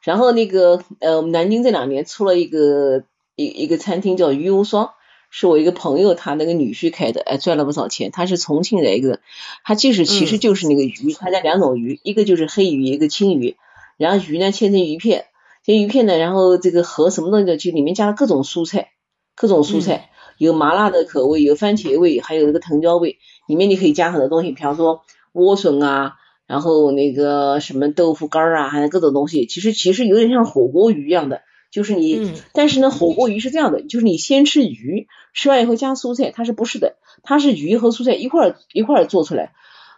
[0.02, 3.04] 然后那个呃，我们南京这两年出了一个
[3.36, 4.90] 一一个餐厅叫鱼无双。
[5.34, 8.10] 是我一个朋友，他那个女婿开的，哎，赚了不少钱。
[8.10, 9.20] 他是重庆的一个，
[9.64, 13.56] 他就是其实就是那个鱼，他家两种鱼，一个就是黑鱼，一个青鱼。
[13.96, 15.24] 然后鱼呢切成鱼片，
[15.64, 18.90] 切鱼片呢，然后这个和什么东西就里面加了各种蔬菜，
[19.34, 23.16] 各种蔬菜，有麻辣的口味，有番茄味，还有那个藤椒味，
[23.46, 25.02] 里面你可以加很多东西，比方说
[25.32, 26.14] 莴笋啊，
[26.46, 36.96] 然后那个什么豆腐干啊，还有各种东西，其实其实有点像火锅鱼一样的，就是你，但是呢，火锅鱼是这样的，就是你先吃鱼，吃完以后加蔬菜，它是不是的？
[37.22, 39.52] 它是鱼和蔬菜一块一块做出来。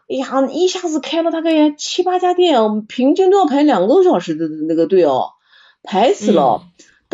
[0.09, 5.31] 哎呀，一下子开了大概七八家店，平均都要排两个多小时的那个队哦，
[5.83, 6.63] 排死了。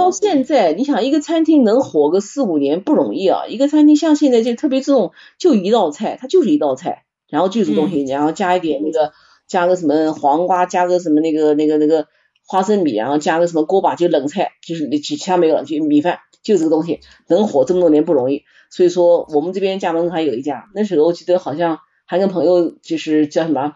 [0.00, 3.46] 到现在，你想一个餐厅能火个四五年不容易啊。
[3.46, 9.12] 一个餐厅像现在就特别这种，就一道菜，它就是一道菜，然后就这东西，然后加一点那个，
[9.46, 12.06] 加个什么黄瓜，加个什么那个那个那个
[12.46, 18.42] 花生米，然后加个什么锅巴，就冷菜，就是其他没有了，就米饭，就这个东西能火这么多年不容易。
[18.70, 21.78] 所以说，我们这边家门口还有一家，那时候我记得好像。
[22.06, 23.74] 还跟朋友就是叫什么，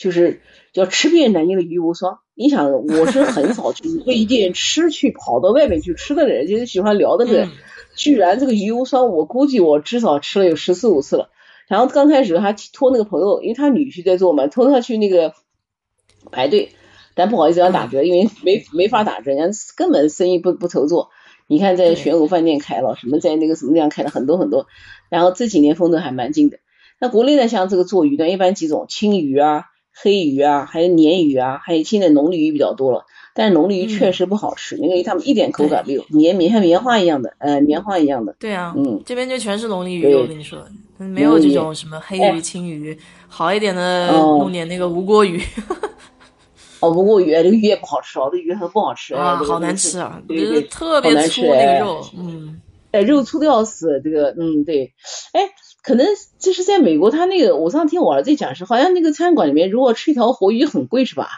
[0.00, 0.42] 就是
[0.72, 2.18] 叫吃遍南京的鱼无双。
[2.38, 7.48] 你想，我是很少去 为一件吃去跑到外面去吃的人，就是喜欢聊的人。
[7.96, 11.30] 居然这个鱼无双，我估计我至少吃了有十四五次了。
[11.66, 15.34] 然后刚开始还托那个朋友，因为他女婿在做嘛，托他去那个
[16.30, 16.68] 排队，
[17.16, 21.10] 但不好意思要打折，因为没没法打折，人家根本生意不不愁做。
[21.48, 24.68] 你看在玄武饭店开了，什么在那个什么地方开了很多很多，
[25.08, 26.60] 然后这几年风头还蛮劲的。
[27.00, 29.64] 那国内呢，像这个做鱼的，一般几种青鱼啊、
[30.00, 33.04] 黑鱼啊，还有鲶鱼啊，还有现在龙利鱼比较多了。
[33.34, 38.34] 但是龙利鱼确实不好吃，因为它们一点口感没有，绵绵像棉花一样的，呃，棉花一样的。
[38.40, 40.58] 对啊，嗯，这边就全是龙利鱼，我跟你说，
[40.96, 42.98] 没有这种什么黑鱼、青鱼，
[43.28, 45.40] 好一点的弄点那个无锅鱼。
[46.80, 52.60] 哦，无锅鱼，这个鱼也不好吃哦，这鱼很不好吃啊，好难吃啊，对，特别粗那个肉，嗯，
[52.90, 54.92] 哎，肉粗的要死，这个，嗯，对，
[55.32, 55.42] 哎。
[55.82, 56.06] 可能
[56.38, 61.28] 就是在美国，他那个我上次听我儿子讲是，好像那个餐馆里面如果吃一条活鱼很贵是吧？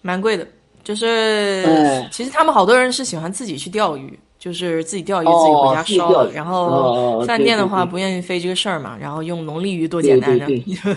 [0.00, 0.46] 蛮贵的，
[0.82, 10.46] 就是其实他们好多人是喜欢自己去钓鱼，就是自己钓鱼自己回家烧，然后饭店的话不愿意费这个事儿嘛，然后用龙利鱼多简单的。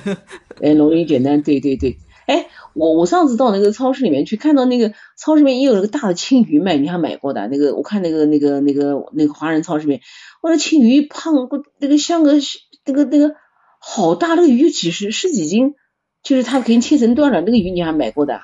[0.61, 1.97] 哎，龙利鱼简单，对对对。
[2.25, 7.49] 哎，我我上次到那个超市里面去，看到那个超市里面也有那个大的青鱼卖，你还买过的？
[7.49, 9.99] 那个我看那个那个那个那个华人超市里面。
[10.43, 12.33] 我说青鱼胖个那个像个
[12.85, 13.33] 那个那个
[13.79, 15.73] 好大那个鱼几十十几斤，
[16.21, 17.39] 就是它给你切成段了。
[17.39, 18.41] 那个鱼你还买过的？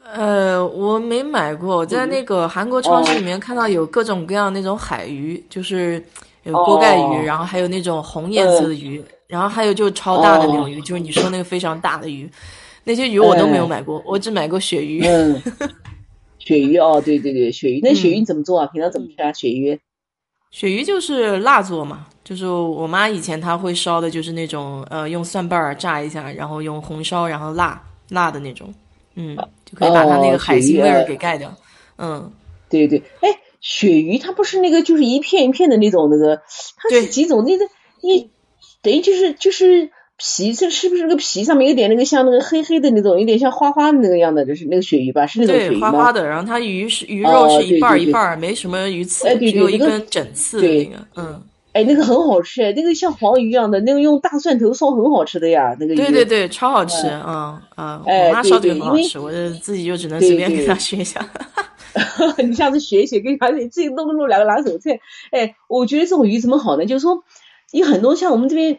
[0.00, 6.00] 呃，我没买过，我在那个韩国超市里面看到有各种各样那种海鱼，就是
[6.44, 12.30] 有锅盖鱼，然后还有那种红颜色的鱼，然后还有就超大的那种鱼，就是你说那个非常大的鱼，
[12.84, 15.04] 那些鱼我都没有买过，我只买过鳕鱼。
[15.04, 15.42] 嗯，
[16.38, 18.66] 鳕鱼哦，对对对，鳕鱼，那鳕鱼你怎么做啊？
[18.72, 19.32] 平常怎么吃啊？
[19.32, 19.80] 鳕鱼？
[20.56, 28.72] 鳕鱼就是辣做嘛，就是我妈以前她会烧的，就是那种呃用蒜瓣儿炸一下，然后用红烧，然后辣辣的那种，
[29.16, 31.52] 嗯，就可以把它那个海腥味儿给盖掉。
[31.98, 32.32] 嗯，
[32.70, 33.28] 对对，哎，
[33.60, 36.42] 鳕鱼它不是那个就是一片一片的那种那个，
[36.76, 37.64] 它是几种那个
[38.00, 38.30] 一
[38.80, 39.90] 等于就是就是。
[40.16, 45.26] 皮这是不是那个皮上面有点那个像那个黑黑的那种，有点像花花的那个样的，就是那个鳕鱼吧？
[45.26, 45.90] 是那种鳕鱼吗？
[45.90, 51.06] 花花的，然后它鱼是鱼肉是一半一半，没什么鱼刺，只有一根整刺的那个。
[51.16, 51.42] 嗯，
[51.72, 55.96] 哎，那个很好吃，那个像黄鱼一样的，那个用大蒜头烧很好吃的呀，那个鱼。
[55.96, 61.28] 对对对，超好吃，嗯嗯，我妈烧的很好吃，我自己就只能随便给她学一下。
[62.38, 65.00] 你下次学一学，给他自己弄弄两个拿手菜。
[65.32, 66.86] 哎，我觉得这种鱼怎么好呢？
[66.86, 67.24] 就是说
[67.72, 68.78] 有很多像我们这边。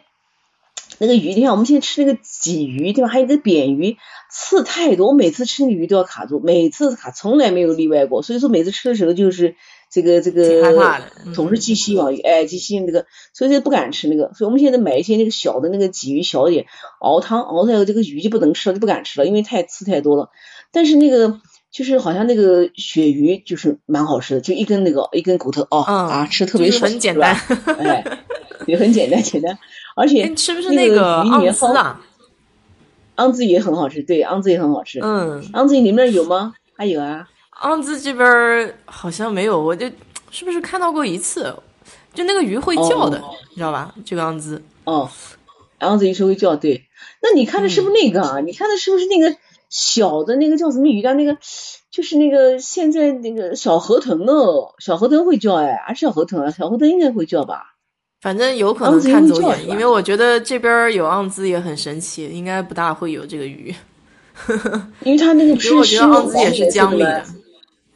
[0.98, 3.08] 那个鱼，你看我们现在吃那个鲫鱼，对吧？
[3.08, 3.96] 还有个扁鱼，
[4.30, 8.22] 刺太多，我每次吃鱼都要卡住，每次卡，从来没有例外过。
[8.22, 9.56] 所以说每次吃的时候就是
[9.90, 11.02] 这个这个，
[11.34, 14.32] 总是寄希望，哎，寄希望这个，所以就不敢吃那个。
[14.34, 16.66] 所以我们现在买一些那个小的那个鲫鱼，小一点，
[17.00, 20.30] 熬汤熬出来这个鱼就不能吃了，就不敢吃了，因为太刺太多了。
[20.72, 21.40] 但是那个
[21.70, 27.34] 就是好像那个鳕鱼就是蛮好吃的，就一根那个一根骨头哦啊，吃特别爽，很简单，
[27.78, 28.04] 哎，
[28.66, 29.58] 也很简单简单。
[29.96, 32.00] 而且是不是那个鱼子啊？
[33.16, 35.00] 昂子也很好吃，对，昂子也很好吃。
[35.02, 36.52] 嗯，昂子你们那儿有吗？
[36.76, 37.26] 还有啊？
[37.62, 39.90] 昂子这边好像没有，我就
[40.30, 41.56] 是不是看到过一次？
[42.12, 43.18] 就那个鱼会叫的，
[43.50, 43.94] 你知道吧？
[44.04, 44.62] 这个昂子。
[44.84, 45.08] 哦，
[45.78, 46.84] 昂子有时候会叫，对。
[47.22, 48.40] 那你看的是不是那个啊？
[48.40, 49.34] 你看的是不是那个
[49.70, 51.14] 小的那个叫什么鱼的？
[51.14, 51.38] 那个
[51.90, 56.50] 就是那个现在那个小河豚哦，小河豚会叫哎，还是小河豚啊？
[56.50, 57.75] 小河豚应该会叫吧？
[58.20, 63.74] 反正有可能看走眼，因为我觉得这边有昂兹也很神奇，应该不大会有这个鱼。
[65.04, 67.24] 因为它那个是我觉得昂兹也是江里的，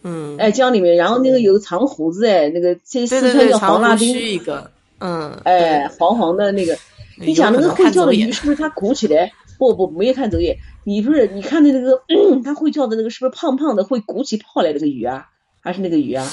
[0.05, 4.70] 嗯，哎，江里面，然后那个有长胡子哎，那个这四川叫黄辣丁一个，
[5.01, 6.76] 嗯，哎，黄黄的那个，
[7.18, 9.32] 你想那个会叫的鱼是不是它鼓起来？
[9.59, 12.02] 不不，没有看走眼，你不是你看的那个
[12.42, 15.26] 它会叫的那个是不是胖胖的会鼓起泡来那个鱼啊？
[15.60, 16.26] 还是那个鱼啊？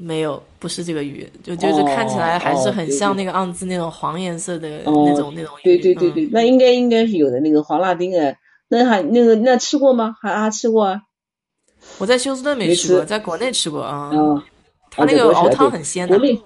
[0.00, 5.62] 没有，不是这个鱼，就就是看起来还是很像那个盎子那种黄颜色的那种那种鱼。
[5.62, 10.16] 对对对对，那应该应该是有的那个黄辣丁哎，那还那个那吃过吗？
[10.22, 11.02] 还还吃过啊？
[11.98, 14.10] 我在休斯顿没吃过，在国内吃过啊。
[14.12, 14.42] 嗯，
[14.90, 16.18] 他那个熬汤很鲜的。
[16.18, 16.40] 国内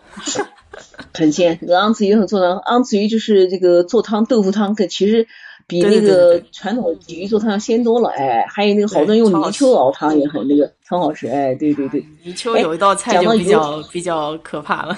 [1.14, 5.28] 很鲜，这个盎子鱼很做汤，昂子鱼就是这个做汤豆腐汤，跟其实。
[5.66, 12.04] 比那个传统鲫鱼做汤要鲜多了，哎，还有那个好多人用泥鳅熬汤也很那个，很好吃，哎，对对对。
[12.22, 14.96] 泥鳅有一道菜就比较比较可怕了。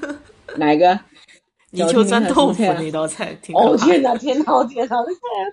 [0.56, 0.98] 哪个？
[1.74, 4.96] 泥鳅钻豆腐那道菜， 挺哦天哪天哪天哪！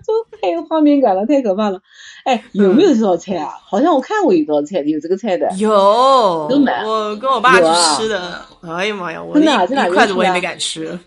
[0.04, 1.80] 这太有画面感了，太可怕了。
[2.24, 3.48] 哎，有没有这道菜啊？
[3.64, 5.48] 好像我看过一道菜，有这个菜的。
[5.56, 7.64] 有，我跟我爸去
[7.96, 8.38] 吃的。
[8.60, 10.98] 哎呀妈呀，我一一筷子我也没敢吃。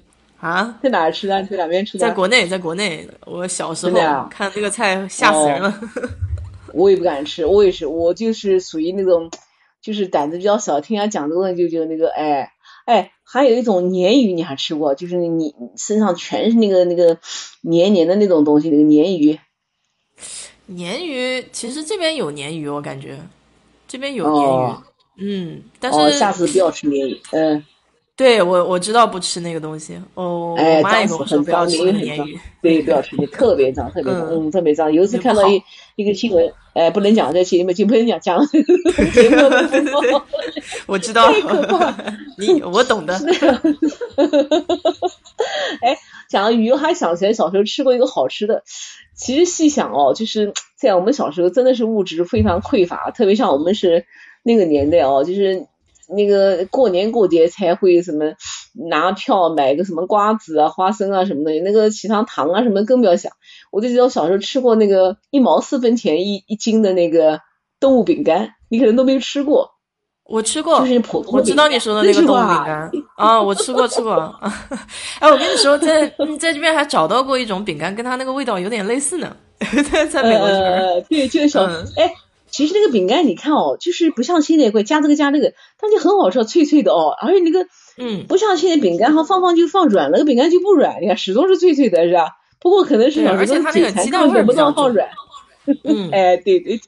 [0.44, 1.42] 啊，在哪儿吃的？
[1.46, 2.06] 在哪边吃的？
[2.06, 3.08] 在国内，在国内。
[3.26, 5.74] 我小时候看那个菜，吓死人了。
[6.74, 9.32] 我也不敢吃，我也是，我就是属于那种，
[9.82, 12.52] 就是胆子比较小，听人家讲这个就就那个，哎
[12.84, 14.96] 哎，还有一种鲶鱼，你还吃过？
[14.96, 17.18] 就是你身上全是那个那个
[17.62, 19.40] 黏黏的那种东西，那个鲶鱼。
[20.70, 23.18] 鲶鱼其实这边有鲶鱼，我感觉
[23.88, 24.76] 这边有鲶鱼，
[25.20, 27.64] 嗯，但是下次不要吃鲶鱼，嗯。
[28.16, 34.94] 对我我知道不吃那个东西哦，哎，妈也跟我说不要吃鲶鱼，对，不要吃，特别脏，特别脏，嗯，特别脏。
[34.94, 35.64] 有一次看到一
[35.96, 38.60] 一个新闻，哎，不能讲在节目就不能讲讲节
[39.30, 39.38] 目
[40.86, 41.32] 我知道，
[42.38, 43.16] 你我懂的。
[45.82, 45.98] 哎，
[46.30, 48.62] 讲到鱼，我还想起来小时候吃过一个好吃的。
[49.16, 54.06] 其实细想哦，就是在我们小时候真的是物质非常匮乏，特别像我们是
[54.44, 55.66] 那个年代哦，就是。
[56.10, 58.26] 那个过年过节才会什么
[58.90, 63.32] 拿票买个什么瓜子啊、花生啊什么的，那个其他糖啊什么更不要想。
[63.72, 67.40] 我就记得我小时候吃过那个一毛四分钱一一斤的那个
[67.80, 69.72] 动物饼干，你可能都没有吃过。
[70.26, 71.34] 我吃过，就是普通。
[71.34, 74.14] 我知道你说的那个动物饼干啊，我吃过吃过。
[75.20, 76.08] 哎，我跟你说，在
[76.40, 79.36] 在这边还找到过一种饼干，跟它那个味道有点类似呢。
[79.92, 81.64] 在在美国这边，对，就是小
[81.98, 82.14] 哎。
[82.54, 87.10] 其实那个饼干，你看哦，就是不像现在会加这个加那个，但就很好吃，脆脆的哦。
[87.20, 87.66] 而且那个，
[87.98, 92.28] 嗯，不像现在饼干哈放放就放软，那个饼干就不软，你看始终是脆脆的，是吧？
[92.62, 95.10] 不过可能是而且它那个鸡蛋味不到放软。
[95.84, 96.80] 嗯， 哎，对对。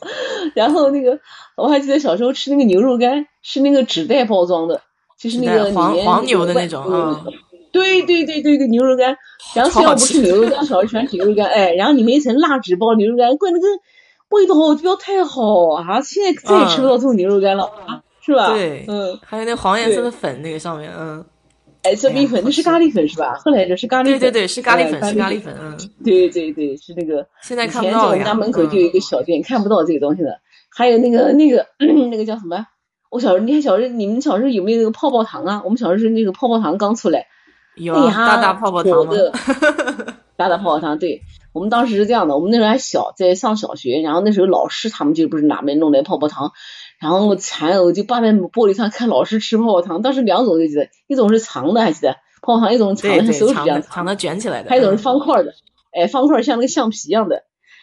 [0.56, 1.20] 然后那个
[1.54, 4.80] 我还记得小时候吃那个牛肉干，是那个纸袋包装的，
[5.18, 7.26] 就是那个黄黄牛的那种啊。
[7.72, 9.18] 对对对对对，牛肉干。
[9.54, 13.66] 然后虽然不吃牛肉干，小时候喜欢吃牛肉干，哎，然后里面一层蜡纸包牛肉干，怪那个。
[14.30, 16.00] 味道不要太好啊！
[16.02, 18.52] 现在再也吃不到这种牛肉干了啊，是吧？
[18.52, 21.24] 对，嗯，还有那黄颜色的粉，那个上面，嗯，
[21.82, 23.34] 哎，这米粉那是咖喱粉是吧？
[23.44, 27.26] 后来这是咖喱粉，对对对，是咖喱粉，是咖喱粉，嗯，对对对，是那个。
[27.42, 30.40] 现在看不到我们家门口就有一个小店，看不到这个东西的。
[30.72, 31.66] 还有那个那个
[32.10, 32.64] 那个叫什么？
[33.10, 35.62] 我小时候，你看小时候，你们小时候有没有那个泡泡糖啊？
[35.64, 37.26] 我们小时候是那个泡泡糖刚出来，
[37.74, 39.12] 有大大泡泡糖吗？
[40.36, 41.20] 大大泡泡糖，对。
[41.52, 46.52] 我们当时是这样的，我们那时候还小，在上小学，然后那时候老师他们就不是哪边弄来泡泡糖，
[47.00, 50.00] 然后我馋，我就扒在玻璃上看老师吃泡泡糖。
[50.00, 55.54] 当时两种就记得，一种是长的，还记得泡泡糖，一种长的像手指一样长的卷起来的，还有一种是方块的，
[55.92, 57.42] 哎，方块像那个橡皮一样的。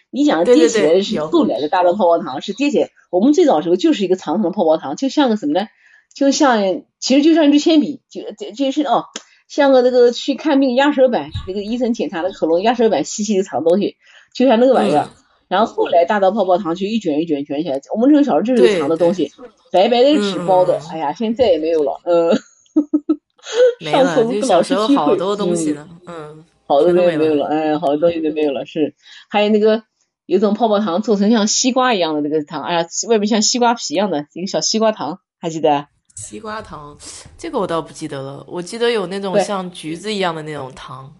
[0.09, 2.89] 你想叠起来是后来的大的泡泡糖，是叠起来。
[3.11, 5.67] 我们最早时候就是一个长长的泡泡糖，就像个什么呢？
[6.15, 8.21] 就像其实就像一支铅笔，就
[8.55, 9.03] 就是哦。
[9.47, 13.95] 像个那个去看病压舌板，那个医生检查的喉咙压舌板细细的长东西，
[14.35, 15.09] 就像那个玩意儿。
[15.47, 17.79] 然后后来大到泡泡糖就一卷一卷卷起来。
[17.95, 19.31] 我们这个小时候就是长的东西，
[19.71, 20.77] 白白的纸包的。
[20.91, 22.01] 哎呀，现在再也没有了。
[22.03, 22.37] 嗯，
[23.79, 24.25] 没了。
[24.25, 25.87] 就小时候好多东西呢。
[26.05, 27.47] 嗯，好多东西没有了。
[27.47, 28.65] 哎，好多东西都没有了。
[28.65, 28.93] 是，
[29.29, 29.83] 还有那个
[30.25, 35.87] 有种泡泡糖做成像西瓜一样的那个糖，哎呀，外面像西瓜皮一样的一个小西瓜糖，还记得？
[36.17, 36.97] 西瓜糖，
[37.37, 38.43] 这个我倒不记得了。
[38.47, 41.13] 我记得有那种像橘子一样的那种糖。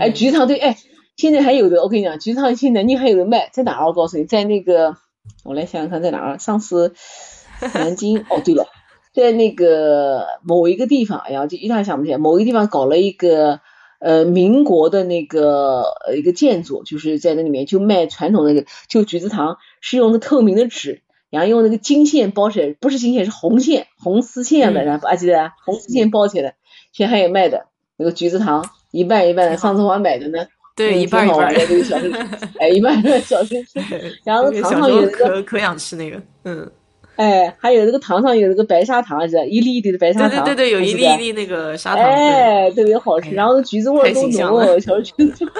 [0.00, 0.76] 哎，橘子糖对，哎，
[1.16, 1.80] 现在还有的。
[1.82, 3.86] 我跟你讲，橘子糖现在你还有人卖，在哪儿？
[3.86, 4.96] 我告诉你，在那个，
[5.44, 6.38] 我来想想看，在哪儿？
[6.40, 6.94] 上次
[7.74, 8.66] 南京，哦，对了，
[9.14, 12.18] 在那个某一个地方，哎呀，就一下想不起来。
[12.18, 13.60] 某一个地方搞了一个
[14.00, 21.02] 呃民国的那个呃一个建筑，就是在那里面就卖传统那个就橘子糖，是用的透明的纸。
[21.30, 26.54] 然后用那个金线包起来，不是金线，是红线，红丝线的，然后还记得红丝线包起来的。
[26.92, 27.66] 现在还有卖的
[27.96, 29.56] 那个橘子糖，一半一半的。
[29.56, 30.44] 上次我还买的呢，
[30.74, 32.10] 对，一半一半的那个小吃，
[32.58, 33.54] 哎，一半一半小吃。
[34.24, 36.68] 然后糖上有那个，可想吃那个，嗯，
[37.14, 43.30] 哎，还有那个糖上有那个白砂糖，是一粒一粒的白砂糖，对对对，有一粒一粒那个砂糖，哎，特别好吃。
[43.30, 45.46] 然后橘子味儿都浓哦，小橘子。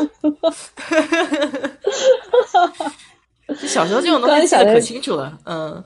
[3.56, 5.84] 小时候这种东西记得可清楚了，嗯，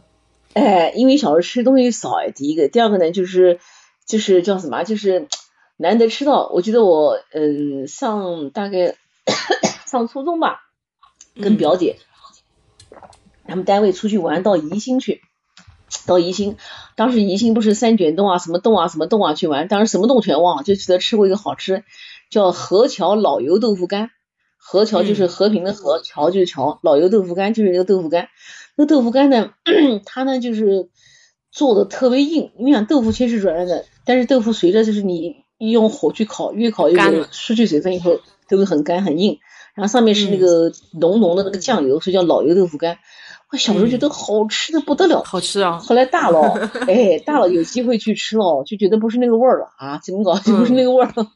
[0.52, 3.58] 哎，因为小时候吃东西少哎，第一个，第二个呢就是
[4.06, 5.28] 就是叫什么，就是
[5.76, 6.48] 难得吃到。
[6.48, 8.94] 我记得我嗯上大概
[9.86, 10.60] 上初中吧，
[11.40, 11.98] 跟表姐
[13.46, 15.20] 他们单位出去玩到宜兴去，
[16.06, 16.56] 到宜兴，
[16.96, 21.84] 当时宜兴不是三卷洞啊，什么洞啊，什么洞啊去玩，当时什么洞全忘了，就记得吃过一个好吃
[22.30, 24.10] 叫河桥老油豆腐干。
[24.66, 28.28] 河桥就是和平的和，桥就是桥，老油豆腐干就是那个豆腐干。
[28.76, 29.50] 那豆腐干呢，
[30.06, 30.88] 它呢就是
[31.52, 39.38] 做的特别硬，你想豆腐其实软软的，但是豆腐随着就是你用火去烤，越烤越干失去水分以后都会很干很硬。
[39.74, 42.98] 然后上面是那个浓浓的那个酱油，所以叫老油豆腐干。
[43.52, 45.78] 我小时候觉得好吃的不得了，好吃啊！
[45.78, 46.40] 后来大了，
[46.88, 51.26] 哎，大了有机会去吃了，就觉得不是那个味儿了啊，怎么搞就不是那个味儿了。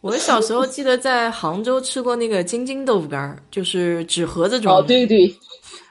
[0.00, 4.82] 我小时候记得在杭州吃过那个京津豆腐干儿，就是纸盒子装的。
[4.82, 5.26] 哦，对对，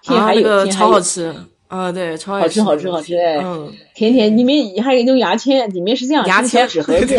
[0.06, 1.34] 啊，那个超好吃。
[1.68, 7.16] 啊，对，超好吃，好吃，好吃，哎，嗯，甜甜，里面还有那种牙签，里面是这样，牙签纸盒子，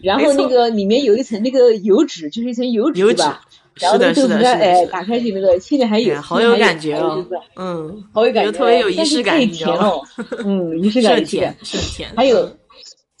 [0.00, 3.40] 然后那个里面有一层那个油脂，就是一层油纸吧。
[3.74, 7.24] 然后豆腐干，哎，打开就那个，现在还有，好有感觉哦。
[7.54, 10.02] 嗯，好有感觉，特别有仪式感，太甜了。
[10.44, 12.10] 嗯，仪式感是甜，是甜。
[12.16, 12.50] 还有。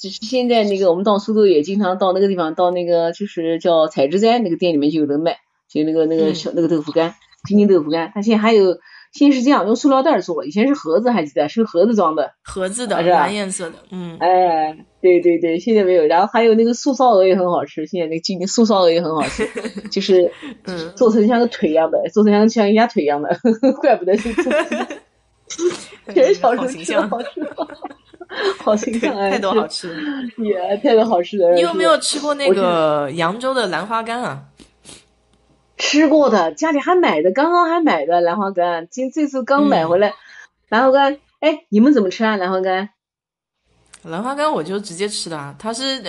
[0.00, 5.36] 只是现在那个，我们到苏州也经常到那个地方，到那个就是叫采芝斋那个店里面就有人卖，
[5.68, 7.14] 就那个那个小那个豆腐干，
[7.46, 8.10] 天津豆腐干。
[8.14, 8.78] 它现在还有，
[9.12, 16.06] 现在是这样，用塑料袋做，以前是盒子，还记得是盒子装的，盒子的，蓝颜色的，嗯，哎，对对对，现在没有。
[16.06, 19.46] 然后还有那个素烧鹅也很好吃，现在那个京津素烧鹅也很好吃，
[19.92, 20.32] 就是
[20.64, 23.36] 嗯，做成像个腿一样的，做成像像鸭腿一样的，
[23.82, 24.30] 怪不得是，
[26.40, 27.40] 好吃。
[28.58, 29.28] 好形象啊！
[29.30, 29.92] 太多好吃，
[30.38, 31.52] 也太多好吃的。
[31.54, 34.44] 你有没有吃过那个扬州的兰花干啊？
[35.76, 40.14] 吃过的，家里还买的，刚刚还买的兰花干，今这次刚买回来。
[40.68, 42.36] 兰花干，哎，你们怎么吃啊？
[42.36, 42.90] 兰花干？
[44.04, 46.00] 兰花干我就直接吃的啊，它是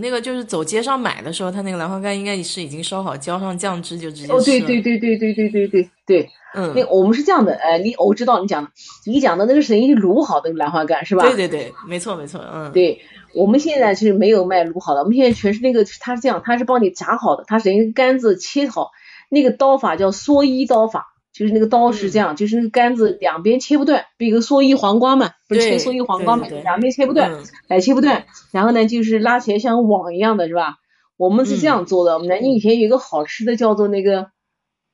[0.00, 6.30] 那个就是走街上买的时候，它那个兰花干应该是已经烧好，浇上酱汁就直接吃哦，对对对对对对对对对。
[6.54, 8.70] 嗯，那我们是这样的，哎，你我知道你讲的，
[9.04, 11.22] 你讲的那个是已经卤好的兰花干是吧？
[11.22, 13.02] 对对对，没错没错，嗯，对，
[13.34, 18.92] 我们现在是没有卖卤好的，我们现在全是那个，它是这样，它是帮你炸好的，它等于杆子切好，
[19.28, 27.38] 那个刀法叫蓑衣刀法，就是那个刀是这样，就是那个杆子两边切不断，比如蓑衣黄瓜嘛，不是切蓑衣黄瓜嘛，两边切不断，
[27.68, 30.76] 哎，切不断，然后呢就是拉起来像网一样的是吧？
[31.18, 34.28] 我们是这样做的，我们南京以前有一个好吃的叫做那个。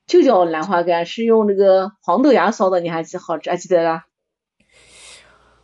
[0.05, 4.03] 就叫兰花干，是用那个黄豆芽烧的，你还记好还记得啦？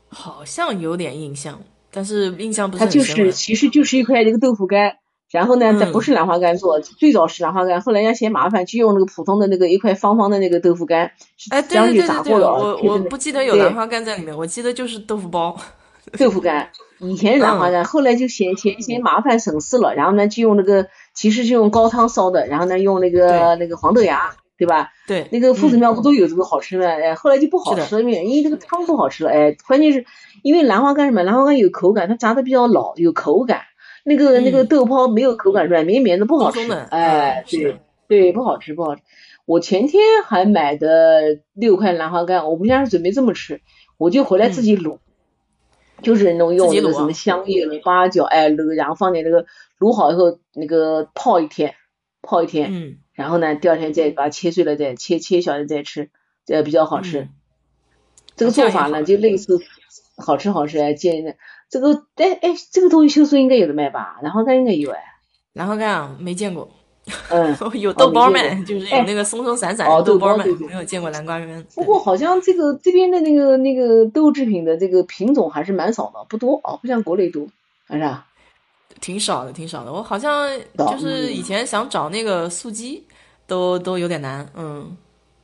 [0.07, 1.61] 好像有点印象，
[1.91, 4.95] 但是印象不是它就是其实就是一块那个豆腐干，
[5.29, 11.11] 然后呢，它不是兰花干做，最早是兰花干，后来人家嫌麻烦，就用那个普通的那个一块方方的那个豆腐干，
[11.51, 15.55] 哎，对对对对，我我不记得有兰花干在里面，我记得就是豆腐包。
[16.17, 20.87] 豆腐干以前是兰花干，后来就嫌嫌嫌麻烦省事了，然后呢就用那个。
[21.19, 24.93] 其实是用高汤烧的，然后呢用那个那个黄豆芽，对吧？
[25.05, 26.85] 对，那个夫子庙不都有这个好吃吗？
[26.85, 29.29] 哎，后来就不好吃了，因为这个汤不好吃了。
[29.29, 30.05] 哎，关键是
[30.43, 31.21] 因为兰花干什么？
[31.23, 33.63] 兰花干有口感，它炸的比较老，有口感。
[34.05, 36.61] 那个那个豆泡没有口感，软绵绵的，不好吃。
[36.89, 39.01] 哎，对对，不好吃，不好吃。
[39.43, 43.59] 我前天还买的六块兰花干，我们家是准备这么吃，
[43.97, 44.99] 我就回来自己卤。
[46.01, 49.45] 就是弄用那个什么香叶、八角，哎，那个然后放点那个
[49.79, 51.75] 卤好以后，那个泡一天，
[52.21, 56.09] 泡一天，嗯，然后呢，第二天再把它切碎了，再切切小的再吃，
[56.45, 57.29] 这比较好吃。
[58.35, 59.59] 这个做法呢，就类似，
[60.17, 61.33] 好吃好吃哎，建议
[61.69, 64.19] 这个哎哎，这个东西修苏应该有的卖吧？
[64.21, 64.99] 然后干应该有哎，
[65.53, 66.69] 然后干没见过。
[67.29, 71.65] 嗯， 有豆包卖，就是有那个松松散散的豆包卖，没有见过南瓜圆。
[71.73, 77.47] 不过好像这个这边的那个那个豆制品的这个品种还是蛮少的，不多啊，不像国内多，
[77.87, 78.27] 还是啊，
[79.01, 79.91] 挺少的，挺少的。
[79.91, 83.03] 我好像就是以前想找那个素鸡，
[83.47, 84.95] 都都有点难，嗯。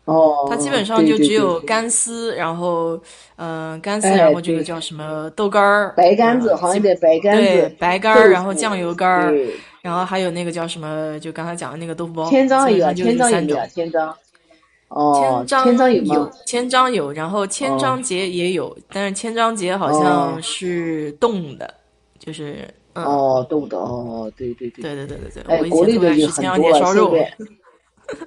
[0.06, 0.48] 哦。
[0.50, 3.00] 它基本上就只有干丝，然后
[3.38, 9.34] 嗯，干丝，然后这个叫什么豆干儿，白干子，好像得白干子，白干儿，然后酱油干儿。
[9.82, 11.20] 然后还有那个叫什么？
[11.20, 14.16] 就刚才讲的那个豆腐包，千张有，千张有，千张。
[14.88, 21.72] 哦，千张有，千张有，然后千张节也有，但是千张节好像是冻的，
[22.18, 25.44] 就是哦，冻的哦，对对对，对对对对对。
[25.44, 27.16] 哎，国内的就很多烧肉。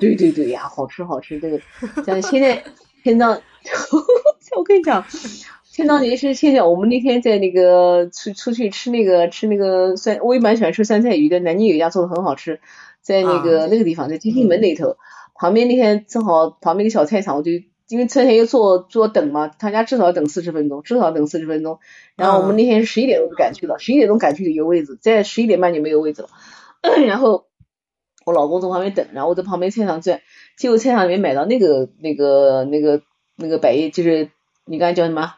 [0.00, 1.60] 对对对呀，好吃好吃，这个
[2.04, 2.62] 像现在
[3.02, 3.40] 天葬，
[4.56, 5.04] 我跟你讲。
[5.70, 11.38] 天葬节是现在我们那天在那个出出去吃那个吃那个酸，我也蛮喜欢吃酸菜鱼的。
[11.38, 12.58] 南京有一家做的很好吃，
[13.00, 14.96] 在那个那个地方，在天定门那头
[15.36, 17.52] 旁边那天正好旁边一个小菜场，我就
[17.88, 21.78] 因为车前又坐坐等嘛，他家至少要等四十分钟，至少等四十分钟。
[22.16, 26.28] 然后我们那天是十一点钟赶去的，十一点钟赶去的有位置，在十一点半就没有位置了。
[27.06, 27.46] 然后
[28.26, 30.20] 我老公在旁边等，然后我在旁边菜场转，
[30.58, 33.00] 结果菜场里面买到那个那个那个
[33.36, 34.30] 那个百叶，就是
[34.66, 35.34] 你刚才叫什么？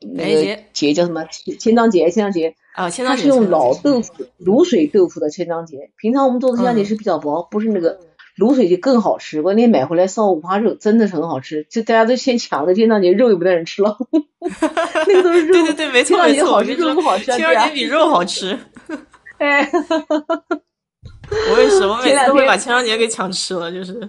[0.00, 1.26] 那个节叫什么？
[1.58, 2.54] 千张节，千张节。
[2.74, 3.22] 啊，千张节。
[3.22, 8.00] 它是用老豆腐卤水豆腐的千张节，平常我们做的千张节是比较薄，不是那个。
[8.36, 13.96] 卤水就更好吃，关键买回来烧五花肉真的是很好吃，就大家都先抢着，千张节肉也不带人吃了，
[15.06, 18.58] 那个都是肉，对对对，没错没错，好吃肉不好吃，千张节比肉好吃，
[19.38, 19.70] 哎，
[21.52, 24.08] 我也是，我每次都会把千张节给抢吃了，就是。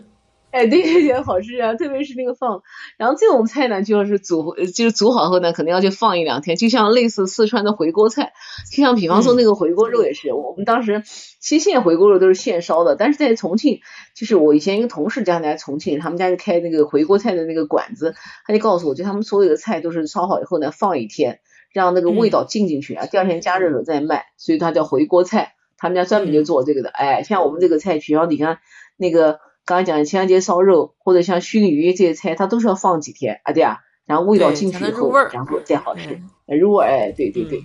[0.56, 2.64] 哎，对，也好吃啊，特别是那个放，
[2.98, 8.32] 然后这种菜呢，就是煮，就是煮好后呢，可能要去放一两天，就像类似四川的回锅菜，
[8.72, 11.04] 就像比方说那个回锅肉也是，我们当时
[11.42, 13.82] 其实现回锅肉都是现烧的，但是在重庆，
[14.16, 18.16] 就是我以前一个同事家在重庆，他们家就开那个回锅菜的那个馆子，
[18.48, 21.42] 他就告诉我，就他们所有的菜都是烧好以后呢，放一天，
[21.74, 28.60] 让那个味道进进去啊，第二天加热了再卖，所以它叫回锅菜，他们家专门就做这个的，哎，像我们这个菜，比方你看
[28.96, 29.40] 那个。
[29.66, 33.52] 刚刚讲千阳节烧肉或者像熏鱼这些菜，它都是要放几天啊？
[33.52, 37.64] 对啊，然后味道进去以后，然后再好吃，入味哎，对对对。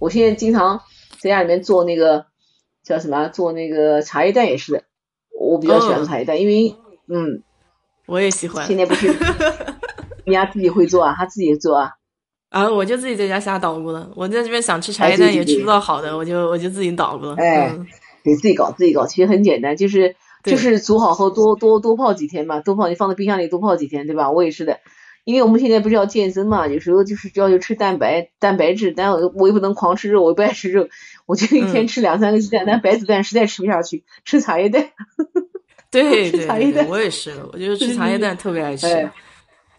[0.00, 0.80] 我现在经常
[1.20, 2.26] 在家里面做那个
[2.82, 3.28] 叫什么？
[3.28, 4.82] 做那个茶叶蛋也是，
[5.38, 6.74] 我比较喜欢茶叶蛋，因为
[7.08, 7.44] 嗯，
[8.06, 8.66] 我也喜欢。
[8.66, 9.14] 现在不是
[10.26, 11.14] 你家自己会做啊？
[11.16, 11.92] 他自己做啊？
[12.50, 14.10] 啊，我就自己在家瞎捣鼓了。
[14.16, 17.36] 我在这边想吃茶叶蛋也吃不到好的，我就我就自己捣鼓了。
[17.36, 17.72] 哎，
[18.24, 20.16] 你自己搞自己搞，其实很简单，就是。
[20.46, 24.30] 就是煮好后多多多泡几天嘛，多泡你放在冰箱里多泡几天，对吧？
[24.30, 24.78] 我也是的，
[25.24, 30.88] 因为我们现在不是要健身嘛，有时候就是要求吃蛋白蛋白质，但我我又不能狂吃肉，我不爱吃肉，
[31.26, 34.88] 我就一天吃两三个鸡蛋，但白子蛋实在吃不下去，吃茶叶蛋。
[35.90, 38.86] 对 对对，我也是，我觉得吃茶叶蛋特别爱吃。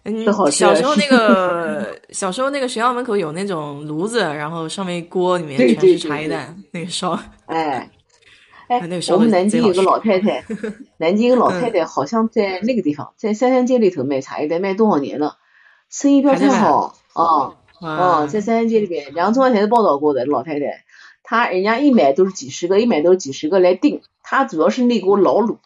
[0.04, 7.20] 你，小时候那个小时候那个学校门口有那种炉子，然后上面锅里面全是茶叶蛋，那个烧。
[7.46, 7.90] 哎。
[8.68, 8.82] 哎，
[9.12, 10.44] 我们 南京有个老太太，
[10.98, 15.38] 南京有个老太太好像在那个地方，在三山街里头卖茶叶蛋，卖多少年了，
[15.90, 20.84] 生意不要太好啊啊，在三山街里边，两个中央台都报道过的老太太，
[21.24, 25.58] 她人家一买都是几十个，一买都是几十个来订，她主要是那锅老卤，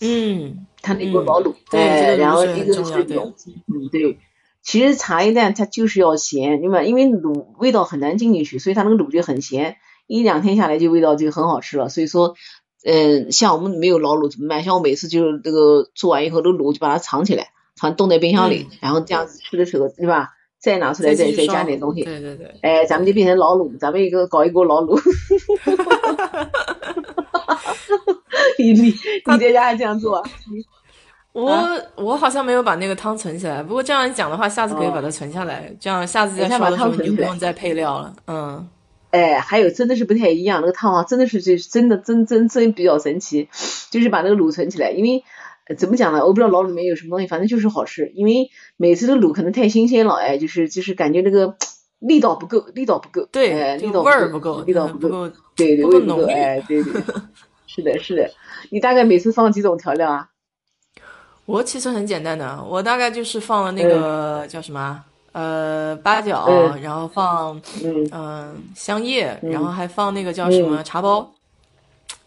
[0.00, 3.32] 嗯，她那锅老卤，对，然后一个是卤，
[3.68, 4.18] 嗯对，
[4.62, 6.82] 其实茶叶蛋它就是要咸，对吧？
[6.82, 9.76] 因为卤味道很难进进去，所以它那个卤就很咸。
[10.10, 12.34] 一两天下来就味道就很好吃了，所以说，
[12.84, 14.64] 嗯，像我们没有老卤怎么办？
[14.64, 20.30] 像我每次就是这个做完以后，这个卤就把它藏起来，藏冻在冰箱里，然后这样子吃的时候，对吧？
[20.58, 24.98] 再拿出来再再加点东西，对对对，哎，咱们就变成老卤，咱们一个搞一锅老卤。
[28.58, 28.90] 你你
[29.32, 30.20] 你在家还这样做？
[31.32, 31.56] 我
[31.94, 38.68] 我好像没有把那个汤存起来，不过这样一讲的话，下次可以把它存下来，这样下次再烧的时候你就不用再配料了，嗯。
[39.10, 43.48] 哎，还有真的是不太一样，那个汤啊，真的是就真的真真真比较神奇，
[43.90, 45.24] 就是把那个卤存起来，因为
[45.76, 46.24] 怎么讲呢？
[46.24, 48.10] 我不知道老卤里面有什么东西，反正就是好吃。
[48.14, 51.56] 因为每次的卤可能太新鲜了，哎，就是就是感觉那个
[51.98, 56.92] 力道不够，力道不够，对，哎，力道味儿不够，力道不够，对对，味不够，哎，对对，
[57.66, 58.30] 是的，是的。
[58.70, 60.28] 你大概每次放几种调料啊？
[61.46, 65.04] 我其实很简单的，我大概就是放了那个叫什么？
[65.32, 66.48] 呃，八角，
[66.82, 71.32] 然后放嗯香叶，然后还放那个叫什么茶包，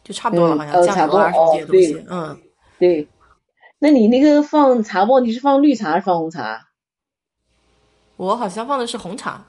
[0.03, 2.05] 就差不多了，好像酱油啊什么这些东西。
[2.09, 2.37] 嗯，
[2.79, 3.07] 对。
[3.79, 6.67] 那你那个放茶包，你是放绿茶还是放红茶？
[8.15, 9.45] 我好像放的是红茶。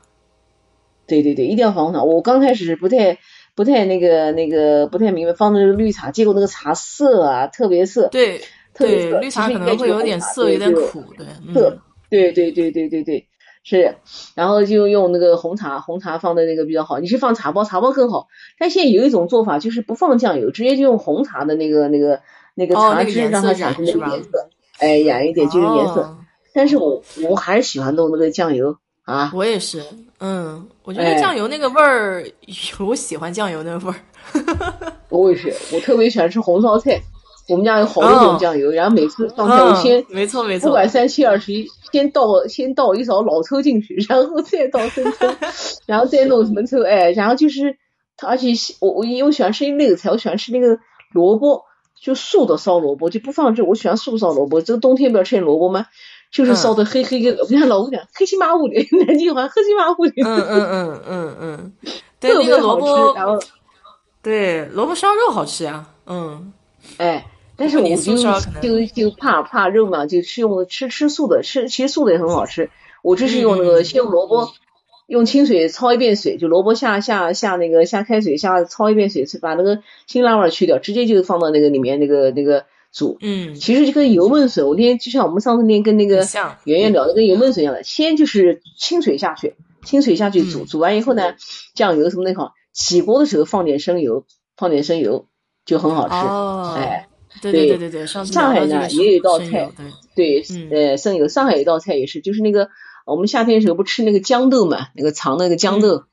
[1.07, 2.03] 对对对，一定要放红茶。
[2.03, 3.19] 我刚开始不太
[3.55, 8.09] 不太那个那个不太明白，放的是绿茶，结果那个茶色啊，特别涩。
[8.09, 8.41] 对
[8.77, 11.27] 对，绿茶可能会有点涩，有点苦，对。
[11.55, 11.79] 涩。
[12.11, 13.29] 对对对对对对。
[13.67, 13.97] 是，
[14.35, 16.99] 然后就用那个红茶，红茶放的那个比较好。
[16.99, 18.29] 你是放茶包，茶包更好。
[18.59, 22.21] 但现在有一种做法，就是不放酱油，直接就用红茶的那个、那个、
[22.55, 24.49] 那个茶汁让它产生那个颜色，
[24.81, 26.15] 哎，染一点就是颜色。
[26.53, 29.33] 但是我我还是喜欢弄那个酱油啊。
[29.35, 29.83] 我也是，
[30.21, 32.23] 嗯，我觉得酱油那个味儿，
[32.87, 33.97] 我喜欢酱油那个味儿。
[35.09, 37.01] 我也是，我特别喜欢吃红烧菜。
[37.49, 45.27] 我们家有好多种酱油，然后每次放酱油先，没错没错，不管三七二十一，先倒先倒一勺老抽进去， 然后再倒生抽，
[45.87, 47.77] 然后再弄什么抽，哎，然后就是，
[48.23, 48.49] 而且
[48.81, 50.79] 我我因为喜欢吃那个菜，我喜欢吃那个
[51.13, 51.65] 萝卜，
[52.01, 54.63] 就素的烧萝卜，就不放这，我喜欢素烧萝卜。
[54.63, 55.87] 这个冬天不要吃萝卜吗？
[56.33, 58.75] 就是烧的黑黑的，我看老公讲黑漆麻糊的，
[59.07, 60.13] 南京话黑漆麻糊的。
[60.25, 61.73] 嗯嗯嗯嗯嗯，
[62.21, 62.87] 特别好吃。
[63.15, 63.39] 然后，
[64.21, 66.53] 对萝卜烧肉好吃呀，嗯。
[66.99, 67.25] 哎，
[67.57, 68.17] 但是我就
[68.61, 72.71] 就就怕怕肉嘛，就吃用吃吃素的，吃其实素的也很好吃。
[73.03, 74.51] 我就是用那个先用萝卜，
[75.07, 83.19] 用清水焯一遍水，就萝卜下下下那个下开水下焯一遍水，把那个辛辣味去掉，直接就放到那个里面那个那个煮。
[83.21, 86.27] 嗯，其实就跟油焖笋，我那天就像我们上次那天跟那个
[86.65, 89.55] 圆圆聊的，跟油焖笋一样的，先就是清水下去，
[89.85, 91.35] 清水下去煮，煮完以后呢，
[91.75, 94.25] 酱油什么那好，起锅的时候放点生油，
[94.57, 95.27] 放点生油
[95.67, 96.15] 就很好吃。
[96.15, 97.07] 哦，哎。
[97.43, 99.71] 对对对对对，上海呢也有一道菜，
[100.15, 101.29] 对，呃，生油。
[101.29, 102.69] 上海有一道菜也是，就是那个
[103.05, 106.05] 我们夏天的时候不吃那个豇豆嘛，那个长那个豇豆，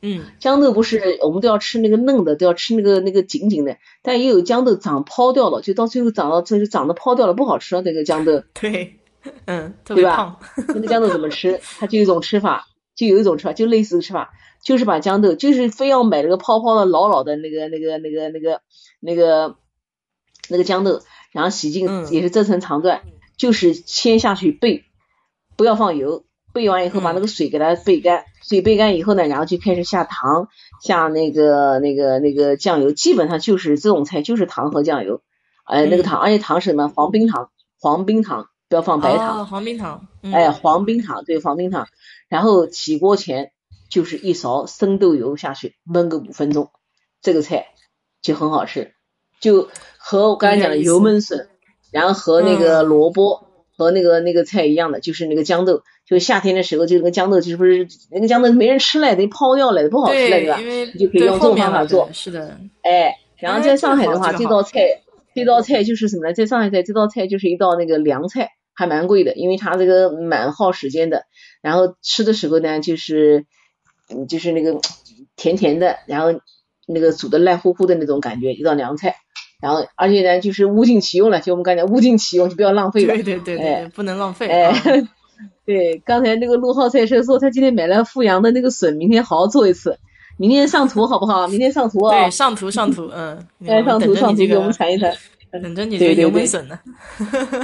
[0.00, 8.42] 嗯，豇豆不是我们都要吃那个嫩的，都要吃那个那个紧紧的，但也有豇豆长抛掉了，就到最后长到这就长得抛掉了，不好吃了那个豇豆。
[8.58, 8.96] 对，
[9.44, 10.38] 嗯，对吧？
[10.68, 11.60] 那个豇豆怎么吃？
[11.78, 12.66] 它就有一种吃法，
[12.96, 14.30] 就有一种吃法，就类似的吃法，
[14.64, 18.62] 就是把豇豆，就是非要买那个泡泡的老老的那个那个那个那个
[19.00, 19.56] 那个。
[20.48, 21.02] 那个豇豆，
[21.32, 23.02] 然后洗净也是折成长段，
[23.36, 24.82] 就是先下去焙，
[25.56, 30.48] 不要放油，焙完以后把那个水给它焙干，水焙干以后呢，然后就开始下糖，
[30.82, 35.20] 下那个那个那个酱油，基本上就是这种菜就是糖和酱油，
[35.64, 36.88] 哎，那个糖，而且糖是什么？
[36.88, 37.50] 黄冰糖，
[37.80, 39.46] 黄冰糖，不要放白糖。
[39.46, 40.06] 黄冰糖。
[40.22, 41.86] 哎，黄冰糖，对，黄冰糖。
[42.28, 43.52] 然后起锅前
[43.88, 46.70] 就是一勺生豆油下去焖个五分钟，
[47.20, 47.66] 这个菜
[48.22, 48.94] 就很好吃。
[49.38, 49.68] 就
[50.08, 51.48] 和我刚才讲的油焖笋，
[51.90, 55.82] 然后和那个萝卜和那个那个菜一样的，就是那个豇豆。
[56.06, 60.60] 就夏天的时候，就那个豇豆，就是不是那个豇豆没人吃了，得抛掉了，不好吃了，对吧？
[60.94, 62.08] 你就可以用这种方法做。
[62.12, 62.56] 是的。
[62.82, 65.02] 哎，然后在上海的话，这道菜
[65.34, 66.32] 这道菜就是什么呢？
[66.32, 71.24] 在上海菜这道菜就是一道那个凉菜，还蛮贵的，因为它这个蛮耗时间的。
[71.60, 73.44] 然后吃的时候呢，就是
[74.08, 74.78] 嗯，就是那个
[75.34, 76.40] 甜甜的，然后
[76.86, 79.16] 那个煮的烂乎乎的那种感觉，一道凉菜。
[79.60, 83.14] 然后，而且呢，就是物尽其用了，就我们刚才物尽其用，就不要浪费了。
[83.14, 84.48] 对对对对，不能浪费。
[84.48, 84.72] 哎，
[85.64, 89.98] 对，刚才那个陆浩菜车说他今天买了富阳的那个笋，明天好好做一次，
[90.36, 91.48] 明天上图好不好？
[91.48, 92.18] 明天上图啊。
[92.18, 93.46] 对，上图上图，嗯。
[93.66, 95.14] 哎，上图上图，给我们谈一谈。
[95.62, 96.78] 等着你这个 油焖笋呢。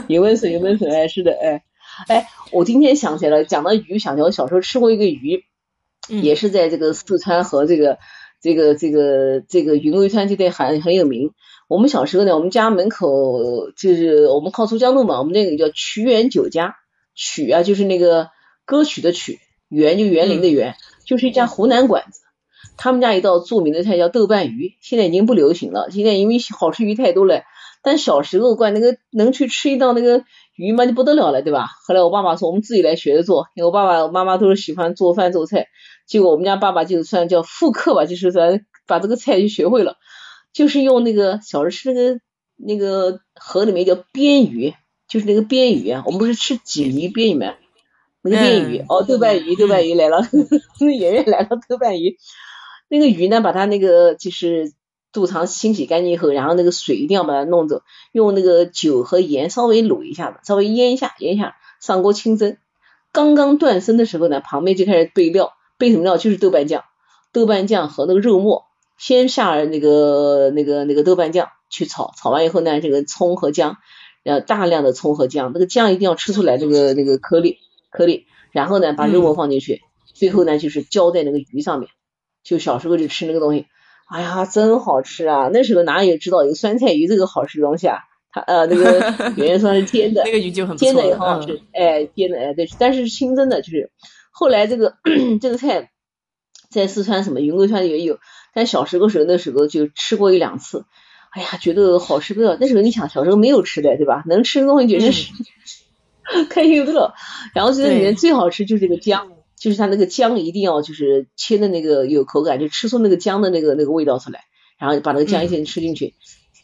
[0.08, 1.62] 油焖笋，油焖笋，哎，是的，哎，
[2.08, 5.44] 哎，我今天想起来了，讲到鱼，想起来我小时候吃过一个鱼，
[6.08, 7.98] 也是在这个四川和这个
[8.40, 11.32] 这个这个这个云贵川这带很很有名。
[11.72, 16.76] 我们小时候呢，我们家门口就是我们靠珠江路嘛，我们那个叫曲园酒家，
[17.14, 18.28] 曲啊就是那个
[18.66, 19.38] 歌曲的曲，
[19.70, 20.74] 园就园林的园，
[21.06, 22.20] 就是一家湖南馆子，
[22.76, 27.40] 他们家一道著名的菜叫豆瓣鱼，现在已经不流行了，现在因为好吃鱼太多了，
[27.82, 30.24] 但小时候管那个能去吃一道那个
[30.54, 31.68] 鱼嘛就不得了了，对吧？
[31.86, 35.68] 后来我爸爸说我们自己来学着做，因为我爸爸妈妈都是喜欢做饭做菜，
[36.06, 39.96] 结果我们家爸爸就算叫复刻吧，就是咱把这个菜就学会了。
[40.52, 42.20] 就是用那个小时候吃那个
[42.56, 44.74] 那个河里面叫鳊鱼，
[45.08, 46.02] 就是那个鳊鱼啊。
[46.06, 47.54] 我们不是吃鲫鱼鳊鱼吗？
[48.22, 50.20] 那个鳊鱼哦，豆瓣鱼，豆瓣鱼来了，
[50.78, 52.16] 圆圆来了，豆瓣鱼。
[52.88, 54.72] 那个鱼呢，把它那个就是
[55.12, 62.58] 肚肠清洗干净以后，然后那个水一定要把它弄走，用那个酒和盐稍微卤一下子，稍微腌一下，腌一下，上锅清蒸。
[63.10, 66.16] 刚刚断生的时候呢，旁边就开始备料，备什么料？
[66.16, 66.84] 就是豆瓣酱，
[67.32, 68.66] 豆瓣酱和那个肉末。
[69.02, 73.78] 先下那个那个那个豆瓣酱去炒，炒完以后呢，这个葱和姜，
[74.22, 77.58] 然后大量的葱和姜，那个酱一定要吃出来那个那个颗粒
[77.90, 79.80] 颗粒，然后呢把肉末放进去，
[80.14, 81.90] 最后呢就是浇在那个鱼上面，
[82.44, 83.66] 就小时候就吃那个东西，
[84.08, 85.50] 哎呀真好吃啊！
[85.52, 87.98] 那时候哪有知道有酸菜鱼这个好吃的东西啊？
[88.30, 89.00] 它呃那个
[89.36, 93.90] 圆圆说是煎的，那个鱼就很煎的也很好吃，哎煎的哎对，但是清蒸的就是
[94.30, 94.94] 后来这个
[95.42, 95.90] 这个菜
[96.70, 98.20] 在四川什么云贵川也有。
[98.52, 100.84] 但小时候时候那时候就吃过一两次，
[101.30, 102.56] 哎呀，觉得好吃不了。
[102.60, 104.22] 那时候你想，小时候没有吃的，对吧？
[104.26, 105.32] 能吃的东西简直是
[106.48, 107.14] 开心不了。
[107.54, 114.40] 然后觉得里面最好吃就是这个姜，就是它那个姜一定要就是切的那个有口感，就吃出那个姜的那个那个味道出来。
[114.78, 116.14] 然后把那个姜一起吃进去，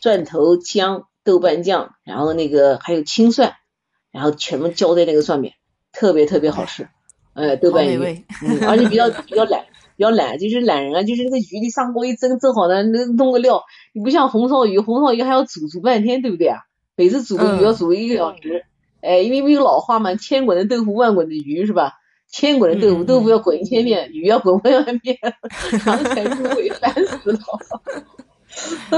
[0.03, 3.55] 蒜头、姜、豆瓣酱，然后那个还有青蒜，
[4.11, 5.55] 然后全部浇在那个上面，
[5.93, 6.89] 特别特别好吃。
[7.35, 9.65] 哎，豆瓣鱼，嗯，而且比较比较懒。
[9.99, 16.61] 比较懒，就是懒人啊，就是那个鱼你上锅一蒸，蒸好了那弄个料，你不像红烧鱼，红烧鱼还要煮煮半天，对不对啊？
[16.95, 18.65] 每次煮个鱼要煮一个小时，
[19.03, 21.95] 哎，因为不有老话嘛，千滚的豆腐万滚的鱼是吧？
[22.31, 25.19] 千滚的豆腐，豆腐要滚一千遍，鱼要滚万万遍，
[25.85, 27.39] 然后才入味，烦死了。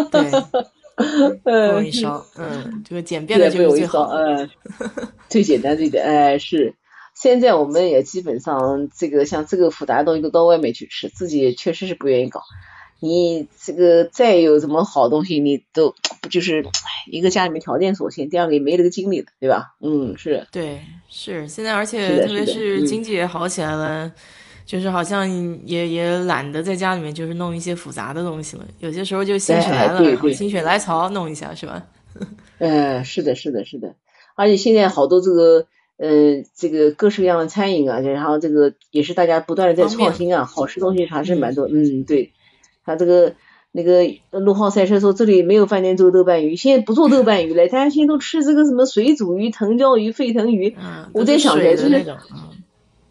[0.10, 0.30] 对，
[1.42, 4.50] 不容易烧，嗯，这个简便的就是最好，嗯，
[5.30, 6.74] 最简单最简，哎是。
[7.20, 12.40] 现在我们也基本上这个像这个复杂的东西都到外面去吃，自己确实是不愿意搞。
[12.98, 16.64] 你这个再有什么好东西，你都不就是
[17.10, 19.74] 一个家里面条件所限，第二个也没这个精力了，对吧？
[19.80, 20.46] 嗯，是。
[20.50, 20.80] 对，
[21.10, 22.88] 是现在，而且特别是。
[22.88, 24.10] 经济也好起来了，
[24.64, 25.28] 就是好像
[25.66, 28.22] 也也懒得在家里面就是弄一些复杂的。
[28.22, 28.66] 东西了。
[28.78, 31.86] 有些时候就心血来了，心血来潮弄一下，是吧？
[32.58, 33.94] 嗯，是的，是的，是的。
[34.36, 35.66] 而且现在好多这个
[36.00, 41.68] 呃，这个各式各样的餐饮啊，然后这个也是大家不断的在创新啊，好吃东西还是蛮多。
[41.68, 42.32] 嗯，对。
[42.82, 43.34] 他这个
[43.70, 50.74] 那个陆浩赛车说这里没有饭店做豆瓣鱼，现在不做豆瓣鱼了，大家现在都吃这个什么水煮鱼、藤椒鱼、沸腾鱼。
[51.12, 52.16] 我在想着就是，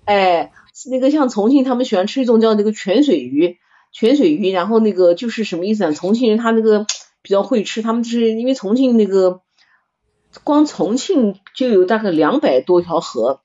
[0.05, 0.51] 哎，
[0.89, 3.57] 那个像重庆他们喜欢吃一种叫那个泉水鱼，
[3.93, 5.91] 泉水鱼，然后那个就是什么意思啊？
[5.91, 6.87] 重庆人他那个
[7.21, 9.41] 比较会吃，他们就是因为重庆那个
[10.43, 13.41] 光重庆就有大概两百多条河，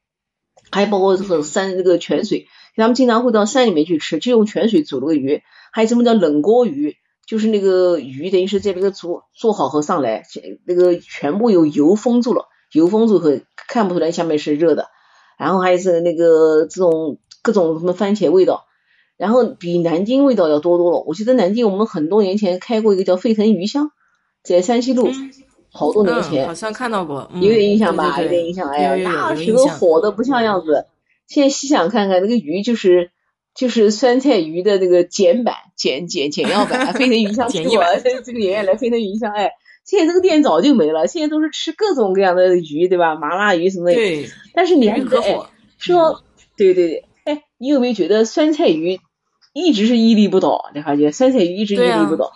[0.70, 2.46] 还包括这个山这个泉水，
[2.76, 5.42] 他们经常会到山里面去吃，就用泉水煮了个鱼。
[5.72, 6.96] 还有什么叫冷锅鱼？
[7.26, 10.24] 就是那个鱼等于是在那个煮做好后上来，
[10.66, 13.30] 那个全部有油封住了，油封住后
[13.66, 14.88] 看不出来下面是热的。
[15.38, 18.66] 然后还是那个这种各种什么番茄味道，
[19.16, 21.02] 然后比南京味道要多多了。
[21.06, 23.90] 我记得南京我们很多年前开过一个叫沸腾鱼香，
[24.42, 25.08] 在山西路，
[25.74, 28.18] 好多年前好像看到过，有点印象吧？
[28.22, 30.86] 有点印象哎，那时候火的不像样子。
[31.26, 33.10] 现在细想看看，那个鱼就是。
[33.56, 37.84] 就是酸菜鱼的那个简版、简简简要版， 飞腾鱼香吃过，
[38.24, 39.52] 这个爷爷来飞腾鱼香，哎，
[39.84, 43.14] 现在这个店早就没了，现在都是吃各种各样的鱼，对吧？
[43.14, 43.94] 麻辣鱼什么的。
[43.94, 44.28] 对。
[44.54, 45.38] 但是你还哎，
[45.78, 46.20] 说，
[46.56, 48.98] 对对对，哎，你有没有觉得酸菜鱼
[49.52, 50.72] 一直是屹立不倒？
[50.74, 52.32] 你发觉酸菜鱼一直屹立不倒。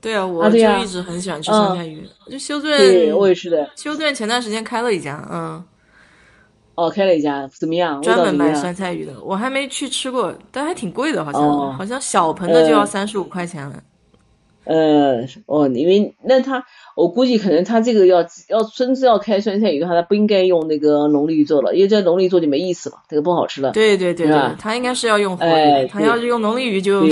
[0.00, 2.08] 对啊，我就一直很喜欢吃酸菜鱼。
[2.30, 3.68] 就修顿，我也是的。
[3.76, 5.64] 修顿前段时间开了一家，嗯。
[6.76, 8.00] 哦，开了一家怎么样？
[8.00, 13.72] 专门卖酸菜鱼的，我还没去吃过，但还挺贵的，好像好像小盆的就要三十五块钱了。
[13.74, 13.82] 呃，
[15.46, 16.64] 哦，因为那他，
[16.94, 23.72] 我估计可能他这个要要真是要开酸菜鱼的话，他不应该用那个龙利鱼做了，因为这龙利鱼做就没意思了，这个不好吃了。
[23.72, 27.02] 对对对对，他应该是要用活鱼，他要是用龙利鱼就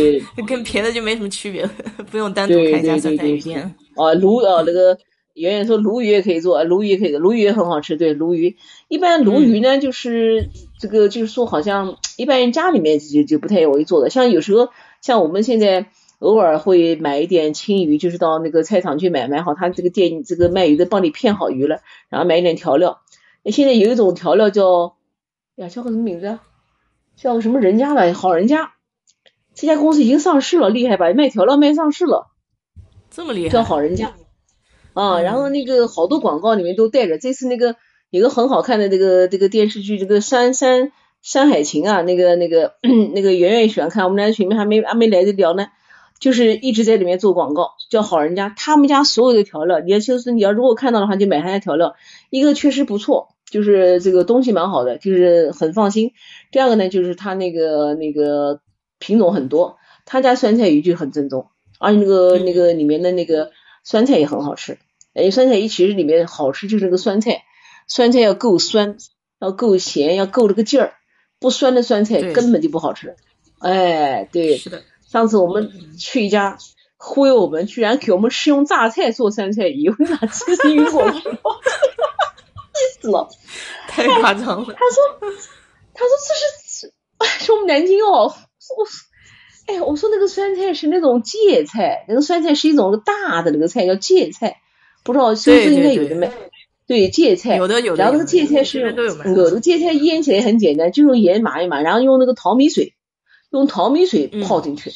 [0.47, 1.71] 跟别的就没什么区别了，
[2.11, 3.75] 不用单独开家酸菜鱼店。
[3.97, 4.99] 哦，鲈哦那个。
[5.37, 7.99] 圆圆说鲈鱼也可以做，鲈鱼也可以，鲈鱼也很好吃。
[7.99, 8.57] 对，鲈鱼
[8.89, 10.49] 一般鲈鱼呢，就是
[10.81, 14.09] 这个就是说，好像一般人家里面就就不太容易做的。
[14.09, 14.71] 像有时候
[15.03, 23.01] 像我们现在偶尔会买一点青鱼，就是到那个菜场去买，买好他这个店这个卖鱼的帮你片好鱼了，然后买一点调料。
[23.45, 24.97] 现在有一种调料叫
[25.57, 26.39] 呀叫个什么名字？
[27.17, 28.73] 叫个什么人家的好人家，
[29.55, 31.13] 这家公司已经上市了，厉害吧？
[31.15, 32.27] 卖调料卖上市了，
[33.11, 33.49] 这么厉害？
[33.49, 34.13] 叫好人家。
[34.95, 37.77] 啊，然后那个好多广告里面都带着，这次那个
[38.11, 42.75] 有个很好看的这个这个电视剧，这个《山山山海情》啊，那个那个
[43.15, 45.69] 那个圆圆也喜欢看，我们俩群里面还没还没来得聊呢，
[46.19, 51.95] 就是一直在里面做广告，叫好人家，他们家所有的调料，你要就是你要如果看到的话，就买他家调料，
[52.31, 56.13] 一个确实不错，就是这个东西蛮好的，就是很放心。
[56.51, 58.61] 第二个呢，就是他那个那个
[58.99, 61.49] 品种很多，他家酸菜鱼就很正宗，
[61.79, 63.51] 而且那个那个里面的那个
[63.85, 64.79] 酸菜也很好吃。
[65.13, 67.43] 哎，酸菜鱼其实里面好吃就是那个酸菜，
[67.87, 68.97] 酸菜要够酸，
[69.39, 70.95] 要够咸，要够这个劲儿，
[71.39, 73.17] 不酸的酸菜根本就不好吃。
[73.59, 74.83] 哎，对，是的。
[75.11, 76.59] 上次我们去一家
[76.97, 81.21] 忽悠我们，居然给我们吃用榨菜做酸菜鱼， 我哪吃晕过去？
[81.21, 83.29] 气死了，
[83.89, 84.75] 太夸张了。
[84.75, 85.31] 他说，
[85.95, 86.35] 他说这
[86.69, 86.93] 是，
[87.45, 88.35] 是我们南京哦，
[88.77, 94.57] 我，哎，我说那个酸菜是那种芥菜，那个酸菜是一种大的那个菜，叫芥菜。
[95.05, 96.33] 不知道是不是应该有的卖？
[96.87, 98.03] 对芥菜，有的有的。
[98.03, 98.81] 然后那个芥菜是，
[99.37, 102.96] 有的芥菜腌起来很简单，就用盐码一码，然后用那个淘米水，
[103.57, 104.93] 用淘米水泡进去，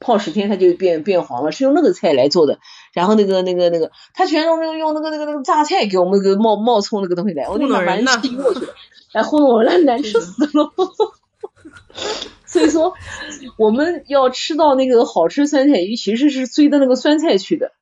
[0.00, 2.58] 泡十天它就变变黄了，是用那个菜来做的。
[2.92, 8.74] 然后那个那个那个，他全用用用那个那个那个榨菜给我们那个冒冒充那个东西来，我那蛮气过去了，
[9.12, 10.72] 哎糊弄我了，难吃死了。
[12.44, 12.92] 所以说
[13.56, 17.72] 我们要吃到那个好吃酸菜鱼，其实是追的那个酸菜去的。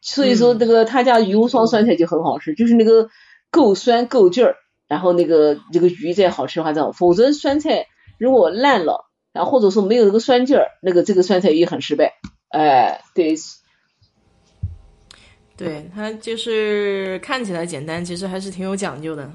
[0.00, 3.10] 所以说，这个他家鱼无双酸菜就很好吃，就是那个
[3.50, 7.86] 够酸够劲儿，然后那个这个鱼再好吃的话，这样，否则酸菜
[8.18, 9.07] 如果烂了，
[9.38, 12.14] 然后或者说没有那个酸劲儿，那个这个酸菜鱼很失败。
[12.48, 13.36] 哎，对，
[15.56, 19.30] 对，它就是看起来简单，其实还是挺有讲究的。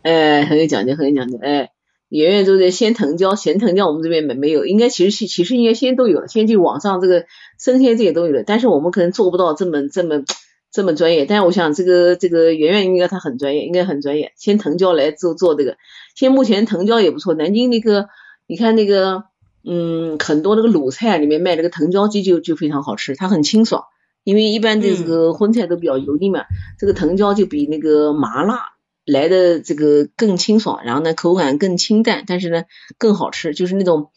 [0.00, 1.70] 哎，很有讲究，很有讲究，哎。
[2.08, 7.26] 圆圆都在鲜藤椒，咸藤椒我们这边没没有，应该其实其实应该先都有了，先去网上这个
[7.58, 10.24] 生鲜这些都有了，但是我们可能做不到这么这么
[10.72, 11.26] 这么专业。
[11.26, 15.76] 但是我想这个这个圆圆应该他很专业，应该很专业，先藤椒来做做这个。
[16.14, 18.08] 现在目前藤椒也不错，南京那个
[18.48, 19.24] 你看那个
[19.62, 23.84] 嗯，很多那个鲁菜里面卖那个藤椒鸡就就非常好吃，它很清爽。
[24.24, 26.44] 因为一般的这个荤菜都比较油腻嘛，
[26.78, 28.62] 这个藤椒就比那个麻辣
[29.06, 32.64] 来的这个更清爽，然后呢口感更清淡，但是呢
[32.98, 34.10] 更好吃，就是那种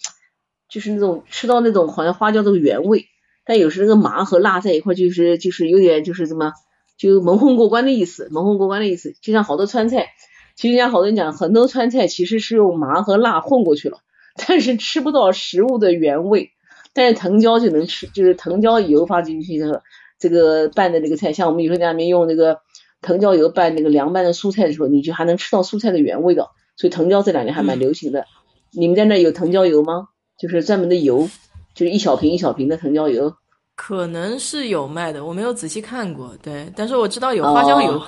[0.69, 3.05] 就是那种吃到那种好像花椒的原味，
[3.45, 6.53] 但有时那个麻和辣在一块就是就是有点就是怎么
[6.97, 10.09] 就蒙混过关的意思，蒙混过关的意思，就像好多川菜，
[10.57, 13.99] 其实人家好多人讲很多川菜其实是用麻和辣混过去了，
[14.47, 16.51] 但是吃不到食物的原味。
[16.93, 19.81] 但是藤椒就能吃，就是藤椒油放进去的
[20.19, 22.59] 这个拌的那个菜，像我们有时候家里面用那个
[23.01, 26.51] 藤椒油拌那个凉拌的蔬菜的时候，你就还能吃到蔬菜的原味道。
[26.75, 28.25] 所以藤椒这两年还蛮流行的。
[28.71, 30.07] 你们在那有藤椒油吗？
[30.37, 31.29] 就是专门的油，
[31.75, 33.33] 就是一小瓶一小瓶的藤椒油。
[33.75, 36.35] 可能是有卖的，我没有仔细看过。
[36.41, 38.01] 对，但是我知道有花椒油，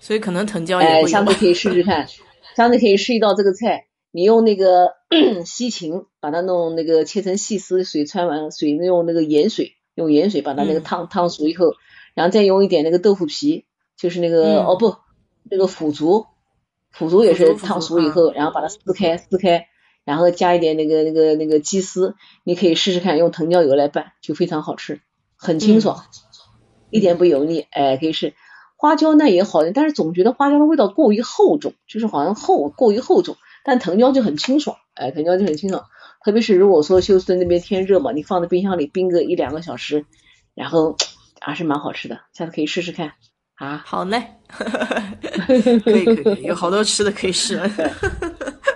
[0.00, 1.06] 所以可能藤椒也会有。
[1.06, 2.06] 哎，下次可以试试看，
[2.56, 3.86] 下次可以试一道这个菜。
[4.12, 4.92] 你用那个
[5.44, 11.72] 西芹把它弄那个切成细丝，水汆完，水用那个盐水，用盐水把它那个烫烫熟以后，
[12.14, 13.64] 然后再用一点那个豆腐皮，
[13.96, 14.96] 就是那个哦不，
[15.50, 16.26] 那个腐竹，
[16.90, 19.66] 腐竹也是烫熟以后，然后把它撕开撕开，
[20.04, 22.14] 然后加一点那个那个那个鸡丝，
[22.44, 25.00] 你可以试试看用藤椒油来拌，就非常好吃，
[25.36, 26.04] 很清爽，
[26.90, 28.34] 一点不油腻，哎，可以试。
[28.76, 33.36] 花椒那也好，但是总觉得花椒的味道过于厚重，就是好像厚过于厚重。
[33.64, 35.84] 但藤椒就很清爽，哎，藤椒就很清爽，
[36.24, 40.04] 特别是如果说休斯顿那边天热嘛，你放在冰箱里冰个一两个小时，
[40.54, 40.96] 然后
[41.40, 43.12] 还是蛮好吃的，下次可以试试看
[43.56, 43.82] 啊。
[43.84, 44.22] 好嘞，
[45.46, 47.58] 可以可以，有好多吃的可以试。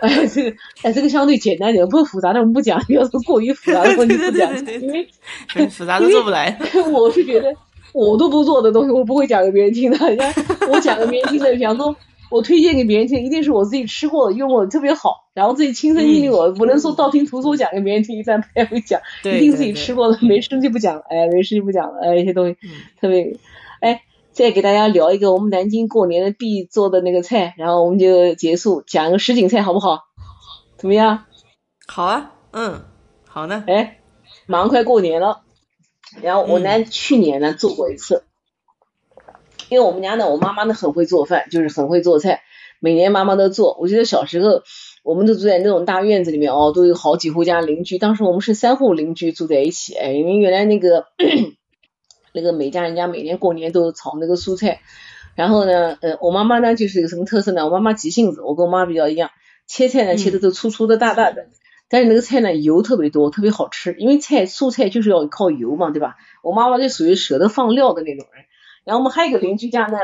[0.00, 4.52] 哎，这个哎这个相对简单点，不复杂的我们不讲，要是过于复杂的问题不讲，
[4.82, 5.08] 因为
[5.70, 6.58] 复杂的做不来。
[6.92, 7.52] 我是觉得
[7.92, 9.98] 我都不做的东西，我不会讲给别人听的。
[10.08, 10.34] 人家
[10.68, 11.96] 我讲给别人听的，比方说。
[12.30, 22.56] 我推荐给别人听，一定是我自己吃过的，用过的特别好，然后自己亲身经历过，不能说道听途说讲给别人听，一般不太会讲，一定自己吃过的，没吃就不讲了，哎，没事就不讲了，哎，一些东西
[23.00, 23.38] 特别，
[23.80, 30.00] 哎，再给大家聊一个我们南京过年的必做的那个菜，然后我们就结束，讲个什锦菜好不好？
[30.76, 31.24] 怎么样？
[31.86, 32.82] 好啊，嗯，
[33.26, 33.98] 好呢，哎，
[34.46, 35.42] 马上快过年了，
[36.20, 38.24] 然后我呢去年呢做过一次。
[39.68, 42.42] 因为我们家呢，我妈妈呢很会做饭，就是很会做菜，
[42.80, 43.76] 每年妈妈都做。
[43.80, 44.62] 我记得小时候，
[45.02, 47.98] 我们都住在那种大院子里面哦，都有好几户家邻居。
[47.98, 51.06] 当时我们是三户邻居住在一起，哎，因为原来那个
[52.32, 54.80] 那个每家人家每年过年都炒那个蔬菜。
[55.34, 57.66] 然后呢，呃，我妈妈呢就是有什么特色呢？
[57.66, 59.30] 我妈妈急性子，我跟我妈比较一样，
[59.66, 61.48] 切菜呢切的都粗粗的大大的，
[61.90, 63.94] 但是那个菜呢油特别多，特别好吃。
[63.98, 66.16] 因为菜素菜就是要靠油嘛，对吧？
[66.42, 68.45] 我妈妈就属于舍得放料的那种人。
[68.86, 69.98] 然后我们还有一个邻居家呢，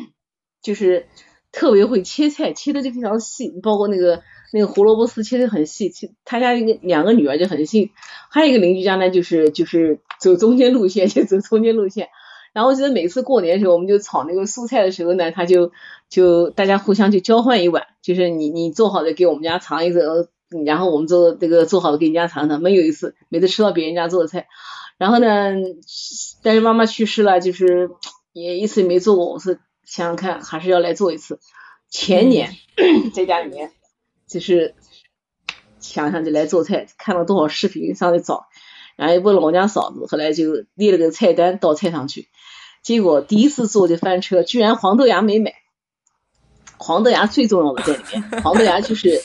[0.62, 1.06] 就是
[1.52, 4.22] 特别会切菜，切的就非常细，包括那个
[4.54, 5.90] 那个胡萝卜丝切的很细。
[5.90, 7.92] 切他家一个两个女儿就很细。
[8.30, 12.08] 还有一个邻居家呢，就是就是走中间路线， 就走中间路线。
[12.54, 15.70] 然后我记得每次过年的时候，我们就炒那个蔬菜的时候呢，他就
[16.08, 20.30] 就大家互相就交换一碗，就是你你做好的给我们家尝一个，
[20.64, 22.62] 然后我们做这个做好的给人家尝尝。
[22.62, 24.48] 没有一次，每次吃到别人家做的菜，
[24.96, 25.52] 然后呢，
[26.42, 27.90] 但是妈妈去世了，就是。
[28.32, 31.38] 也一次没做过，我是想想看，还是要来做一次。
[31.90, 32.56] 前年
[33.12, 33.72] 在家里面
[34.26, 34.74] 就是
[35.78, 38.46] 想想就来做菜，看了多少视频上去找，
[38.96, 42.28] 然后问了我家嫂子，后来就列了个菜单到菜上去。
[42.82, 45.52] 结果第一次做就翻车，居然黄豆芽没买。
[46.78, 49.22] 黄豆芽最重要的在里面，黄豆芽就是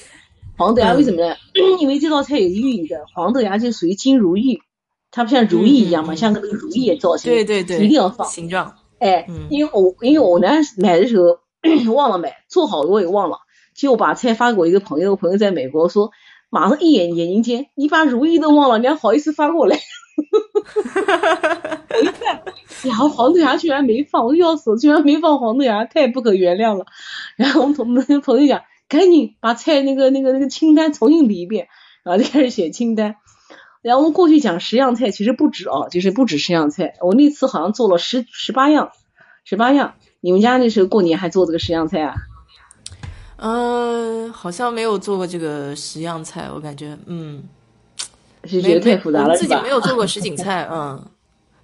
[0.58, 1.36] 黄豆芽为什么呢？
[1.80, 4.62] 因为这道菜有寓意的，黄豆芽就属于金如意，
[5.10, 8.77] 它不像如意一样嘛，像个那个如意造型，对对对，一定要放形状。
[9.00, 11.40] 哎，因为我因为我呢买的时候
[11.94, 13.40] 忘了买，做好了我也忘了，
[13.76, 16.12] 结果把菜发给我一个朋友，朋友在美国说，
[16.50, 19.78] 马上一眼眼睛间，你把如意都忘了，你还好意思发过来？
[21.90, 22.42] 我一看，
[22.84, 26.86] 然后黄豆芽居然没放，我要死，居然没放黄豆芽，太不可原谅了。
[27.36, 31.68] 然后我们同那个朋友讲，赶紧把菜那个那个那个清单重新理一遍，
[32.04, 33.18] 然后就开始写清单。
[33.82, 36.96] 然后我们过去讲十样菜，其实不止哦，就是不止十样菜。
[37.02, 38.92] 我那次好像做了十十八样，
[39.46, 39.94] 十八样。
[40.20, 42.16] 你们家那时候过年还做这个十样菜啊？
[43.38, 47.44] 嗯，好像没有做过这个十样菜，我感觉，嗯，
[48.46, 51.00] 是觉得太复杂了，自己没有做过什锦菜，嗯，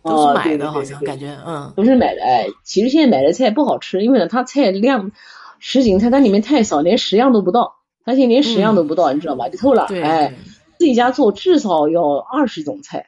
[0.03, 2.23] 都是买的，好像感觉，嗯，都是买的。
[2.23, 5.11] 哎，其实现在买的菜不好吃，因为呢，它菜量
[5.59, 9.49] 什锦菜它里面太少，连十样都不到，它现在连十样都不到，你知道吧？
[9.49, 10.35] 就透了，哎。
[10.77, 13.07] 自己家做至少要二十种菜，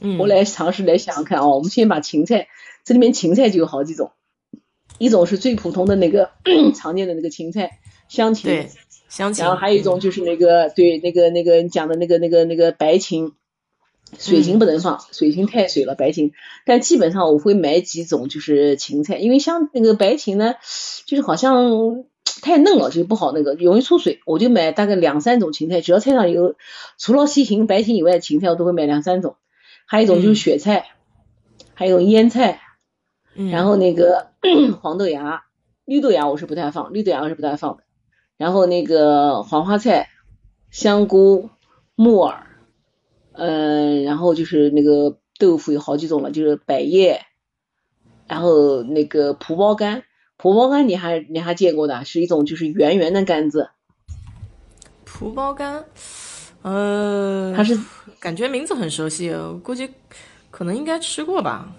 [0.00, 1.48] 嗯，我来尝试来想想看啊。
[1.48, 2.48] 我们先把芹菜，
[2.84, 4.10] 这里面芹菜就有好几种，
[4.98, 6.30] 一种是最普通的那个
[6.74, 7.78] 常见的那个芹菜，
[8.08, 8.68] 香芹，
[9.08, 9.44] 香芹。
[9.44, 13.32] 然后还有一种就是那个对那个那个你讲的那个那个那个白芹，
[14.18, 16.32] 水芹不能放，水芹太水了，白芹。
[16.66, 20.54] 但基本上我会买几种就是芹菜，因为像那个白芹呢，
[21.06, 22.04] 就是好像
[22.40, 26.54] 太嫩了就不好那个容易出水，我就买大概两三种芹菜，只要菜上有
[26.98, 29.36] 除了西芹、白芹以外的芹菜我都会买两三种。
[29.84, 30.86] 还有一种就是雪菜，
[31.74, 32.60] 还有腌菜，
[33.34, 34.30] 然后那个
[34.80, 35.44] 黄豆芽、
[35.84, 37.82] 绿豆芽我是不太放，绿豆芽我是不太放的。
[38.38, 40.08] 然后那个黄花菜、
[40.70, 41.50] 香菇、
[41.94, 42.46] 木耳，
[43.32, 47.22] 嗯，然后就是那个豆腐有好几种了，就是百叶，
[48.26, 50.04] 然后那个蒲包干，
[50.42, 53.70] 蒲包干你还你还见过的，是一种就是圆圆的杆子。
[55.04, 55.84] 蒲包干，
[56.62, 57.78] 呃，它是
[58.18, 59.32] 感觉名字很熟悉，
[59.62, 59.90] 估计
[60.50, 61.72] 可能应该吃过吧。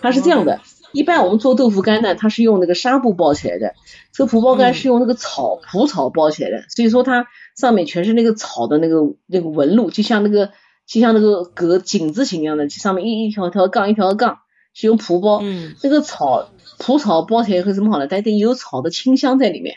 [0.00, 0.62] 它是这样的。
[0.92, 3.74] 一般我们做豆腐干呢，它是用那个纱布包起来的。
[4.14, 10.52] 这个蒲包干是用那个草蒲草包起来的，所以说它上面全是那个草的那个那个纹路，就像那个
[10.86, 14.38] 就像那个格井字形一样的，上面一一条条杠一条杠，
[14.72, 15.40] 是用蒲包。
[15.42, 15.74] 嗯。
[15.82, 16.48] 那个草
[16.78, 18.06] 蒲草包起来以后怎么好呢？
[18.06, 19.76] 它得有草的清香在里面，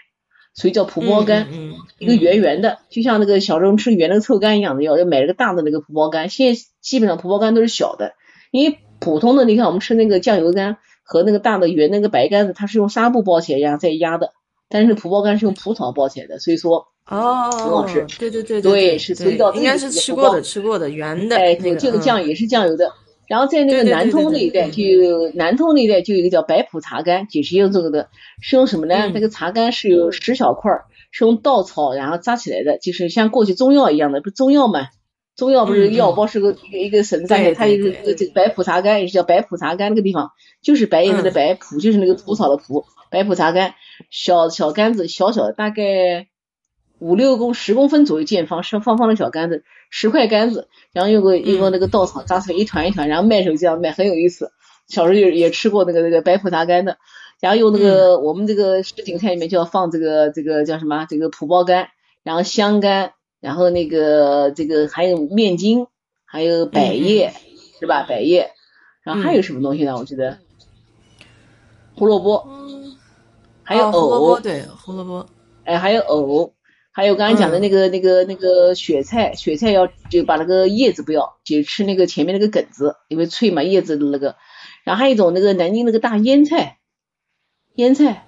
[0.53, 1.47] 所以叫蒲包干。
[1.51, 1.73] 嗯。
[1.99, 6.29] 一个圆圆的，就像那个小时候吃圆的臭干一样的，要要买了个大的那个蒲包干。
[6.29, 8.13] 现在基本上蒲包干都是小的，
[8.51, 10.77] 因为普通的你看我们吃那个酱油干。
[11.09, 14.31] 和那个大的圆那个白干子，它是用纱布包起来压再压的，
[14.67, 18.05] 但是蒲包干是用蒲草包起来的，所以说哦，很好吃。
[18.19, 21.37] 对对对对，是所以到应该是吃过的，吃过的圆的。
[21.37, 22.91] 哎，这个酱也是酱油的。
[23.27, 24.83] 然后在那个南通那一带，就
[25.33, 28.09] 南通那一带就有一个叫白普茶干，就是用这个的，
[28.41, 29.11] 是用什么呢？
[29.13, 34.87] 那个茶干是有十小块儿，是用稻草然后扎起来的，就是像过去中药一样的，不中药嘛。
[35.35, 40.31] 中药不是药包是个一个一个绳子上面，它有个这个白蒲茶干，也是叫白蒲茶干那个地方，
[40.63, 43.75] 就是白叶子的白蒲，就是那个蒲草的蒲，白蒲茶干，
[44.09, 46.25] 小小杆子，小小的，大概
[46.97, 54.51] 五六公十公分左右见方，是方方的小杆子，十块杆子，然后用个用个那个稻草扎成一团一团，然后卖时候这样卖，很有意思。
[54.87, 56.97] 小时候也也吃过那个那个白葡萄干的，
[57.39, 61.89] 然后用那个我们这个什锦菜里面就要放这个这个叫什么这个蒲包干，
[62.23, 63.13] 然后香干。
[63.39, 65.85] 然后那个这个还有面筋，
[66.25, 67.33] 还有百叶，
[67.79, 68.03] 是吧？
[68.09, 68.49] 百叶，
[69.03, 69.95] 然后还有什么东西呢？
[69.95, 70.39] 我觉得
[71.95, 72.49] 胡萝卜，
[73.61, 75.27] 还有藕，对，胡萝卜，
[75.65, 76.55] 哎，还有藕，
[76.97, 84.35] 还有刚才讲的那个那个那个雪菜，雪菜要就把那个叶子不要，就吃那个前面那个梗子，因为脆嘛，叶子的那个。
[84.83, 86.79] 然后还有一种那个南京那个大腌菜，
[87.75, 88.25] 腌菜。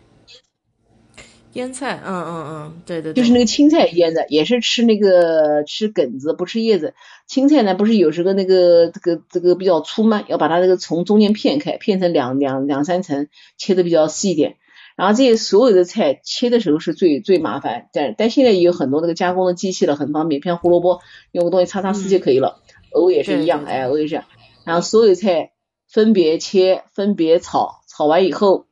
[1.53, 6.93] 腌菜，嗯嗯嗯，对对，就是那个青菜腌的，也是吃那个吃梗子，不吃叶子。
[7.25, 14.57] 青菜呢，不是有时候那个这个这个比较粗嘛，要把它那个从中间片开，片成两两两三层，切的比较细一点。
[14.99, 20.43] 然后这些所有的菜切的时候是最最麻烦，但但现在也有很多那个加工的机器了，很方便。
[20.43, 20.99] 像胡萝卜，
[21.31, 22.59] 用个东西擦擦丝就可以了。
[22.91, 24.21] 藕也是一样，哎，藕也是。
[24.65, 25.53] 然后所有菜
[25.87, 28.65] 分别切，分别炒，炒完以后。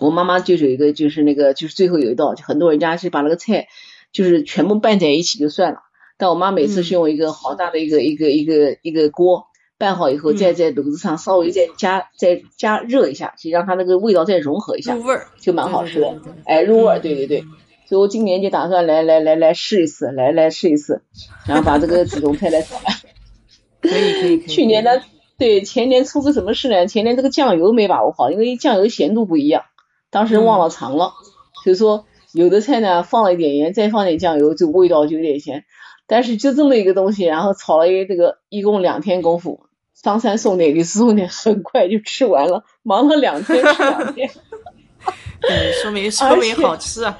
[0.00, 3.68] 我妈妈就是有一个，就是那个，就是最后有一道，就很多人家是把那个菜
[4.12, 5.78] 就是全部拌在一起就算了，
[6.18, 9.46] 但我妈每次是用一个好大的一个一个一个一个锅
[9.78, 16.20] 拌好以后，再在炉子上稍微再加再加热一下，就让它那个味道再融合一下，入味儿就蛮好吃的。
[16.44, 17.44] 哎，入味儿，对对对。
[17.88, 21.02] 所以我今年就打算来来来来试一次，来来试一次，
[21.46, 22.76] 然后把这个几种菜来炒。
[23.80, 24.46] 可以可以。
[24.46, 24.90] 去年呢，
[25.38, 26.86] 对前年出个什么事呢？
[26.86, 29.62] 前年这个酱油没把握好，因为酱油咸度不一样。
[30.10, 31.12] 当时忘了尝了，
[31.64, 35.64] 所以说有的菜呢放了一点盐，再放点酱油，就味道就有点咸。
[36.06, 39.60] 但是就这么一个东西，然后炒了一这个，一共两天功夫，
[40.02, 44.30] 张三送点，李四送点，很快就吃完了，忙了两天吃两天。
[45.40, 47.18] 嗯，说明说明好吃啊，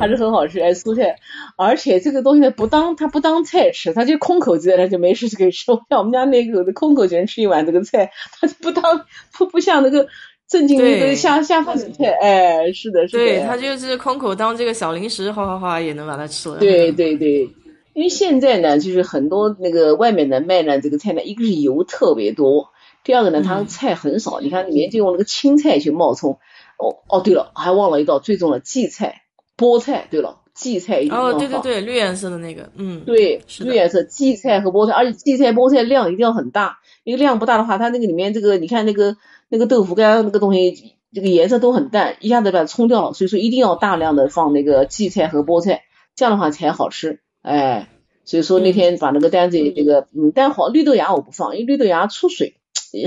[0.00, 1.16] 还是很好吃哎，蔬菜，
[1.56, 5.64] 而且这个东西呢不当它不当菜吃，它就空口吃，它就没事就可以吃。
[5.66, 8.10] 像我们家那个的空口就能吃一碗这个菜，
[8.40, 10.08] 它就不当不不像那个。
[10.48, 13.24] 正经那个下下饭的菜，哎，是的，是的。
[13.24, 16.58] 对他就是空口当这个小零食，哗哗哗也能把它吃了。
[16.58, 17.48] 对对对，
[17.94, 22.70] 因为现在呢，就是很多那个外面的卖呢这个菜呢，一个是油特别多，
[23.04, 24.40] 第二个呢，它的菜很少。
[24.40, 26.38] 你看里面就用那个青菜去冒充。
[26.78, 29.22] 哦哦，对了，还忘了一道最重要的荠菜、
[29.56, 30.08] 菠菜。
[30.10, 31.34] 对了，荠菜一定要放。
[31.34, 39.16] 哦，对对对，绿颜色的那个，嗯，对，绿颜色荠菜和菠菜，而且荠菜、菠菜量一定要很大，因为量不大的话，它那个里面这个，你看那个。
[39.54, 45.82] 那个豆腐干那个东西，这个颜色都很淡，一下子把它冲掉了，所以说一定要大量的放那个荠菜和菠菜，
[46.16, 47.20] 这样的话才好吃。
[47.42, 47.88] 哎，
[48.24, 52.54] 所以说那天把那个单子这个，嗯，但黄绿豆芽我不放，因为绿豆芽出水，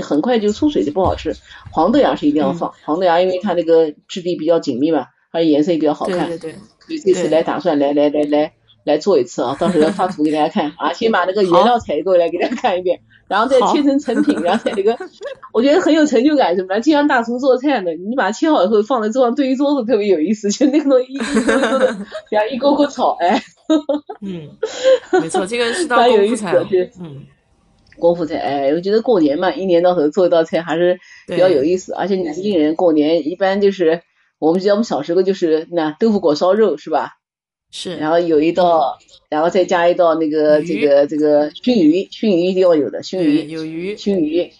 [0.02, 1.34] 很快就出水就不好吃。
[1.72, 6.28] 黄豆芽是一定要放，黄豆芽因为它那个质地比较紧密嘛，而且颜色也比较好看。
[6.28, 6.58] 对对对。
[7.04, 8.52] 这次来打算来来来来
[8.84, 14.96] 来做一次啊，到时候发图给大家看啊，先把那个原料采购来给大家看一遍，然后再切成成品，然后再那个，
[15.52, 21.86] 我觉得很有成就感，什么的，就像大厨做菜呢，你把它切好以后放在桌上堆一桌子，特别有意思，就那个东西一锅锅的，
[22.30, 23.42] 然后一锅锅炒，哎，
[24.22, 24.50] 嗯，
[25.20, 26.54] 没错，这个是道功夫菜，
[27.00, 27.26] 嗯，
[27.98, 34.02] 功夫菜，哎，我觉得过年嘛，一年到头做一道菜还是比较有意思，而且南京人过年一般就是
[34.38, 37.14] 我们记得我们小时候就是那豆腐果烧肉是吧？
[37.72, 38.96] 是，然后有一道，
[39.28, 44.52] 然后再加一道那个这个这个熏鱼，熏鱼一定要有的，熏鱼有鱼，熏鱼，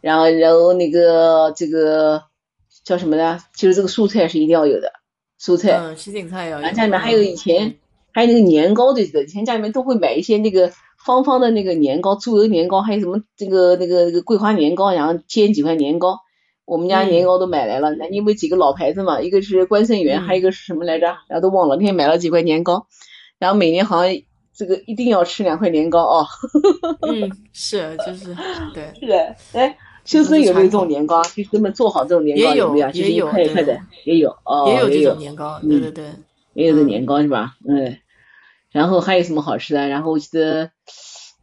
[0.00, 2.24] 然后然后那个这个
[2.84, 3.38] 叫什么呢？
[3.54, 4.92] 就是这个蔬菜是一定要有的，
[5.40, 6.70] 蔬菜，嗯，什锦菜要有。
[6.72, 7.76] 家里面还有以前
[8.12, 10.72] 还有那个年糕对的，以前家里面都会买一些那个
[11.04, 16.18] 方方的那个年糕，猪油年糕，还有什么这个那个那个桂花年糕，然后煎几块年糕。
[16.64, 21.06] 我们家年糕都买来了，南京不几个老牌子嘛，一个是关圣园，还有一个是什么来着？
[21.26, 21.76] 然后都忘了。
[21.76, 22.86] 那天买了几块年糕，
[23.38, 24.22] 然后每年好像
[24.54, 26.26] 这个一定要吃两块年糕哦。
[27.08, 28.36] 嗯， 是，就是
[28.74, 28.92] 对。
[29.00, 31.22] 是的，哎，修身有没有这种年糕？
[31.22, 32.90] 就专门做好这种年糕有没有？
[32.90, 36.04] 也有，一块一块的，也有哦，也有这种年糕，对对对，
[36.58, 37.54] 也有这年糕是吧？
[37.68, 37.98] 嗯，
[38.72, 39.88] 然后还有什么好吃的？
[39.88, 40.72] 然后我记得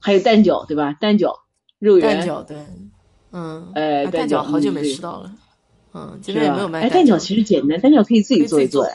[0.02, 0.96] 还有蛋饺对吧？
[1.00, 1.32] 蛋饺，
[1.80, 2.20] 肉圆。
[2.20, 2.58] 蛋饺对。
[3.32, 5.32] 嗯，哎，蛋饺好久没吃到了，
[5.94, 6.82] 嗯，这边也没有卖。
[6.82, 8.86] 哎，蛋饺其实简单，蛋饺可以自己做一做，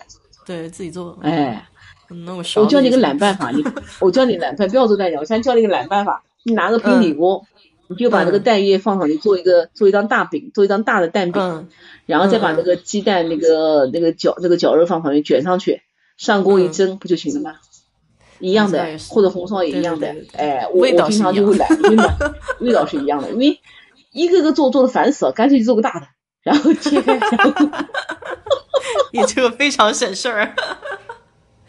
[0.47, 1.19] 对，自己做。
[1.23, 1.67] 哎，
[2.09, 3.65] 那我我教你个懒办法，你
[4.01, 6.23] 我教你懒办，不要做蛋饺，我先教你个懒办法。
[6.43, 7.47] 你拿个平底锅，
[7.89, 11.69] 你就把那个蛋液放上去，做一个做一张大饼，做一张大的蛋饼，
[12.07, 15.83] 然后再把那个鸡蛋那个那个绞那个绞肉放上去卷上去，
[16.21, 17.57] 上锅一蒸不就行了吗？
[18.39, 20.15] 一样的，或者红烧也一样的。
[20.37, 23.59] 哎，我我平常就会懒，真的，味道是一样的，因为。
[24.13, 26.09] 一个个做做的烦死了，干脆就做个大的，
[26.43, 27.17] 然后切开。
[29.15, 30.53] 你这个非常省事儿，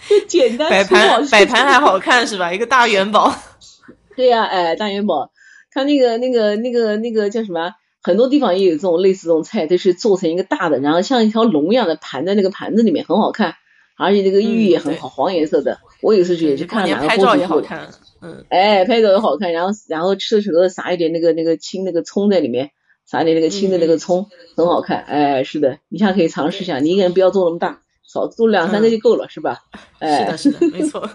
[0.09, 0.67] 就 简单。
[0.67, 2.51] 摆盘摆盘还好看是吧？
[2.51, 3.31] 一个大元宝。
[4.17, 5.29] 对呀，哎，大元宝，
[5.71, 7.73] 它那个那个那个那个叫什么？
[8.01, 13.53] 很多地方也有这种类似这种菜，都是做成一个大的，然后像一条龙一样的盘在那个盘子里面，很好看，
[14.01, 15.77] 而且那个玉也很好，黄颜色的。
[16.01, 17.87] 我有时候也去看哪个拍照也好看。
[18.21, 22.71] 嗯，哎，拍照也好看，然后然后吃的时候撒一点那个那个青那个葱在里面，
[23.05, 25.03] 撒点那个青的那个葱，很好看。
[25.03, 29.59] 哎，是的，你下可以尝试一下，你一个人不要做那么大，少做两三个就够了，是吧？
[29.99, 31.07] 哎，是的，是的，没错。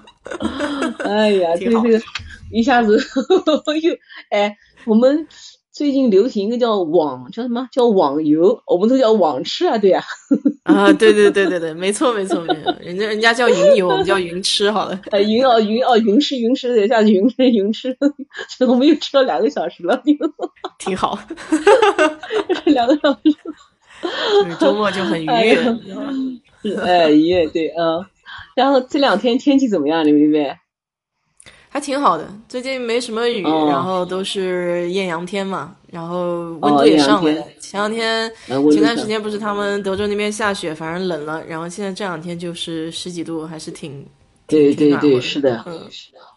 [1.04, 2.00] 哎呀，这个这个
[2.52, 2.98] 一下子
[3.82, 3.96] 又
[4.30, 4.56] 哎，
[4.86, 5.26] 我们。
[5.76, 10.00] 最近流行一个叫网叫什么叫网游，我们都叫网吃啊，对呀。
[10.00, 10.06] 啊，
[10.98, 15.00] 对对对对对，没错没错没错，人家人家叫云游，我们叫云吃好了。
[15.10, 17.96] 哎，云哦云哦云吃云吃，等一下云吃云吃，
[18.66, 20.02] 我们又吃了两个小时了，
[20.78, 21.18] 挺好。
[22.66, 25.56] 两个小时，周末就很愉悦。
[26.82, 28.04] 哎，愉悦对嗯。
[28.56, 30.56] 然后这两天天气怎么样，刘妹妹？
[31.76, 37.44] 还挺好的，最近没什么雨，然后都是艳阳天嘛，然后温度也上来了。
[37.60, 38.32] 前两天
[38.72, 44.02] 前段时间不是他们德州那边下雪，反正冷了，然后现在这两天就是十几度，还是挺
[44.46, 45.62] 对对对，是的。
[45.66, 45.82] 嗯，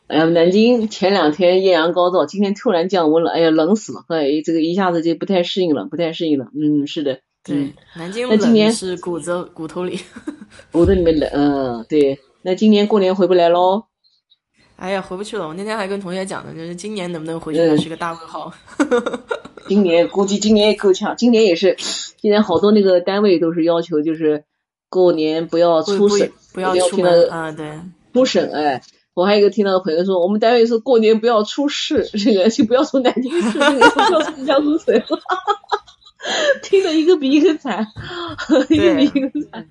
[0.08, 6.48] 哎呀，南京前两天艳阳高照，今天突然降温了，哎呀，冷死了，哎，这个一下子就不太适应了，不太适应了。
[6.54, 7.18] 嗯，是的。
[7.46, 9.98] 对，南京冷是骨子骨头里，
[10.74, 11.30] 骨头里面冷。
[11.32, 12.20] 嗯，对。
[12.42, 13.86] 那今年过年回不来喽？
[14.80, 15.46] 哎呀，回不去了！
[15.46, 18.52] 我那天还跟同学讲呢，就是今年能不能回去是个大问号。
[19.68, 21.76] 今年估计今年也够呛，今年也是，
[22.18, 24.46] 今年好多那个单位都是要求，就是
[24.90, 27.80] 过年不要出省，不要出门啊，对，
[28.14, 28.82] 出省哎。
[29.16, 35.04] 我还有一个听到的朋友说，我们单位说过年不要出市， 这个就不要从南京市，这个不要从江苏省。
[36.64, 37.86] 听得一个比一个惨，
[38.70, 39.68] 一个比一个惨。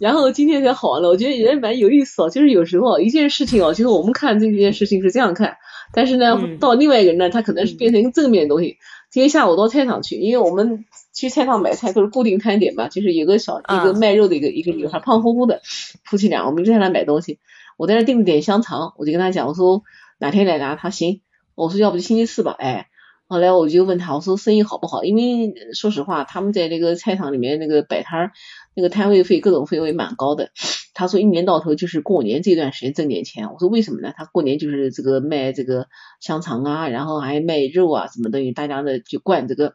[0.00, 2.30] 然后今天才好完了，我觉得也蛮有意思哦。
[2.30, 5.56] 就是有时候一件事情哦，就是我们看这件事情是这样看，
[5.92, 8.78] 但是呢，到另外一个人呢，他可能是变成一个正面的东西。
[9.10, 15.60] 今天下午到菜场去，因为我们去菜场买菜都是固定摊点嘛，就是有个小一个卖肉的一个一个女孩，胖乎乎的
[16.04, 17.38] 夫妻俩，我们就在那买东西。
[17.76, 19.82] 我在那订了点香肠，我就跟他讲，我说
[20.18, 20.74] 哪天来拿？
[20.74, 21.20] 他行，
[21.54, 22.88] 我说要不就星期四吧，哎。
[23.26, 25.02] 后来我就问他，我说生意好不好？
[25.02, 28.32] 因为说实话，他们在那个菜场里面那个摆摊儿，
[28.74, 30.50] 那个摊位费各种费用也蛮高的。
[30.92, 33.52] 他说一年到头就是过年这段时间挣点钱。
[33.52, 34.12] 我说为什么呢？
[34.16, 35.88] 他过年就是这个卖这个
[36.20, 39.74] 香肠啊，然后还卖肉啊什么东西，大家呢就灌这个。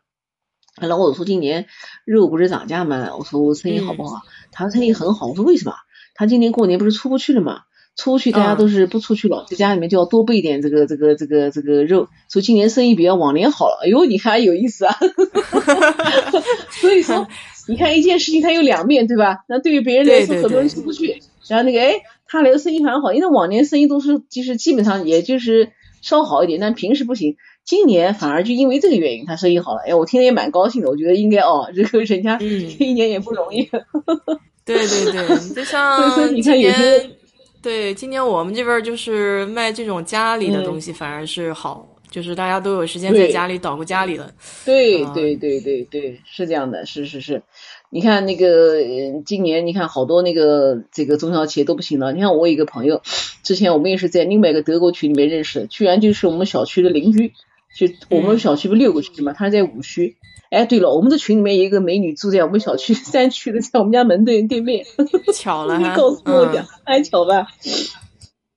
[0.79, 1.65] 然后来我说今年
[2.05, 3.15] 肉不是涨价吗？
[3.17, 4.21] 我说我生意好不好？
[4.51, 5.27] 他说生意很好。
[5.27, 5.73] 我说为什么？
[6.15, 7.61] 他今年过年不是出不去了吗？
[7.95, 13.81] 出去大家都是不出去了，在家里面就要多备点这个这个这个这个肉，所以今年生意比较往年好了。
[13.83, 14.95] 哎呦，你看有意思啊！
[16.79, 17.27] 所以说，
[17.69, 19.45] 你看一件事情它有两面，对吧？
[19.47, 21.93] 那对于别人来说，很多人出不去，然后那个哎，
[22.27, 25.71] 他来的生意反而好，因为往年生意都是就是基本上也就是
[26.01, 27.37] 稍好一点，但平时不行。
[27.65, 29.81] 今年反而就因为这个原因，他生意好了。
[29.85, 30.89] 哎，我听了也蛮高兴的。
[30.89, 33.69] 我觉得应该哦，这个人家这一年也不容易。
[34.65, 37.09] 对 对对，就像你看有些
[37.61, 44.31] 对今年我们这边就是卖这种家里的东西，反而是好，就是大家都有时间在家里捣鼓家里了。
[44.65, 47.43] 对对对对对，是这样的，是是是。
[47.91, 48.75] 你看那个
[49.25, 52.13] 今年，你看好多那个这个中小企业都不行了。
[52.13, 53.01] 你看我一个朋友，
[53.43, 57.33] 之前我们也是在另外一个德国群里面认识，居然就是我们小区的邻居。
[57.77, 60.17] 就我们小区不六个区嘛，他是在五区。
[60.49, 64.83] 哎，对了，我们这群里面有一个美女住在我们小区三区的，在我们家门对对面。
[65.33, 67.45] 巧了， 你告诉我讲，太巧吧？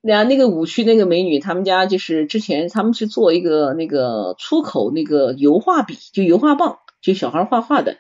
[0.03, 7.97] 俩那个五区那个美女，他们家就是之前他们是做一个那个出口那个油画笔，就油画棒，就小孩画画的。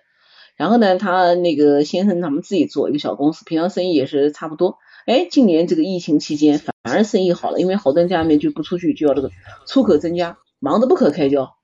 [0.57, 4.77] 然后呢，他那个先生他们自己做一个小公司，平常生意也是差不多。
[5.07, 9.31] 哎，今年这个疫情期间反而生意好了，因为好多人家里面就不出去，就要这个
[9.67, 10.37] 出口增加。
[10.65, 11.57] 忙得不可开交，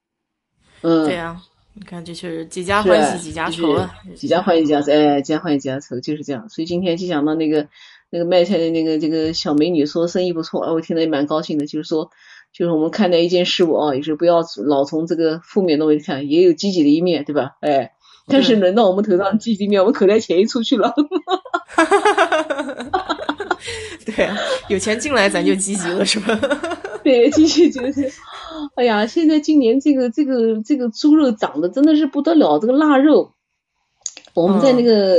[0.83, 1.41] 嗯，对呀，
[1.75, 6.49] 你看这就是几家欢喜几家愁啊，几家欢喜几家愁，哎，几家欢喜几家愁就是这样。
[6.49, 7.69] 所以今天就讲到那个
[8.11, 11.67] 那个卖菜的那个这个小美女说生意不错，我听了也蛮高兴的。
[11.67, 12.11] 就是说，
[12.53, 17.57] 就是我们看待一件事物啊，也是不要老从这个负面的东西看，也有积极的一面，对吧？
[17.61, 17.93] 哎，
[18.27, 20.95] 但是轮到我们头上积极一面，我们口袋钱一出去了。
[24.07, 24.29] 对，
[24.69, 26.39] 有钱进来咱就积极了，是吧？
[27.05, 28.11] 对，积极就是。
[28.75, 33.35] 哎呀，现在今年这个这个这个猪肉涨的真的是不得了，这个腊肉，
[34.35, 35.17] 我们在那个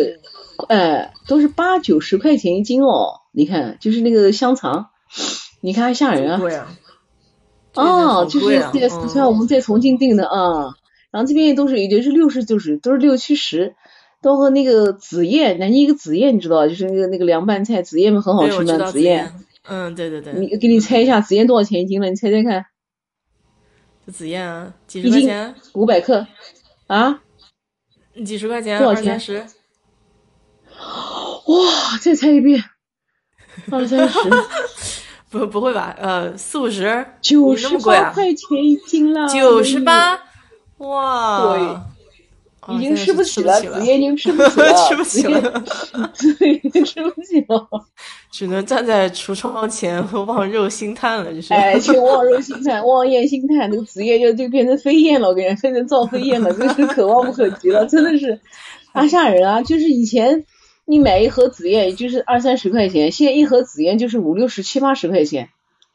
[0.68, 4.90] 哎都是八九十块钱一斤哦，你看就是那个香肠，
[5.62, 6.68] 你看还吓人啊！
[7.76, 10.76] 哦，就是在四川我们在重庆订的啊，
[11.12, 13.76] 然后这边都是也就是六十就是都是六七十，
[14.22, 18.92] 包括那个紫燕，南京一个紫燕你知道就是那个那个凉拌菜紫燕很好吃吗？
[18.92, 19.32] 紫燕，
[19.68, 22.10] 嗯，对对对，你给你猜一下紫燕多少钱一斤了？
[22.10, 22.66] 你猜猜看。
[24.06, 26.26] 这紫燕啊，几十块钱，五百克，
[26.88, 27.22] 啊，
[28.26, 29.20] 几十块钱，多少钱？
[29.20, 29.46] 十。
[31.48, 32.64] 哇，再猜一遍，
[33.72, 34.20] 二三十。
[35.30, 35.96] 不，不会吧？
[36.00, 40.20] 呃，四五十，九十八块钱一斤了，九十八，
[40.78, 41.56] 哇。
[41.56, 41.78] 对。
[42.76, 45.42] 已经吃不起了，紫燕已经吃不起了，吃不起了，
[46.38, 47.68] 对，已经吃不起了，
[48.32, 51.52] 只能站在橱窗前望肉兴叹了，就是。
[51.52, 58.40] 哎，去 望肉兴叹，望燕兴叹，那个紫燕就就变成飞燕了，我感觉变成赵飞燕了，真是可望不可及了，真的是，
[58.92, 59.60] 啊吓人啊！
[59.64, 60.46] 就是以前
[60.90, 65.50] 你买一盒紫燕就是二三十块钱，现在一盒紫燕就是五六十七八十块钱，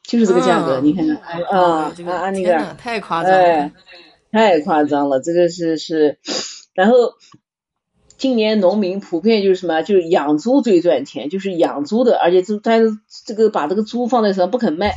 [0.05, 3.73] 就是这个价格，你看看，哎啊啊那个，太夸张了，
[4.31, 6.21] 太夸张了，这个是是。
[6.75, 7.15] 然后，
[8.17, 12.97] 今年农民普遍就是什么，就是养猪最赚钱，就是养猪的，而且这但是
[13.27, 14.95] 这个把这个猪放在手上不肯卖，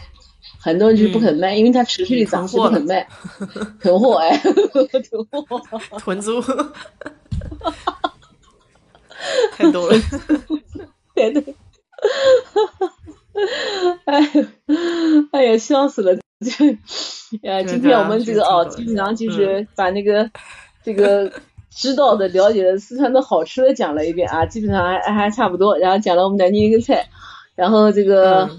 [0.59, 3.07] 很多人就是不肯卖，因为它持续的涨，不肯卖，
[3.81, 5.59] 囤货哎， 囤货，
[5.97, 6.39] 囤猪，
[9.55, 9.95] 太逗了，
[11.15, 11.41] 太多，
[14.05, 14.31] 哎，
[15.31, 16.13] 哎呀，笑死了，
[17.41, 20.29] 呀，今天我们这个哦，基本上就是把那个
[20.83, 21.31] 这个。
[21.69, 25.77] 知道的、了解的四川的好吃的讲了一遍啊，基本上还还差不多。
[25.77, 27.07] 然后讲了我们南京一个菜，
[27.53, 28.49] 然后这个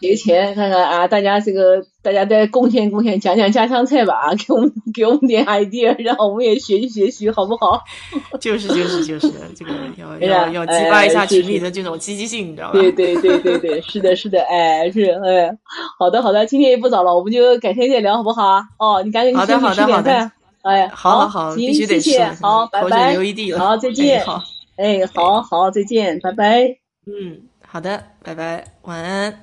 [0.00, 7.80] 节前看看啊，大家这个大家再贡献贡献，讲讲家乡菜吧啊， 给我们给我们点 idea，让我们也学习学习，好不好？
[8.40, 12.72] 就是就是就是这个要 要要激发一下群里的这种积极性，你知道吧？
[12.74, 15.56] 对对对对对，是的是的，哎是哎，
[15.98, 18.62] 好的好的，今天也不早了，我们就改天再聊好不好啊？
[18.78, 20.32] 哦，你赶紧去吃点饭。
[20.62, 23.14] 哎，好，好，行，谢谢，好，拜拜，
[23.58, 24.42] 好，再见，好，
[24.76, 26.62] 哎，好好，再见，拜拜，
[27.06, 29.40] 嗯，好的，拜拜，晚安，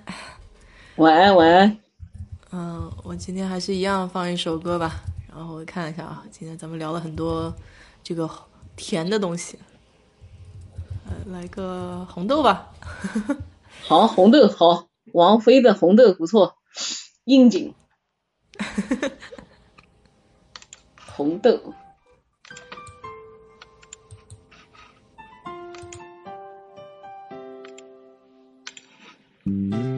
[0.97, 1.77] 晚安，晚安，
[2.51, 5.01] 嗯，我今天还是一样放一首歌吧，
[5.33, 7.53] 然后我看一下啊，今天咱们聊了很多
[8.03, 8.29] 这个
[8.75, 9.57] 甜的东西，
[11.05, 12.69] 来来个红豆吧，
[13.87, 16.57] 好，红豆好，王菲的红豆不错，
[17.23, 17.73] 应景。
[21.15, 21.73] 红豆。
[29.43, 29.90] 跟